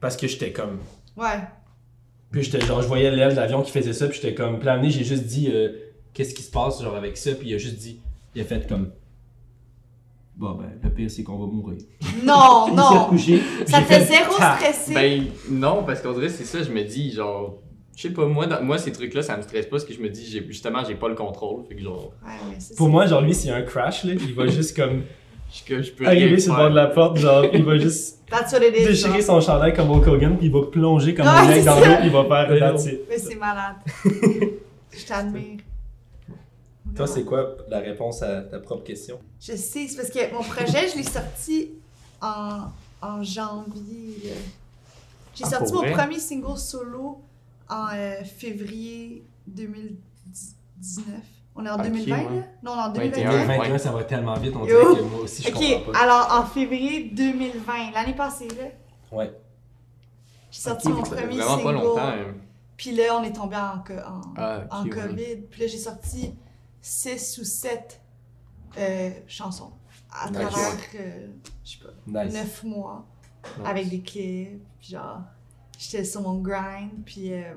Parce 0.00 0.16
que 0.16 0.28
j'étais 0.28 0.52
comme. 0.52 0.78
Ouais. 1.16 1.40
Puis 2.30 2.44
j'étais 2.44 2.60
genre, 2.64 2.80
je 2.82 2.86
voyais 2.86 3.10
l'aile 3.10 3.32
de 3.32 3.36
l'avion 3.36 3.62
qui 3.62 3.72
faisait 3.72 3.92
ça, 3.92 4.06
puis 4.06 4.20
j'étais 4.22 4.34
comme. 4.34 4.60
Puis 4.60 4.68
à 4.68 4.72
un 4.72 4.76
moment 4.76 4.86
donné, 4.86 4.96
j'ai 4.96 5.04
juste 5.04 5.24
dit, 5.24 5.50
euh, 5.52 5.70
qu'est-ce 6.14 6.34
qui 6.36 6.42
se 6.42 6.52
passe, 6.52 6.80
genre, 6.80 6.94
avec 6.94 7.16
ça, 7.16 7.32
puis 7.32 7.48
il 7.48 7.54
a 7.56 7.58
juste 7.58 7.78
dit, 7.78 7.98
il 8.36 8.42
a 8.42 8.44
fait 8.44 8.64
comme. 8.68 8.92
Bon, 10.40 10.52
ben, 10.52 10.70
le 10.82 10.88
pire, 10.88 11.10
c'est 11.10 11.22
qu'on 11.22 11.36
va 11.38 11.44
mourir. 11.44 11.76
Non, 12.24 12.68
non. 12.74 13.10
Ça 13.66 13.82
fait 13.82 13.94
fait, 14.00 14.04
zéro 14.06 14.32
Ah! 14.40 14.56
stressé. 14.58 14.94
Ben, 14.94 15.24
non, 15.50 15.82
parce 15.84 16.00
qu'on 16.00 16.12
dirait 16.14 16.28
que 16.28 16.32
c'est 16.32 16.44
ça, 16.46 16.62
je 16.62 16.70
me 16.72 16.82
dis, 16.82 17.12
genre. 17.12 17.58
Je 17.94 18.02
sais 18.08 18.10
pas, 18.14 18.24
moi, 18.24 18.46
dans- 18.46 18.62
moi 18.62 18.78
ces 18.78 18.90
trucs-là, 18.90 19.20
ça 19.22 19.36
me 19.36 19.42
stresse 19.42 19.66
pas, 19.66 19.72
parce 19.72 19.84
que 19.84 19.92
je 19.92 20.00
me 20.00 20.08
dis, 20.08 20.24
j'ai- 20.24 20.46
justement, 20.48 20.78
j'ai 20.88 20.94
pas 20.94 21.08
le 21.10 21.14
contrôle. 21.14 21.64
Fait 21.68 21.74
que, 21.74 21.82
genre. 21.82 22.12
Ouais, 22.24 22.30
ouais, 22.48 22.56
c'est 22.58 22.74
Pour 22.74 22.86
ça. 22.86 22.90
moi, 22.92 23.04
genre, 23.06 23.20
lui, 23.20 23.34
s'il 23.34 23.50
y 23.50 23.52
a 23.52 23.56
un 23.56 23.62
crash, 23.62 24.04
là, 24.04 24.14
il 24.14 24.34
va 24.34 24.46
juste 24.46 24.74
comme 24.74 25.02
Je, 25.52 25.64
que 25.64 25.82
je 25.82 25.92
peux 25.92 26.06
arriver 26.06 26.38
sur 26.38 26.54
le 26.54 26.58
bord 26.60 26.70
de 26.70 26.74
la 26.76 26.86
porte, 26.86 27.16
genre, 27.18 27.44
il 27.52 27.62
va 27.64 27.76
juste 27.76 28.20
déchirer 28.70 29.20
son 29.20 29.40
chandail 29.42 29.74
comme 29.74 29.90
Hulk 29.90 30.06
Hogan, 30.06 30.38
puis 30.38 30.46
il 30.46 30.52
va 30.52 30.62
plonger 30.70 31.14
comme 31.14 31.26
Ouais, 31.26 31.32
un 31.32 31.46
mec 31.48 31.56
c'est 31.58 31.64
dans 31.64 31.74
l'eau, 31.80 31.96
puis 31.98 32.06
il 32.06 32.12
va 32.12 32.24
faire. 32.24 32.74
Mais 33.10 33.18
c'est 33.18 33.34
malade. 33.34 33.74
Je 34.92 35.06
t'admire. 35.06 35.58
Toi, 36.96 37.06
c'est 37.06 37.24
quoi 37.24 37.56
la 37.68 37.78
réponse 37.78 38.22
à 38.22 38.42
ta 38.42 38.58
propre 38.58 38.84
question? 38.84 39.20
Je 39.40 39.52
sais, 39.56 39.86
c'est 39.88 39.96
parce 39.96 40.10
que 40.10 40.32
mon 40.32 40.42
projet, 40.42 40.88
je 40.88 40.96
l'ai 40.96 41.02
sorti 41.02 41.70
en, 42.20 42.64
en 43.00 43.22
janvier. 43.22 44.16
là. 44.24 44.30
J'ai 45.34 45.44
Ah, 45.46 45.50
sorti 45.50 45.72
mon 45.72 45.80
vrai? 45.80 45.92
premier 45.92 46.18
single 46.18 46.58
solo 46.58 47.22
en 47.68 47.86
euh, 47.94 48.22
février 48.24 49.24
2019. 49.46 51.16
On 51.56 51.66
est 51.66 51.70
en 51.70 51.76
Ok, 51.76 51.82
2020, 51.84 52.16
ouais. 52.16 52.24
là? 52.24 52.42
Non, 52.62 52.72
on 52.72 52.74
est 52.74 52.78
en 52.78 52.92
21, 52.92 52.92
2021. 52.92 53.30
ouais. 53.32 53.46
2021, 53.46 53.78
ça 53.78 53.92
va 53.92 54.04
tellement 54.04 54.34
vite, 54.34 54.54
on 54.56 54.64
Yo. 54.66 54.80
dirait 54.94 55.00
que 55.02 55.04
moi 55.08 55.20
aussi, 55.20 55.42
je 55.42 55.48
Ok, 55.48 55.54
comprends 55.54 55.92
pas. 55.92 55.98
alors 55.98 56.38
en 56.42 56.46
février 56.46 57.10
2020, 57.12 57.90
l'année 57.94 58.14
passée, 58.14 58.48
là, 58.48 58.64
Ouais. 59.16 59.32
j'ai 60.50 60.60
sorti 60.60 60.88
mon 60.88 61.02
premier 61.02 61.22
vraiment 61.38 61.48
single. 61.48 61.62
pas 61.64 61.72
longtemps. 61.72 61.98
hein. 62.08 62.34
Puis 62.76 62.92
là, 62.92 63.18
on 63.18 63.22
est 63.24 63.32
tombé 63.32 63.56
en, 63.56 63.60
en, 63.60 64.20
Ah, 64.36 64.60
ok, 64.64 64.72
en 64.72 64.84
ouais. 64.84 64.90
COVID. 64.90 65.36
Puis 65.50 65.60
là, 65.60 65.66
j'ai 65.66 65.78
sorti 65.78 66.34
6 66.82 67.38
ou 67.38 67.44
7 67.44 68.00
chansons 69.26 69.72
à 70.12 70.30
Nice. 70.30 70.40
travers, 70.40 70.76
euh, 70.96 71.26
je 71.64 71.70
sais 71.72 71.78
pas, 71.84 72.24
Nice. 72.24 72.32
9 72.34 72.64
mois. 72.64 73.06
Nice. 73.58 73.66
avec 73.66 73.88
des 73.88 74.00
clips, 74.02 74.62
puis 74.78 74.90
genre, 74.90 75.20
j'étais 75.78 76.04
sur 76.04 76.20
mon 76.20 76.40
grind, 76.40 76.90
puis, 77.06 77.32
euh, 77.32 77.54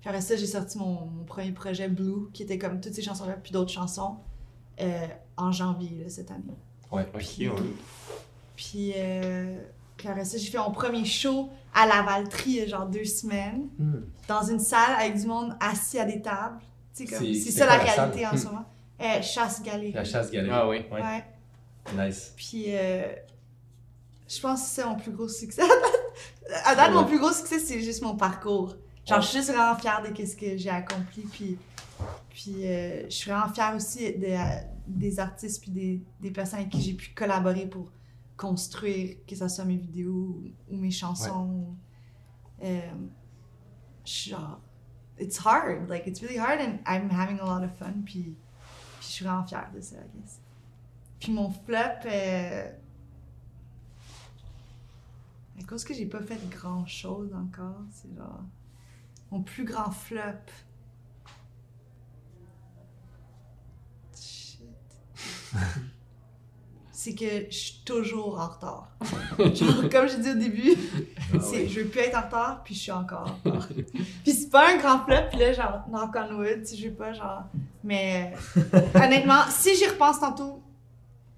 puis 0.00 0.08
après 0.08 0.20
ça, 0.20 0.34
j'ai 0.34 0.46
sorti 0.46 0.76
mon, 0.76 1.06
mon 1.06 1.24
premier 1.24 1.52
projet 1.52 1.88
Blue, 1.88 2.28
qui 2.32 2.42
était 2.42 2.58
comme 2.58 2.80
toutes 2.80 2.94
ces 2.94 3.02
chansons-là, 3.02 3.34
puis 3.34 3.52
d'autres 3.52 3.70
chansons, 3.70 4.16
euh, 4.80 5.06
en 5.36 5.52
janvier, 5.52 6.02
là, 6.02 6.10
cette 6.10 6.30
année. 6.32 6.56
Ouais. 6.90 7.06
Ok, 7.14 7.20
ouais. 7.38 7.52
Puis, 8.56 8.92
euh, 8.96 9.60
puis 9.96 10.08
après 10.08 10.24
ça, 10.24 10.36
j'ai 10.36 10.50
fait 10.50 10.58
mon 10.58 10.72
premier 10.72 11.04
show 11.04 11.48
à 11.72 11.86
Lavaltrie, 11.86 12.50
il 12.50 12.56
y 12.56 12.60
a 12.62 12.66
genre 12.66 12.86
deux 12.86 13.04
semaines, 13.04 13.68
Hmm. 13.78 14.00
dans 14.26 14.42
une 14.42 14.58
salle 14.60 14.94
avec 14.98 15.16
du 15.16 15.26
monde 15.28 15.56
assis 15.60 15.98
à 16.00 16.04
des 16.04 16.20
tables. 16.20 16.58
C'est- 17.06 17.50
ça 17.50 17.66
la 17.66 17.78
réalité 17.94 18.26
en 18.26 18.36
ce 18.36 18.46
moment. 18.46 18.64
Euh, 19.00 19.22
chasse 19.22 19.62
galerie. 19.62 19.92
La 19.92 20.04
chasse 20.04 20.30
galerie. 20.30 20.50
Ah 20.52 20.68
oui. 20.68 20.78
Ouais. 20.90 21.00
Ouais. 21.02 22.06
Nice. 22.08 22.32
Puis, 22.36 22.64
euh, 22.68 23.12
je 24.28 24.40
pense 24.40 24.62
que 24.62 24.68
c'est 24.68 24.84
mon 24.84 24.96
plus 24.96 25.12
gros 25.12 25.28
succès. 25.28 25.62
à 26.64 26.74
date, 26.74 26.92
mon 26.92 27.04
plus 27.04 27.18
gros 27.18 27.32
succès, 27.32 27.58
c'est 27.60 27.80
juste 27.80 28.02
mon 28.02 28.16
parcours. 28.16 28.76
Genre, 29.06 29.20
je 29.22 29.26
suis 29.28 29.38
juste 29.38 29.50
vraiment 29.50 29.74
fière 29.76 30.02
de 30.02 30.24
ce 30.24 30.36
que 30.36 30.56
j'ai 30.56 30.68
accompli. 30.70 31.22
Puis, 31.22 31.56
puis 32.30 32.66
euh, 32.66 33.04
je 33.04 33.14
suis 33.14 33.30
vraiment 33.30 33.48
fière 33.52 33.74
aussi 33.74 34.12
de- 34.12 34.36
des 34.86 35.18
artistes 35.20 35.60
puis 35.62 35.70
des, 35.70 36.02
des 36.20 36.30
personnes 36.30 36.60
avec 36.60 36.70
qui 36.72 36.80
j'ai 36.82 36.94
pu 36.94 37.10
collaborer 37.14 37.66
pour 37.66 37.90
construire, 38.36 39.16
que 39.26 39.34
ce 39.36 39.48
soit 39.48 39.64
mes 39.64 39.76
vidéos 39.76 40.40
ou, 40.70 40.76
mes 40.76 40.90
chansons. 40.90 41.66
Euh, 42.64 42.80
je 44.04 44.10
suis 44.10 44.30
genre, 44.30 44.60
it's 45.18 45.36
hard. 45.38 45.88
Like, 45.88 46.06
it's 46.06 46.22
really 46.22 46.36
hard 46.36 46.60
and 46.60 46.80
I'm 46.86 47.10
having 47.10 47.40
a 47.40 47.44
lot 47.44 47.64
of 47.64 47.76
fun. 47.76 48.02
Puis, 48.04 48.22
puis 48.22 48.36
je 49.00 49.06
suis 49.06 49.24
vraiment 49.24 49.44
fière 49.44 49.70
de 49.74 49.80
ça, 49.80 49.96
I 49.96 50.18
guess. 50.18 50.40
Puis 51.20 51.32
mon 51.32 51.50
flop, 51.50 52.06
euh... 52.06 52.70
à 55.58 55.64
cause 55.64 55.84
que 55.84 55.92
j'ai 55.92 56.06
pas 56.06 56.22
fait 56.22 56.38
grand 56.48 56.86
chose 56.86 57.34
encore, 57.34 57.82
c'est 57.90 58.14
genre 58.16 58.44
mon 59.30 59.42
plus 59.42 59.64
grand 59.64 59.90
flop. 59.90 60.50
Shit. 64.14 64.68
c'est 67.00 67.14
que 67.14 67.46
je 67.48 67.56
suis 67.56 67.82
toujours 67.84 68.40
en 68.40 68.48
retard. 68.48 68.88
Genre, 69.54 69.88
comme 69.88 70.08
j'ai 70.08 70.18
dit 70.18 70.30
au 70.32 70.34
début, 70.34 70.74
Ah 71.32 71.36
c'est, 71.40 71.58
oui. 71.58 71.68
je 71.68 71.80
veux 71.80 71.86
plus 71.86 72.00
être 72.00 72.18
en 72.18 72.22
retard, 72.22 72.62
puis 72.64 72.74
je 72.74 72.80
suis 72.80 72.90
encore 72.90 73.38
en 73.44 73.50
retard. 73.52 73.68
puis 74.24 74.32
c'est 74.32 74.50
pas 74.50 74.72
un 74.72 74.78
grand 74.78 75.04
flop, 75.04 75.28
puis 75.30 75.38
là, 75.38 75.52
genre, 75.52 75.84
knock 75.88 76.16
on 76.16 76.34
wood, 76.38 76.66
si 76.66 76.76
je 76.76 76.88
veux 76.88 76.94
pas, 76.94 77.12
genre. 77.12 77.44
Mais 77.84 78.32
euh, 78.74 78.80
honnêtement, 78.96 79.42
si 79.48 79.76
j'y 79.76 79.86
repense 79.86 80.18
tantôt, 80.18 80.60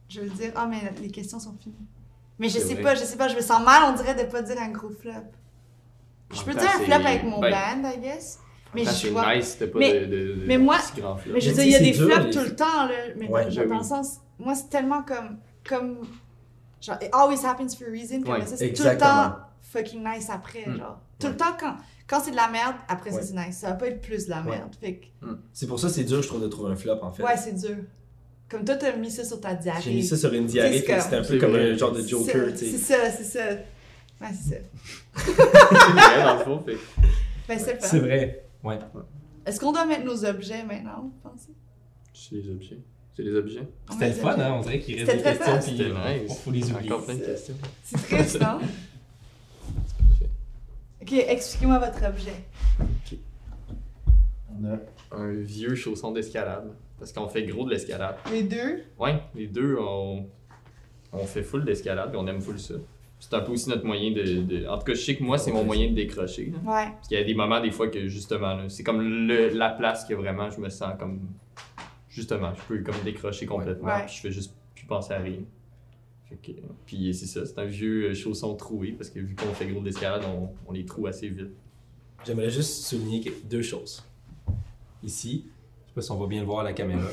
je 0.08 0.22
vais 0.22 0.30
dire, 0.30 0.52
ah, 0.56 0.66
mais 0.66 0.80
les 1.02 1.10
questions 1.10 1.38
sont 1.38 1.54
finies. 1.62 1.74
Mais 2.38 2.48
je 2.48 2.58
sais 2.58 2.72
vrai. 2.72 2.82
pas, 2.82 2.94
je 2.94 3.00
sais 3.04 3.18
pas, 3.18 3.28
je 3.28 3.36
me 3.36 3.42
sens 3.42 3.62
mal, 3.62 3.82
on 3.92 3.92
dirait, 3.94 4.14
de 4.14 4.30
pas 4.30 4.40
dire 4.40 4.56
un 4.58 4.70
gros 4.70 4.88
flop. 4.88 5.12
Je 6.32 6.42
peux 6.42 6.52
dire 6.52 6.70
un 6.74 6.80
flop 6.84 7.06
avec 7.06 7.22
mon 7.24 7.38
ben, 7.38 7.50
band, 7.82 7.90
I 7.90 7.98
guess. 8.00 8.38
Mais 8.74 8.84
je 8.84 9.08
vois. 9.08 9.34
nice, 9.36 9.56
t'as 9.58 9.66
pas 9.66 9.78
Mais- 9.78 9.92
de, 10.00 10.06
de, 10.06 10.32
de- 10.40 10.44
mais 10.46 10.56
moi- 10.56 10.78
de 10.78 10.82
si 10.82 11.00
grand 11.02 11.16
flop. 11.16 11.34
Mais 11.34 11.40
je 11.42 11.50
veux 11.50 11.54
dire, 11.56 11.64
il 11.64 11.70
y 11.72 11.74
a 11.74 11.80
des 11.80 11.90
dur, 11.90 12.06
flops 12.08 12.26
les- 12.28 12.32
tout 12.32 12.40
le 12.48 12.56
temps, 12.56 12.86
là. 12.86 12.94
Mais 13.18 13.28
Ouais, 13.28 13.44
dans, 13.44 13.50
ben 13.54 13.68
dans 13.68 13.74
oui. 13.74 13.78
le 13.82 13.84
sens, 13.84 14.20
moi, 14.38 14.54
c'est 14.54 14.70
tellement 14.70 15.02
comme. 15.02 15.36
Comme 15.70 15.98
genre, 16.80 16.98
it 17.00 17.08
always 17.12 17.44
happens 17.46 17.74
for 17.78 17.86
a 17.86 17.90
reason. 17.90 18.20
Puis 18.22 18.30
Ouais, 18.32 18.44
ça, 18.46 18.56
c'est 18.56 18.72
tout 18.72 18.82
le 18.82 18.98
temps 18.98 19.36
fucking 19.62 20.02
nice 20.04 20.28
après. 20.30 20.66
Mm. 20.66 20.76
Genre, 20.78 21.00
tout 21.18 21.28
le 21.28 21.36
temps, 21.36 21.56
quand, 21.58 21.76
quand 22.06 22.20
c'est 22.20 22.32
de 22.32 22.36
la 22.36 22.48
merde, 22.48 22.74
après 22.88 23.10
Ouais. 23.10 23.22
ça, 23.22 23.26
c'est 23.26 23.34
nice. 23.46 23.58
Ça 23.58 23.68
va 23.68 23.74
pas 23.74 23.86
être 23.88 24.00
plus 24.02 24.24
de 24.26 24.30
la 24.30 24.42
Ouais. 24.42 24.50
merde. 24.58 24.74
Fait 24.80 24.96
que, 24.96 25.26
C'est 25.52 25.66
pour 25.66 25.78
ça 25.78 25.86
que 25.88 25.94
c'est 25.94 26.04
dur, 26.04 26.20
je 26.22 26.28
trouve, 26.28 26.42
de 26.42 26.48
trouver 26.48 26.72
un 26.72 26.76
flop, 26.76 26.98
en 27.02 27.10
fait. 27.12 27.22
ouais, 27.22 27.36
c'est 27.36 27.52
dur. 27.54 27.76
Comme 28.48 28.64
toi, 28.64 28.74
t'as 28.74 28.96
mis 28.96 29.10
ça 29.12 29.22
sur 29.24 29.40
ta 29.40 29.54
diarrhée. 29.54 29.80
J'ai 29.82 29.94
mis 29.94 30.02
ça 30.04 30.16
sur 30.16 30.32
une 30.34 30.46
diarrhée, 30.46 30.82
C'est 30.84 31.00
c'était 31.00 31.16
un 31.16 31.20
comme- 31.22 31.28
peu 31.30 31.38
comme 31.38 31.52
c'est 31.54 31.70
un 31.70 31.76
genre 31.76 31.92
de 31.92 32.02
C'est 32.02 32.08
Joker, 32.08 32.46
tu 32.52 32.58
C'est 32.58 32.78
sais. 32.78 32.78
ça, 32.78 33.10
c'est 33.12 33.24
ça. 33.24 33.44
Ouais, 34.20 34.28
c'est 34.34 34.54
ça. 34.54 34.60
C'est 35.16 35.32
vrai, 35.32 36.22
dans 36.24 36.34
le 36.38 36.44
fond, 36.44 36.58
fait. 36.60 36.76
Ben, 37.48 37.58
c'est 37.58 37.74
le 37.74 37.78
C'est 37.80 37.88
fun. 37.88 37.98
vrai. 37.98 38.44
Ouais. 38.64 38.78
Est-ce 39.46 39.58
qu'on 39.60 39.72
doit 39.72 39.86
mettre 39.86 40.04
nos 40.04 40.24
objets 40.24 40.62
maintenant, 40.64 41.02
vous 41.02 41.14
pensez? 41.30 41.50
C'est 42.12 42.34
les 42.36 42.48
objets. 42.50 42.78
C'est 43.16 43.22
les 43.22 43.34
objets? 43.34 43.62
C'était 43.90 44.08
le 44.08 44.14
des 44.14 44.20
fun, 44.20 44.36
hein, 44.38 44.52
on 44.58 44.60
dirait 44.60 44.78
qu'il 44.78 44.96
reste 45.02 45.10
des 45.16 45.22
très 45.22 45.36
questions, 45.36 45.74
puis 45.74 45.92
on 45.92 46.22
nice. 46.24 46.38
faut 46.40 46.50
les 46.50 46.70
oublier. 46.72 46.92
Encore 46.92 47.04
plein 47.04 47.14
de 47.14 47.20
C'est- 47.20 47.26
questions. 47.32 47.54
C'est 47.82 47.96
triste, 48.16 48.40
non? 48.40 48.58
Ok, 51.02 51.12
expliquez-moi 51.12 51.78
votre 51.78 52.04
objet. 52.06 52.44
On 54.52 54.64
a 54.66 54.76
un 55.16 55.32
vieux 55.32 55.74
chausson 55.74 56.12
d'escalade. 56.12 56.70
Parce 56.98 57.12
qu'on 57.12 57.28
fait 57.28 57.44
gros 57.44 57.64
de 57.64 57.70
l'escalade. 57.70 58.16
Les 58.30 58.42
deux? 58.42 58.82
Ouais, 58.98 59.18
les 59.34 59.46
deux, 59.46 59.76
on, 59.80 60.26
on 61.12 61.24
fait 61.24 61.42
full 61.42 61.64
d'escalade, 61.64 62.10
puis 62.10 62.18
on 62.18 62.26
aime 62.26 62.40
full 62.42 62.60
ça. 62.60 62.74
C'est 63.18 63.32
un 63.34 63.40
peu 63.40 63.52
aussi 63.52 63.68
notre 63.70 63.84
moyen 63.86 64.12
de, 64.12 64.42
de- 64.42 64.66
En 64.66 64.78
tout 64.78 64.84
cas, 64.84 64.92
je 64.94 65.00
sais 65.00 65.16
que 65.16 65.22
moi, 65.24 65.38
c'est 65.38 65.50
mon 65.52 65.64
moyen 65.64 65.88
de 65.90 65.94
décrocher. 65.94 66.52
là. 66.52 66.58
Ouais. 66.58 66.90
Parce 66.92 67.08
qu'il 67.08 67.18
y 67.18 67.20
a 67.20 67.24
des 67.24 67.34
moments, 67.34 67.60
des 67.60 67.70
fois, 67.70 67.88
que 67.88 68.06
justement, 68.06 68.54
là, 68.54 68.68
c'est 68.68 68.82
comme 68.82 69.00
le, 69.00 69.48
la 69.48 69.70
place 69.70 70.04
que 70.04 70.12
vraiment 70.14 70.50
je 70.50 70.60
me 70.60 70.68
sens 70.68 70.92
comme. 70.98 71.20
Justement, 72.10 72.52
je 72.54 72.60
peux 72.62 72.82
comme 72.82 73.00
décrocher 73.04 73.46
complètement, 73.46 73.86
Ouais. 73.88 74.04
puis 74.06 74.16
je 74.16 74.20
fais 74.20 74.32
juste 74.32 74.52
plus 74.74 74.84
penser 74.86 75.12
à 75.14 75.18
rien. 75.20 75.38
Fait 76.28 76.36
que, 76.36 76.52
puis 76.86 77.14
c'est 77.14 77.26
ça, 77.26 77.46
c'est 77.46 77.58
un 77.58 77.64
vieux 77.64 78.10
euh, 78.10 78.14
chausson 78.14 78.54
troué, 78.54 78.92
parce 78.92 79.10
que 79.10 79.18
vu 79.20 79.34
qu'on 79.34 79.52
fait 79.54 79.66
gros 79.66 79.80
d'escalade, 79.80 80.22
on, 80.26 80.48
on 80.68 80.72
les 80.72 80.84
troue 80.84 81.06
assez 81.06 81.28
vite. 81.28 81.50
J'aimerais 82.26 82.50
juste 82.50 82.84
souligner 82.84 83.22
deux 83.48 83.62
choses. 83.62 84.04
Ici, 85.02 85.46
je 85.46 85.88
sais 85.88 85.94
pas 85.94 86.02
si 86.02 86.10
on 86.10 86.18
va 86.18 86.26
bien 86.26 86.40
le 86.40 86.46
voir 86.46 86.60
à 86.60 86.64
la 86.64 86.72
caméra, 86.72 87.08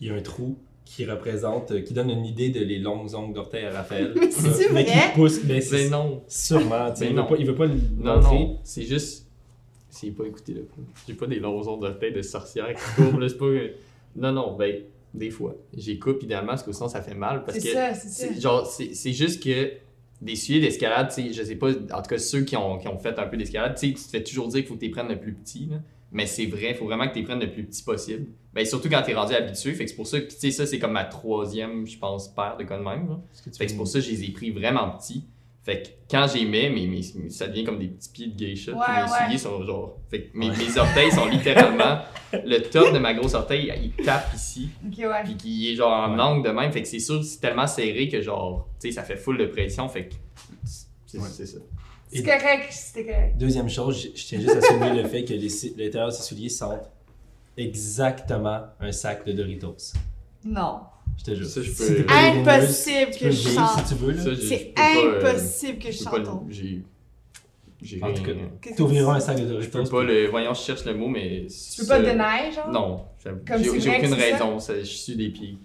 il 0.00 0.08
y 0.08 0.10
a 0.10 0.14
un 0.14 0.20
trou 0.22 0.58
qui 0.84 1.04
représente, 1.04 1.70
euh, 1.72 1.80
qui 1.82 1.92
donne 1.92 2.08
une 2.10 2.24
idée 2.24 2.48
de 2.50 2.60
les 2.60 2.78
longues 2.78 3.14
ongles 3.14 3.34
d'orteil 3.34 3.66
à 3.66 3.70
Raphaël. 3.72 4.14
Mais 4.16 4.30
c'est 4.30 4.72
Mais 4.72 4.82
vrai? 4.84 4.92
qui 5.10 5.14
pousse, 5.14 5.44
mais 5.44 5.54
Mais 5.54 5.60
c'est 5.60 5.90
non! 5.90 6.22
sûrement, 6.28 6.90
tu 6.90 6.96
sais, 7.04 7.04
Mais 7.04 7.10
il 7.10 7.16
veut 7.16 7.26
pas, 7.26 7.36
il 7.36 7.46
veut 7.46 7.54
pas 7.54 7.66
le 7.66 7.74
Non, 7.98 8.16
montrer. 8.16 8.38
non, 8.38 8.58
c'est 8.64 8.82
juste. 8.84 9.27
C'est 10.00 10.10
pas 10.10 10.24
écouté 10.24 10.54
là. 10.54 10.60
J'ai 11.06 11.14
pas 11.14 11.26
des 11.26 11.40
longs 11.40 11.66
ongles 11.68 11.88
de 11.88 11.92
tête 11.94 12.14
de 12.14 12.22
sorcière 12.22 12.68
qui 12.74 12.82
courent, 13.02 13.18
là, 13.18 13.28
c'est 13.28 13.38
pas. 13.38 13.46
Non, 14.16 14.32
non, 14.32 14.56
ben, 14.56 14.82
des 15.14 15.30
fois. 15.30 15.54
J'ai 15.76 15.98
coupe 15.98 16.22
idéalement 16.22 16.48
parce 16.50 16.62
que 16.62 16.72
sinon 16.72 16.88
ça 16.88 17.02
fait 17.02 17.14
mal. 17.14 17.44
Parce 17.44 17.58
C'est 17.58 17.68
que. 17.68 17.74
ça, 17.74 17.94
c'est 17.94 18.08
ça. 18.08 18.32
c'est- 18.34 18.40
Genre, 18.40 18.66
c'est 18.66 18.94
c'est 18.94 19.12
juste 19.12 19.42
que 19.42 19.72
des 20.20 20.34
sujets 20.36 20.60
d'escalade, 20.60 21.08
tu 21.14 21.22
sais, 21.22 21.32
je 21.32 21.42
sais 21.42 21.54
pas, 21.56 21.70
en 21.70 22.02
tout 22.02 22.08
cas 22.10 22.18
ceux 22.18 22.42
qui 22.42 22.56
ont, 22.56 22.78
qui 22.78 22.88
ont 22.88 22.98
fait 22.98 23.16
un 23.18 23.26
peu 23.26 23.36
d'escalade, 23.36 23.74
tu 23.78 23.88
sais, 23.88 23.94
tu 23.94 24.02
te 24.02 24.08
fais 24.10 24.22
toujours 24.22 24.48
dire 24.48 24.60
qu'il 24.60 24.66
faut 24.66 24.74
que 24.74 24.80
tu 24.80 24.86
les 24.86 24.90
prennes 24.90 25.08
le 25.08 25.18
plus 25.18 25.32
petit, 25.32 25.66
là. 25.70 25.76
Mais 26.10 26.26
c'est 26.26 26.46
vrai, 26.46 26.70
il 26.70 26.74
faut 26.74 26.86
vraiment 26.86 27.06
que 27.06 27.12
tu 27.12 27.18
les 27.20 27.24
prennes 27.24 27.40
le 27.40 27.50
plus 27.50 27.64
petit 27.64 27.82
possible. 27.82 28.26
Ben, 28.54 28.64
surtout 28.64 28.88
quand 28.88 29.02
tu 29.02 29.10
es 29.10 29.14
rendu 29.14 29.34
habitué, 29.34 29.74
fait 29.74 29.84
que 29.84 29.90
c'est 29.90 29.96
pour 29.96 30.06
ça 30.06 30.20
que, 30.20 30.28
tu 30.30 30.36
sais, 30.38 30.50
ça, 30.50 30.64
c'est 30.66 30.78
comme 30.78 30.92
ma 30.92 31.04
troisième, 31.04 31.86
je 31.86 31.98
pense, 31.98 32.28
paire 32.28 32.56
de 32.58 32.64
cas 32.64 32.78
de 32.78 32.82
même, 32.82 33.08
là. 33.08 33.20
Fait 33.44 33.50
que 33.66 33.70
c'est 33.70 33.76
pour 33.76 33.86
ça 33.86 33.98
que 34.00 34.04
je 34.06 34.10
les 34.10 34.24
ai 34.24 34.30
pris 34.30 34.50
vraiment 34.50 34.90
petits. 34.90 35.24
Fait 35.64 35.82
que 35.82 35.88
quand 36.10 36.26
j'y 36.32 36.46
mets, 36.46 36.70
mes, 36.70 36.86
mes- 36.86 37.28
ça 37.30 37.46
devient 37.48 37.64
comme 37.64 37.78
des 37.78 37.88
petits 37.88 38.08
pieds 38.10 38.26
de 38.28 38.36
geisha. 38.38 38.72
Ouais, 38.72 38.78
mes 38.78 39.02
ouais. 39.10 39.18
souliers 39.24 39.38
sont 39.38 39.62
genre. 39.64 39.98
Fait 40.10 40.22
que 40.22 40.38
mes, 40.38 40.48
Ouais. 40.50 40.56
mes 40.56 40.78
orteils 40.78 41.10
sont 41.12 41.26
littéralement. 41.26 42.00
le 42.32 42.58
top 42.60 42.92
de 42.94 42.98
ma 42.98 43.12
grosse 43.14 43.34
orteil, 43.34 43.72
il 43.98 44.04
tape 44.04 44.32
ici. 44.34 44.70
Ok, 44.86 44.98
ouais. 44.98 45.22
Puis 45.24 45.36
qui 45.36 45.70
est 45.72 45.74
genre 45.74 45.92
en 45.92 46.18
angle 46.18 46.46
de 46.48 46.52
même. 46.52 46.72
Fait 46.72 46.82
que 46.82 46.88
c'est 46.88 46.98
sûr, 47.00 47.22
c'est 47.22 47.40
tellement 47.40 47.66
serré 47.66 48.08
que 48.08 48.20
genre. 48.22 48.68
Tu 48.80 48.88
sais, 48.88 48.94
ça 48.94 49.02
fait 49.02 49.16
full 49.16 49.36
de 49.36 49.46
pression. 49.46 49.88
Fait 49.88 50.08
que. 50.08 50.14
C'est 51.04 51.46
ça. 51.46 51.58
C'est 52.10 52.22
correct, 52.22 52.68
c'était 52.70 53.04
correct. 53.12 53.36
Deuxième 53.36 53.68
chose, 53.68 54.00
je, 54.14 54.18
je 54.18 54.26
tiens 54.26 54.40
juste 54.40 54.56
à 54.56 54.60
souligner 54.62 55.02
le 55.02 55.08
fait 55.08 55.24
que 55.24 55.34
l'intérieur 55.34 56.06
de 56.08 56.12
ces 56.14 56.22
souliers 56.22 56.48
sentent 56.48 56.90
exactement 57.58 58.62
un 58.80 58.92
sac 58.92 59.26
de 59.26 59.32
Doritos. 59.32 59.92
Non. 60.44 60.80
Je 61.18 61.24
te 61.24 61.34
jure. 61.34 61.46
Ça, 61.46 61.62
je 61.62 61.70
Si 61.70 61.76
peux- 61.88 61.94
t'es 61.96 62.02
pas 62.04 62.30
des 62.32 62.38
Impossible 62.38 63.10
que 63.18 63.30
je 63.30 63.48
chante. 63.50 63.78
si 63.86 63.94
tu 63.94 64.00
veux. 64.00 64.12
Là. 64.12 64.22
Ça, 64.22 64.30
je- 64.34 64.40
C'est 64.40 64.72
je 64.76 64.82
euh, 64.82 65.18
impossible 65.30 65.78
que 65.78 65.90
je 65.90 65.98
je 65.98 66.04
chante 66.04 66.18
le-. 66.18 66.24
J'ai. 66.52 66.82
J'ai 67.80 68.02
En 68.02 68.12
tout 68.12 68.22
cas, 68.22 68.32
T'ouvriras 68.76 69.14
un 69.16 69.20
c'est? 69.20 69.26
sac 69.26 69.36
de 69.36 69.42
Je 69.46 69.52
Doritos. 69.52 69.82
peux 69.84 69.88
pas 69.88 70.02
le. 70.04 70.28
Voyons, 70.30 70.52
je 70.54 70.60
cherche 70.60 70.84
le 70.84 70.94
mot, 70.94 71.08
mais. 71.08 71.46
Tu 71.48 71.80
peux 71.82 71.86
pas 71.88 71.98
de 72.00 72.06
neige, 72.06 72.54
genre? 72.56 72.68
Non, 72.72 73.04
j'ai 73.24 73.30
c'est 73.48 73.68
aucune 73.70 73.80
c'est 73.80 74.14
raison. 74.32 74.58
ça- 74.58 74.78
je 74.78 74.84
suis 74.84 75.14
des 75.16 75.28
pieds. 75.28 75.58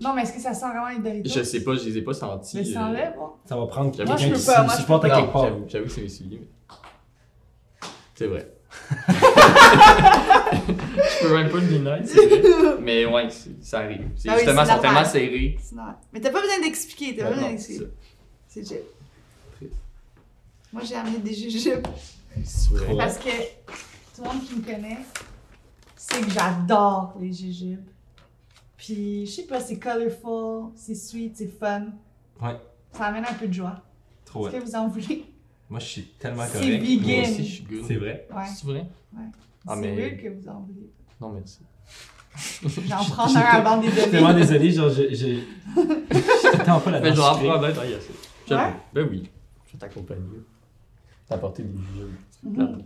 Non, 0.00 0.14
mais 0.14 0.22
est-ce 0.22 0.32
que 0.32 0.40
ça 0.40 0.54
sent 0.54 0.66
vraiment 0.66 0.88
les 0.88 0.98
Doritos? 0.98 1.30
Je 1.38 1.42
sais 1.44 1.62
pas, 1.62 1.74
je 1.74 1.84
les 1.84 1.98
ai 1.98 2.02
pas 2.02 2.14
sentis. 2.14 2.56
Mais 2.56 2.68
euh, 2.68 2.72
ça 2.72 2.86
enlève, 2.86 3.14
bon. 3.16 3.28
Ça 3.44 3.56
va 3.56 3.66
prendre 3.66 3.94
quelqu'un 3.94 4.16
je 4.16 4.28
qui 4.28 4.34
je 4.34 4.76
supporte 4.78 5.04
à 5.04 5.10
quelque 5.10 5.32
part. 5.32 5.44
J'avoue- 5.44 5.64
J'avoue 5.68 5.84
que 5.84 5.90
c'est 5.90 6.00
mes 6.02 6.08
souliers, 6.08 6.40
mais. 6.40 7.86
C'est 8.14 8.26
vrai. 8.26 8.50
je 9.72 11.26
peux 11.26 11.34
même 11.34 11.50
pas 11.50 11.58
le 11.58 11.66
deny, 11.66 12.06
c'est 12.06 12.26
vrai. 12.26 12.76
Mais 12.80 13.06
ouais, 13.06 13.30
c'est- 13.30 13.62
ça 13.62 13.80
arrive. 13.80 14.08
C'est 14.16 14.28
Ah 14.28 14.32
oui, 14.34 14.40
justement, 14.44 14.64
c'est 14.64 14.80
tellement. 14.80 15.04
Sinon, 15.60 15.82
Mais 16.12 16.20
t'as 16.20 16.30
pas 16.30 16.40
besoin 16.40 16.60
d'expliquer, 16.60 17.16
t'as 17.16 17.24
pas 17.24 17.28
Ouais, 17.30 17.34
besoin 17.36 17.48
c'est 17.50 17.68
d'expliquer. 17.78 17.90
C'est 18.48 18.66
chill. 18.68 18.80
Triste. 19.56 19.74
Moi, 20.72 20.82
j'ai 20.84 20.94
amené 20.96 21.18
des 21.18 21.34
jujubes 21.34 21.86
C'est 22.44 22.70
vrai. 22.74 22.96
parce 22.96 23.18
que 23.18 23.30
tout 23.30 24.22
le 24.22 24.24
monde 24.24 24.42
qui 24.44 24.54
me 24.56 24.62
connaît 24.62 24.98
sait 25.96 26.20
que 26.20 26.30
j'adore 26.30 27.14
les 27.20 27.32
jujubes. 27.32 27.84
Puis, 28.76 29.26
je 29.26 29.30
sais 29.32 29.42
pas, 29.42 29.60
c'est 29.60 29.78
colorful, 29.78 30.72
c'est 30.74 30.94
sweet, 30.94 31.36
c'est 31.36 31.48
fun. 31.58 31.86
Ouais. 32.40 32.56
Ça 32.92 33.04
amène 33.06 33.24
un 33.24 33.34
peu 33.34 33.46
de 33.46 33.52
joie. 33.52 33.82
Trop 34.24 34.46
Est-ce 34.46 34.56
ouais. 34.56 34.60
que 34.62 34.66
vous 34.66 34.74
en 34.74 34.88
voulez? 34.88 35.24
Moi, 35.68 35.78
je 35.80 35.84
suis 35.84 36.02
tellement 36.18 36.44
C'est 36.50 36.58
correct. 36.58 36.82
vegan. 36.82 37.02
Moi 37.20 37.20
aussi, 37.28 37.44
je 37.46 37.52
suis 37.54 37.62
good. 37.64 37.84
C'est 37.86 37.94
vrai? 37.96 38.26
Ouais. 38.34 38.42
C'est 38.46 38.64
vrai? 38.66 38.86
Ah, 39.66 39.74
c'est 39.74 39.80
mais- 39.92 40.16
que 40.16 40.28
vous 40.28 40.48
en 40.48 40.60
voulez. 40.60 40.90
Non, 41.20 41.30
merci. 41.32 41.60
J'en 42.86 43.04
prends 43.10 43.34
un 43.36 43.40
avant 43.40 43.76
des 43.78 43.88
Je 43.88 44.00
suis 44.00 44.10
tellement 44.10 44.28
données. 44.28 44.40
désolé, 44.40 44.70
genre, 44.70 44.88
je. 44.88 45.02
je... 45.14 45.40
je 45.76 46.64
t'en 46.64 46.80
pas 46.80 46.90
la 46.92 47.00
Mais 47.00 47.10
je 47.10 47.14
vais 47.16 47.20
en 47.22 47.32
sucrée. 47.34 47.48
prendre 47.48 47.64
un. 47.66 47.72
J'avoue. 48.48 48.62
Ouais? 48.62 48.74
Ben 48.94 49.08
oui. 49.10 49.28
Je 49.66 49.72
vais 49.72 49.78
t'accompagner. 49.78 50.22
T'apporter 51.28 51.62
des 51.64 51.78
jeux. 51.98 52.10
Mhm. 52.42 52.82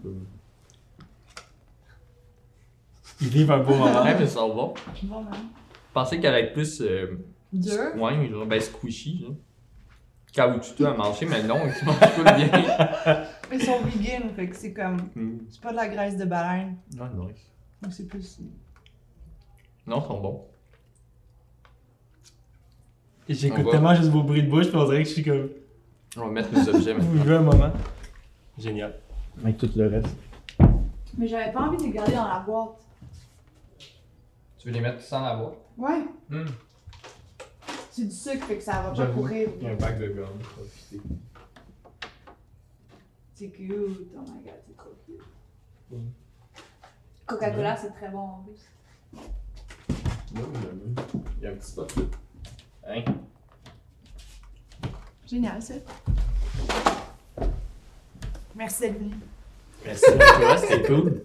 Ils 3.20 3.28
vivent 3.28 3.50
un 3.52 3.58
beau 3.62 3.74
moment. 3.74 4.02
Ouais, 4.02 4.14
mais 4.18 4.26
ça 4.26 4.40
sent 4.40 4.48
bon. 4.54 4.74
Bon, 5.04 5.22
ben. 5.22 5.30
Je 5.32 5.92
pensais 5.92 6.18
qu'elle 6.18 6.34
allait 6.34 6.46
être 6.48 6.52
plus. 6.54 6.80
euh, 6.80 7.16
Dur. 7.52 7.94
Ouais, 7.96 8.28
genre, 8.28 8.46
ben 8.46 8.60
squishy, 8.60 9.20
genre. 9.20 9.34
Caoutchouteux 10.34 10.86
à 10.86 10.94
manger, 10.94 11.26
mais 11.26 11.42
non, 11.44 11.60
ils 11.64 11.86
mangent 11.86 12.24
pas 12.24 12.32
bien. 12.32 12.50
Ils 13.52 13.62
sont 13.62 13.78
vegan, 13.82 14.30
fait 14.34 14.48
que 14.48 14.56
c'est 14.56 14.72
comme. 14.72 14.96
Hmm. 15.14 15.38
C'est 15.48 15.60
pas 15.60 15.70
de 15.70 15.76
la 15.76 15.86
graisse 15.86 16.16
de 16.16 16.24
baleine. 16.24 16.76
Non. 16.96 17.28
Donc 17.80 17.92
c'est 17.92 18.08
plus. 18.08 18.40
Non, 19.86 20.00
ils 20.02 20.06
sont 20.08 20.20
bons. 20.20 20.44
J'écoute 23.28 23.70
tellement 23.70 23.94
juste 23.94 24.08
vos 24.10 24.22
bruits 24.24 24.42
de 24.42 24.50
bouche, 24.50 24.68
puis 24.68 24.76
on 24.76 24.84
dirait 24.86 25.02
que 25.02 25.08
je 25.08 25.14
suis 25.14 25.22
comme. 25.22 25.50
On 26.16 26.20
va 26.22 26.30
mettre 26.30 26.52
nos 26.52 26.68
objets 26.74 26.94
Vous 26.98 27.00
maintenant. 27.02 27.22
vivez 27.22 27.34
un 27.36 27.42
moment. 27.42 27.72
Génial. 28.58 28.94
Avec 29.42 29.58
tout 29.58 29.70
le 29.76 29.86
reste. 29.88 30.16
Mais 31.16 31.28
j'avais 31.28 31.52
pas 31.52 31.60
envie 31.60 31.76
de 31.76 31.82
les 31.84 31.90
garder 31.90 32.12
dans 32.14 32.26
la 32.28 32.40
boîte. 32.40 32.70
Tu 34.58 34.66
veux 34.68 34.74
les 34.74 34.80
mettre 34.80 35.00
sans 35.00 35.20
la 35.20 35.36
boîte? 35.36 35.54
Ouais. 35.76 36.04
Hmm. 36.28 36.46
C'est 37.96 38.06
du 38.06 38.10
sucre, 38.10 38.44
fait 38.44 38.56
que 38.56 38.64
ça 38.64 38.82
va 38.82 38.90
pas 38.90 39.06
courir. 39.06 39.50
Il 39.60 39.62
y 39.62 39.68
a 39.68 39.70
un 39.70 39.76
pack 39.76 40.00
de 40.00 40.08
gomme. 40.08 40.40
fitter. 40.68 41.00
C'est 43.36 43.50
cute. 43.50 44.10
Oh 44.16 44.20
my 44.20 44.42
god, 44.42 44.54
c'est 44.66 44.76
trop 44.76 44.90
cute. 45.06 45.22
Mm. 45.92 46.08
Coca-Cola, 47.24 47.76
c'est 47.76 47.92
très 47.92 48.08
bon 48.08 48.18
en 48.18 48.42
plus. 48.42 48.68
Oui, 50.34 50.42
oui. 50.42 51.04
Il 51.38 51.44
y 51.44 51.46
a 51.46 51.50
un 51.50 51.54
petit 51.54 51.70
spot 51.70 51.94
là. 51.94 52.02
Hein? 52.88 53.04
Génial, 55.28 55.62
ça. 55.62 55.74
Merci 58.56 58.80
d'être 58.80 58.98
venu. 58.98 59.14
Merci 59.84 60.04
à 60.06 60.16
toi, 60.16 60.56
c'était 60.56 60.82
cool. 60.82 61.22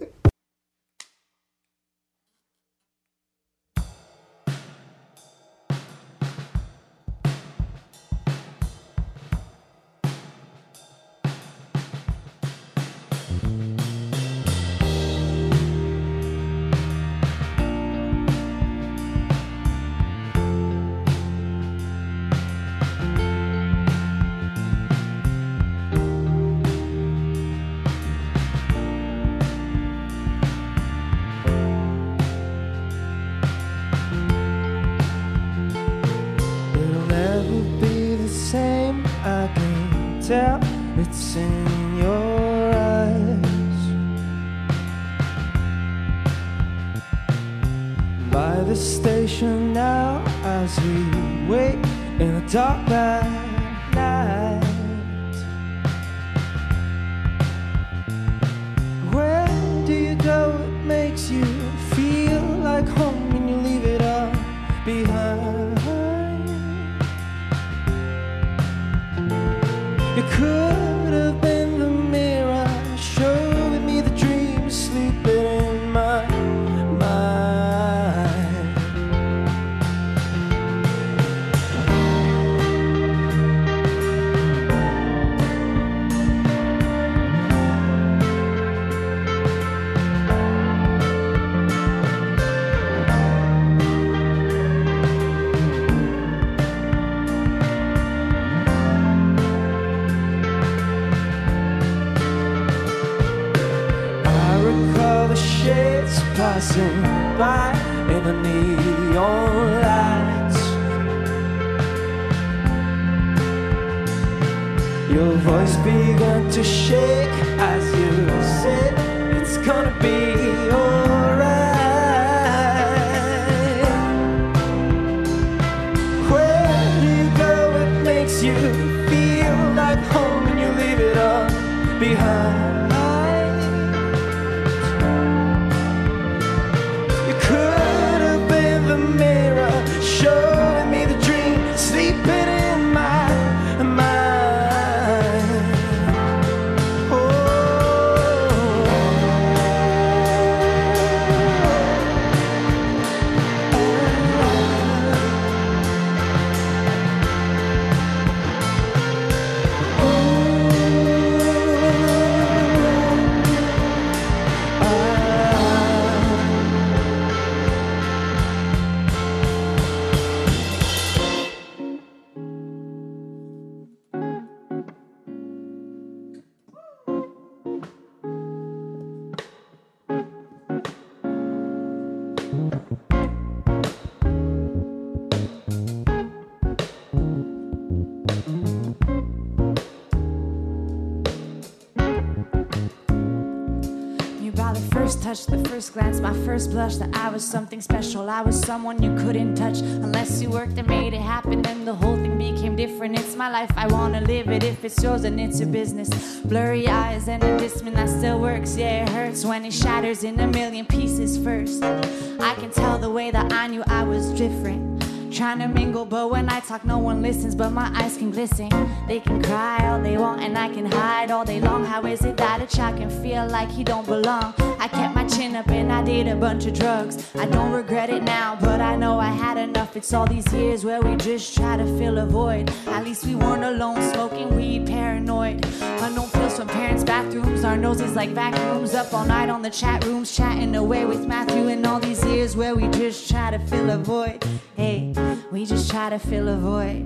The 195.49 195.69
first 195.69 195.93
glance, 195.93 196.19
my 196.19 196.33
first 196.45 196.71
blush, 196.71 196.97
that 196.97 197.15
I 197.15 197.29
was 197.29 197.43
something 197.43 197.81
special. 197.81 198.29
I 198.29 198.41
was 198.41 198.59
someone 198.59 199.01
you 199.01 199.15
couldn't 199.15 199.55
touch 199.55 199.79
unless 199.79 200.41
you 200.41 200.49
worked 200.49 200.77
and 200.77 200.87
made 200.87 201.13
it 201.13 201.21
happen. 201.21 201.61
Then 201.61 201.85
the 201.85 201.93
whole 201.93 202.15
thing 202.15 202.37
became 202.37 202.75
different. 202.75 203.17
It's 203.17 203.35
my 203.35 203.49
life, 203.49 203.71
I 203.75 203.87
wanna 203.87 204.21
live 204.21 204.49
it. 204.49 204.63
If 204.63 204.85
it's 204.85 205.01
yours, 205.01 205.23
then 205.23 205.39
it's 205.39 205.59
your 205.59 205.69
business. 205.69 206.09
Blurry 206.41 206.87
eyes 206.87 207.27
and 207.27 207.43
a 207.43 207.57
discman 207.57 207.95
that 207.95 208.09
still 208.09 208.39
works. 208.39 208.77
Yeah, 208.77 209.03
it 209.03 209.09
hurts 209.09 209.43
when 209.43 209.65
it 209.65 209.73
shatters 209.73 210.23
in 210.23 210.39
a 210.39 210.47
million 210.47 210.85
pieces 210.85 211.37
first. 211.37 211.83
I 211.83 212.53
can 212.55 212.69
tell 212.71 212.99
the 212.99 213.09
way 213.09 213.31
that 213.31 213.51
I 213.51 213.67
knew 213.67 213.83
I 213.87 214.03
was 214.03 214.29
different. 214.31 214.98
Trying 215.31 215.59
to 215.59 215.67
mingle, 215.67 216.05
but 216.05 216.31
when 216.31 216.49
I 216.49 216.59
talk, 216.59 216.83
no 216.83 216.97
one 216.97 217.21
listens. 217.21 217.55
But 217.55 217.69
my 217.71 217.89
eyes 217.95 218.17
can 218.17 218.31
glisten. 218.31 218.69
They 219.07 219.19
can 219.19 219.41
cry 219.41 219.87
all 219.87 220.01
they 220.01 220.17
want, 220.17 220.41
and 220.41 220.57
I 220.57 220.69
can 220.69 220.85
hide 220.85 221.31
all 221.31 221.45
day 221.45 221.61
long. 221.61 221.85
How 221.85 222.05
is 222.05 222.25
it 222.25 222.35
that 222.37 222.61
a 222.61 222.65
child 222.65 222.97
can 222.97 223.09
feel 223.09 223.47
like 223.47 223.69
he 223.69 223.83
don't 223.83 224.05
belong? 224.05 224.53
I 224.79 224.87
kept 224.87 225.13
my 225.13 225.25
chin 225.27 225.55
up 225.55 225.67
and 225.69 225.91
I 225.91 226.03
did 226.03 226.27
a 226.27 226.35
bunch 226.35 226.65
of 226.65 226.73
drugs. 226.73 227.29
I 227.35 227.45
don't 227.45 227.71
regret 227.71 228.09
it 228.09 228.23
now, 228.23 228.57
but 228.59 228.79
I 228.81 228.95
know 228.95 229.19
I 229.19 229.29
had 229.29 229.57
enough. 229.57 229.95
It's 229.95 230.13
all 230.13 230.25
these 230.25 230.51
years 230.53 230.85
where 230.85 231.01
we 231.01 231.15
just 231.17 231.55
try 231.55 231.77
to 231.77 231.85
fill 231.97 232.17
a 232.17 232.25
void. 232.25 232.71
At 232.87 233.03
least 233.03 233.25
we 233.25 233.35
weren't 233.35 233.63
alone, 233.63 234.01
smoking 234.13 234.55
weed, 234.55 234.87
paranoid. 234.87 235.65
Unknown 235.81 236.27
feels 236.27 236.57
from 236.57 236.69
parents' 236.69 237.03
bathrooms. 237.03 237.63
Our 237.63 237.77
noses 237.77 238.15
like 238.15 238.29
vacuums. 238.29 238.93
Up 238.95 239.13
all 239.13 239.25
night 239.25 239.49
on 239.49 239.61
the 239.61 239.69
chat 239.69 240.05
rooms, 240.05 240.35
chatting 240.35 240.75
away 240.75 241.05
with 241.05 241.27
Matthew. 241.27 241.67
And 241.67 241.85
all 241.85 241.99
these 241.99 242.23
years 242.25 242.55
where 242.55 242.73
we 242.73 242.87
just 242.87 243.29
try 243.29 243.51
to 243.51 243.59
fill 243.59 243.89
a 243.89 243.97
void. 243.97 244.45
Hey, 244.75 245.11
we 245.51 245.65
just 245.65 245.89
try 245.89 246.09
to 246.09 246.19
fill 246.19 246.47
a 246.47 246.55
void. 246.57 247.05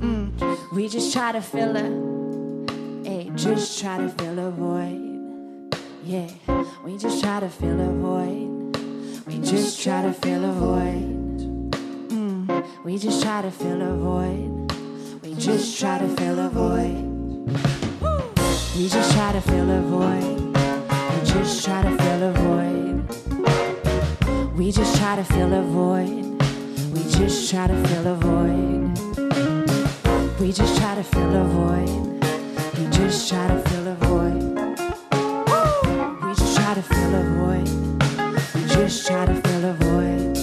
Mm, 0.00 0.72
we 0.72 0.88
just 0.88 1.12
try 1.12 1.32
to 1.32 1.40
fill 1.40 1.76
a. 1.76 1.82
Hey, 3.08 3.30
just 3.34 3.80
try 3.80 3.98
to 3.98 4.08
fill 4.08 4.38
a 4.38 4.50
void. 4.50 5.74
Yeah, 6.04 6.28
we 6.84 6.96
just 6.98 7.22
try 7.22 7.40
to 7.40 7.48
fill 7.48 7.80
a 7.80 7.92
void. 7.92 8.76
We 9.26 9.38
just 9.40 9.82
try 9.82 10.02
to 10.02 10.12
fill 10.12 10.44
a 10.44 10.52
void. 10.52 11.72
Mm, 12.10 12.84
we 12.84 12.98
just 12.98 13.22
try 13.22 13.42
to 13.42 13.50
fill 13.50 13.82
a 13.82 13.94
void. 13.96 14.72
We 15.22 15.34
just 15.34 15.78
try 15.78 15.98
to 15.98 16.08
fill 16.08 16.38
a 16.38 16.48
void. 16.48 17.16
We 18.76 18.88
just 18.88 19.12
try 19.12 19.32
to 19.32 19.40
fill 19.40 19.70
a 19.70 19.80
void. 19.80 20.38
We 21.10 21.18
just 21.32 21.64
try 21.64 21.82
to 21.82 21.90
fill 21.96 22.22
a 22.22 22.32
void. 22.32 23.06
We 24.56 24.70
just 24.72 24.96
try 24.96 25.16
to 25.16 25.24
fill 25.24 25.52
a 25.52 25.62
void. 25.62 26.25
Just 27.08 27.50
try 27.50 27.66
to 27.66 27.74
fill 27.88 28.06
a 28.08 28.14
void. 28.14 28.98
We 30.40 30.52
just 30.52 30.76
try 30.78 30.94
to 30.94 31.02
fill 31.02 31.36
a 31.36 31.44
void. 31.44 31.88
We 32.78 32.90
just 32.90 33.28
try 33.28 33.46
to 33.48 33.58
fill 33.68 33.88
a 33.88 33.94
void. 33.94 34.42
We 36.22 36.34
just 36.34 36.56
try 36.56 36.74
to 36.74 36.82
fill 36.82 37.14
a 37.14 37.22
void. 37.38 37.68
We 38.54 38.68
just 38.68 39.06
try 39.06 39.26
to 39.26 39.34
fill 39.34 39.64
a 39.64 39.72
void. 39.74 40.35